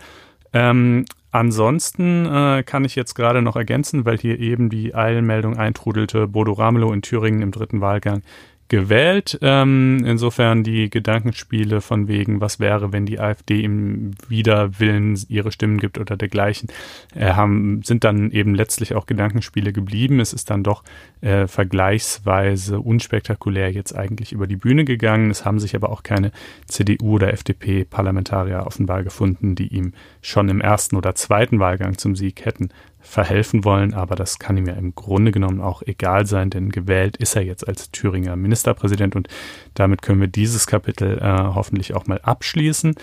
[0.54, 6.28] Ähm, ansonsten äh, kann ich jetzt gerade noch ergänzen, weil hier eben die Eilmeldung eintrudelte,
[6.28, 8.24] Bodo Ramelow in Thüringen im dritten Wahlgang
[8.68, 9.38] gewählt.
[9.42, 15.80] Ähm, insofern die Gedankenspiele von wegen, was wäre, wenn die AfD im Widerwillen ihre Stimmen
[15.80, 16.70] gibt oder dergleichen,
[17.14, 20.20] äh, haben, sind dann eben letztlich auch Gedankenspiele geblieben.
[20.20, 20.84] Es ist dann doch
[21.22, 25.30] äh, vergleichsweise unspektakulär jetzt eigentlich über die Bühne gegangen.
[25.30, 26.32] Es haben sich aber auch keine
[26.66, 32.46] CDU oder FDP-Parlamentarier offenbar gefunden, die ihm schon im ersten oder zweiten Wahlgang zum Sieg
[32.46, 32.70] hätten
[33.06, 37.18] verhelfen wollen, aber das kann ihm ja im Grunde genommen auch egal sein, denn gewählt
[37.18, 39.28] ist er jetzt als Thüringer Ministerpräsident und
[39.74, 42.96] damit können wir dieses Kapitel äh, hoffentlich auch mal abschließen.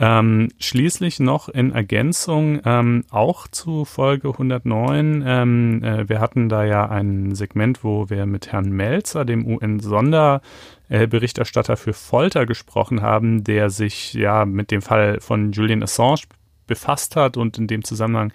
[0.00, 5.22] Ähm, schließlich noch in Ergänzung ähm, auch zu Folge 109.
[5.24, 11.76] Ähm, äh, wir hatten da ja ein Segment, wo wir mit Herrn Melzer, dem UN-Sonderberichterstatter
[11.76, 16.22] für Folter, gesprochen haben, der sich ja mit dem Fall von Julian Assange
[16.66, 18.32] befasst hat und in dem Zusammenhang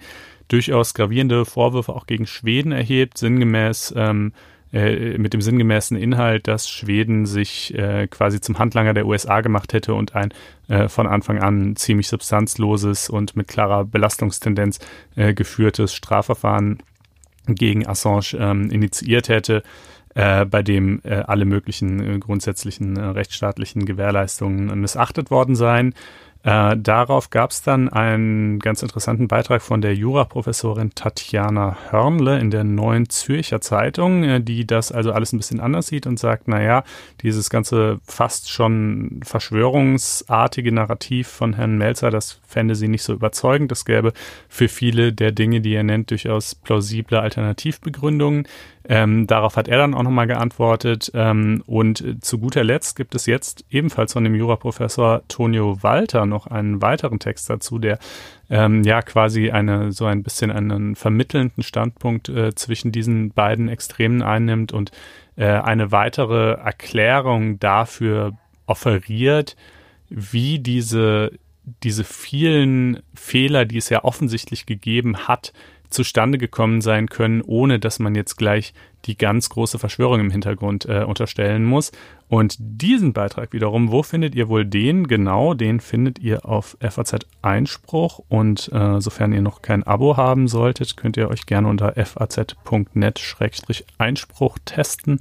[0.52, 4.32] durchaus gravierende Vorwürfe auch gegen Schweden erhebt, sinngemäß ähm,
[4.72, 9.72] äh, mit dem sinngemäßen Inhalt, dass Schweden sich äh, quasi zum Handlanger der USA gemacht
[9.72, 10.32] hätte und ein
[10.68, 14.78] äh, von Anfang an ziemlich substanzloses und mit klarer Belastungstendenz
[15.16, 16.78] äh, geführtes Strafverfahren
[17.48, 19.64] gegen Assange ähm, initiiert hätte,
[20.14, 25.94] äh, bei dem äh, alle möglichen grundsätzlichen rechtsstaatlichen Gewährleistungen missachtet worden seien.
[26.42, 32.50] Äh, darauf gab es dann einen ganz interessanten Beitrag von der Juraprofessorin Tatjana Hörnle in
[32.50, 36.48] der Neuen Zürcher Zeitung, äh, die das also alles ein bisschen anders sieht und sagt,
[36.48, 36.82] naja,
[37.20, 43.70] dieses ganze fast schon verschwörungsartige Narrativ von Herrn Melzer, das fände sie nicht so überzeugend.
[43.70, 44.14] Es gäbe
[44.48, 48.48] für viele der Dinge, die er nennt, durchaus plausible Alternativbegründungen.
[48.92, 51.12] Ähm, darauf hat er dann auch nochmal geantwortet.
[51.14, 56.48] Ähm, und zu guter Letzt gibt es jetzt ebenfalls von dem Juraprofessor Tonio Walter noch
[56.48, 58.00] einen weiteren Text dazu, der
[58.50, 64.22] ähm, ja quasi eine so ein bisschen einen vermittelnden Standpunkt äh, zwischen diesen beiden Extremen
[64.22, 64.90] einnimmt und
[65.36, 68.32] äh, eine weitere Erklärung dafür
[68.66, 69.54] offeriert,
[70.08, 71.30] wie diese
[71.84, 75.52] diese vielen Fehler, die es ja offensichtlich gegeben hat,
[75.90, 78.72] zustande gekommen sein können, ohne dass man jetzt gleich
[79.06, 81.92] die ganz große Verschwörung im Hintergrund äh, unterstellen muss.
[82.28, 85.08] Und diesen Beitrag wiederum, wo findet ihr wohl den?
[85.08, 88.20] Genau, den findet ihr auf FAZ Einspruch.
[88.28, 94.58] Und äh, sofern ihr noch kein Abo haben solltet, könnt ihr euch gerne unter faz.net-einspruch
[94.64, 95.18] testen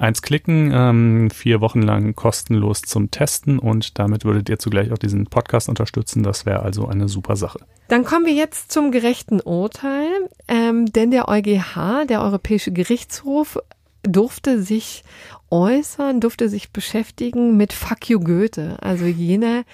[0.00, 4.98] eins klicken, ähm, vier Wochen lang kostenlos zum Testen und damit würdet ihr zugleich auch
[4.98, 6.22] diesen Podcast unterstützen.
[6.22, 7.60] Das wäre also eine super Sache.
[7.88, 10.08] Dann kommen wir jetzt zum gerechten Urteil,
[10.48, 13.58] ähm, denn der EuGH, der Europäische Gerichtshof,
[14.02, 15.04] durfte sich
[15.50, 19.64] äußern, durfte sich beschäftigen mit Fuck You Goethe, also jener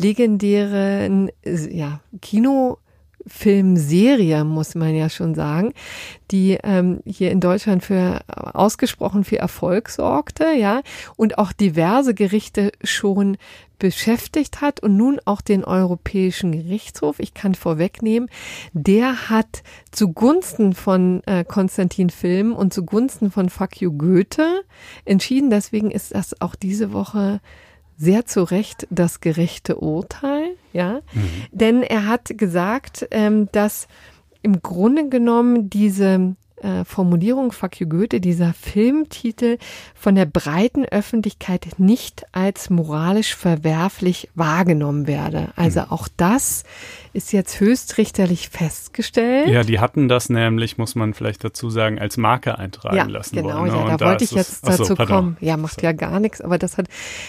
[0.00, 2.78] legendären ja, Kino
[3.26, 5.72] Filmserie, muss man ja schon sagen,
[6.30, 10.82] die ähm, hier in Deutschland für ausgesprochen viel Erfolg sorgte, ja,
[11.16, 13.36] und auch diverse Gerichte schon
[13.78, 17.18] beschäftigt hat und nun auch den Europäischen Gerichtshof.
[17.18, 18.28] Ich kann vorwegnehmen,
[18.72, 24.62] der hat zugunsten von äh, Konstantin Film und zugunsten von Fuck Goethe
[25.04, 25.50] entschieden.
[25.50, 27.40] Deswegen ist das auch diese Woche
[27.96, 31.28] sehr zu Recht das gerechte Urteil, ja, mhm.
[31.52, 33.88] denn er hat gesagt, ähm, dass
[34.42, 39.58] im Grunde genommen diese äh, Formulierung you Goethe, dieser Filmtitel
[39.94, 45.48] von der breiten Öffentlichkeit nicht als moralisch verwerflich wahrgenommen werde.
[45.56, 45.86] Also mhm.
[45.90, 46.64] auch das
[47.12, 49.48] ist jetzt höchstrichterlich festgestellt.
[49.48, 53.36] Ja, die hatten das nämlich, muss man vielleicht dazu sagen, als Marke eintragen ja, lassen
[53.36, 53.70] genau, wollen.
[53.70, 55.36] Genau, ja, da wollte ich jetzt dazu so, kommen.
[55.40, 55.86] Ja, macht so.
[55.86, 56.86] ja gar nichts, aber das hat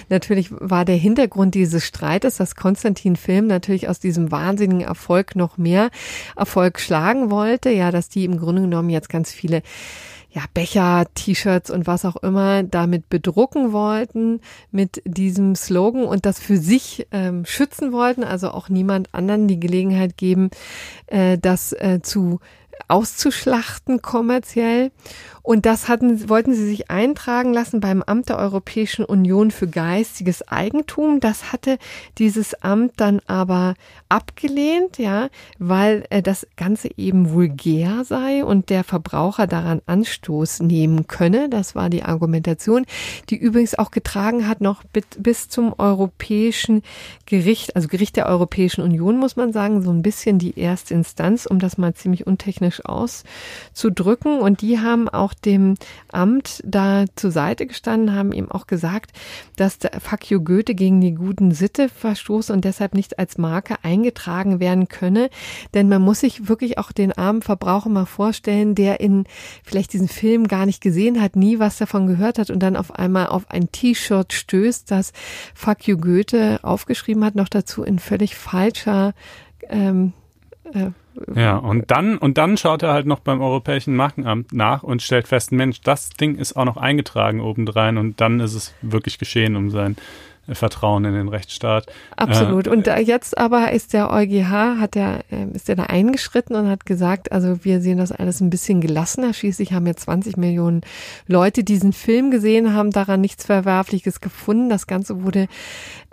[0.09, 5.57] natürlich war der Hintergrund dieses Streites, dass Konstantin Film natürlich aus diesem wahnsinnigen Erfolg noch
[5.57, 5.89] mehr
[6.35, 9.63] Erfolg schlagen wollte, ja, dass die im Grunde genommen jetzt ganz viele
[10.33, 14.41] ja, Becher, T-Shirts und was auch immer damit bedrucken wollten
[14.71, 19.59] mit diesem Slogan und das für sich ähm, schützen wollten, also auch niemand anderen die
[19.59, 20.49] Gelegenheit geben,
[21.05, 22.39] äh, das äh, zu
[22.87, 24.91] auszuschlachten kommerziell.
[25.43, 30.47] Und das hatten, wollten sie sich eintragen lassen beim Amt der Europäischen Union für geistiges
[30.47, 31.19] Eigentum.
[31.19, 31.77] Das hatte
[32.17, 33.75] dieses Amt dann aber
[34.07, 35.27] abgelehnt, ja,
[35.59, 41.49] weil äh, das Ganze eben vulgär sei und der Verbraucher daran Anstoß nehmen könne.
[41.49, 42.85] Das war die Argumentation,
[43.29, 44.83] die übrigens auch getragen hat noch
[45.17, 46.83] bis zum Europäischen
[47.25, 51.45] Gericht, also Gericht der Europäischen Union, muss man sagen, so ein bisschen die erste Instanz,
[51.45, 54.39] um das mal ziemlich untechnisch auszudrücken.
[54.39, 55.75] Und die haben auch dem
[56.11, 59.11] Amt da zur Seite gestanden, haben ihm auch gesagt,
[59.55, 64.59] dass der Fuck Goethe gegen die guten Sitte verstoße und deshalb nicht als Marke eingetragen
[64.59, 65.29] werden könne.
[65.73, 69.25] Denn man muss sich wirklich auch den armen Verbraucher mal vorstellen, der in
[69.63, 72.95] vielleicht diesen Film gar nicht gesehen hat, nie was davon gehört hat und dann auf
[72.95, 75.13] einmal auf ein T-Shirt stößt, das
[75.53, 79.13] Fuck Goethe aufgeschrieben hat, noch dazu in völlig falscher
[79.69, 80.13] ähm,
[80.73, 80.91] äh,
[81.35, 85.27] ja, und dann, und dann schaut er halt noch beim Europäischen Markenamt nach und stellt
[85.27, 89.55] fest, Mensch, das Ding ist auch noch eingetragen obendrein und dann ist es wirklich geschehen
[89.55, 89.95] um sein
[90.51, 91.87] Vertrauen in den Rechtsstaat.
[92.17, 92.67] Absolut.
[92.67, 96.69] Äh, und jetzt aber ist der EuGH, hat der, ähm, ist der da eingeschritten und
[96.69, 99.33] hat gesagt, also wir sehen das alles ein bisschen gelassener.
[99.33, 100.81] Schließlich haben jetzt 20 Millionen
[101.27, 104.69] Leute diesen Film gesehen, haben daran nichts Verwerfliches gefunden.
[104.69, 105.47] Das Ganze wurde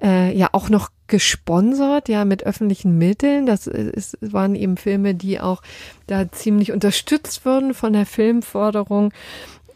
[0.01, 3.45] äh, ja auch noch gesponsert, ja, mit öffentlichen Mitteln.
[3.45, 5.61] Das ist, waren eben Filme, die auch
[6.07, 9.13] da ziemlich unterstützt wurden von der Filmförderung.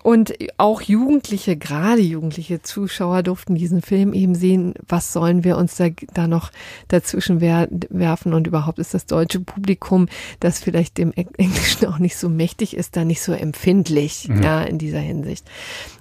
[0.05, 4.75] Und auch Jugendliche, gerade jugendliche Zuschauer durften diesen Film eben sehen.
[4.87, 6.53] Was sollen wir uns da, da noch
[6.89, 8.35] dazwischen wer werfen?
[8.35, 10.09] Und überhaupt ist das deutsche Publikum,
[10.41, 14.43] das vielleicht dem Englischen auch nicht so mächtig ist, da nicht so empfindlich, mhm.
[14.43, 15.47] ja, in dieser Hinsicht.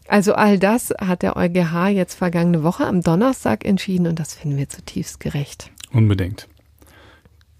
[0.09, 4.57] Also all das hat der EuGH jetzt vergangene Woche am Donnerstag entschieden und das finden
[4.57, 5.71] wir zutiefst gerecht.
[5.93, 6.49] Unbedingt.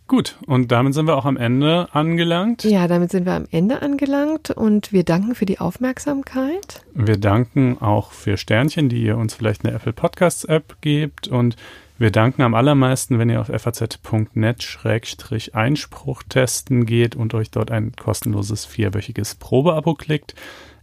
[0.08, 2.66] Gut, und damit sind wir auch am Ende angelangt.
[2.66, 6.84] Ja, damit sind wir am Ende angelangt und wir danken für die Aufmerksamkeit.
[6.94, 11.56] Wir danken auch für Sternchen, die ihr uns vielleicht eine Apple Podcasts App gebt und
[12.00, 18.66] Wir danken am allermeisten, wenn ihr auf faz.net-einspruch testen geht und euch dort ein kostenloses
[18.66, 20.34] vierwöchiges Probeabo klickt.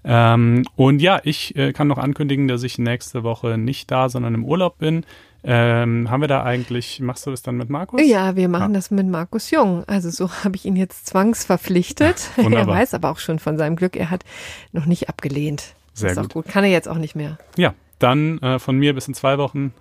[0.05, 4.35] Ähm, und ja, ich äh, kann noch ankündigen, dass ich nächste Woche nicht da, sondern
[4.35, 5.05] im Urlaub bin.
[5.43, 8.01] Ähm, haben wir da eigentlich, machst du das dann mit Markus?
[8.05, 8.75] Ja, wir machen ah.
[8.75, 9.85] das mit Markus Jung.
[9.87, 12.31] Also so habe ich ihn jetzt zwangsverpflichtet.
[12.37, 14.25] er weiß aber auch schon von seinem Glück, er hat
[14.73, 15.75] noch nicht abgelehnt.
[15.95, 16.27] Sehr ist gut.
[16.27, 16.49] auch gut.
[16.49, 17.39] Kann er jetzt auch nicht mehr.
[17.57, 19.73] Ja, dann äh, von mir bis in zwei Wochen.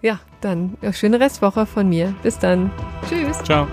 [0.00, 2.14] Ja, dann schöne Restwoche von mir.
[2.22, 2.70] Bis dann.
[3.08, 3.42] Tschüss.
[3.42, 3.66] Ciao.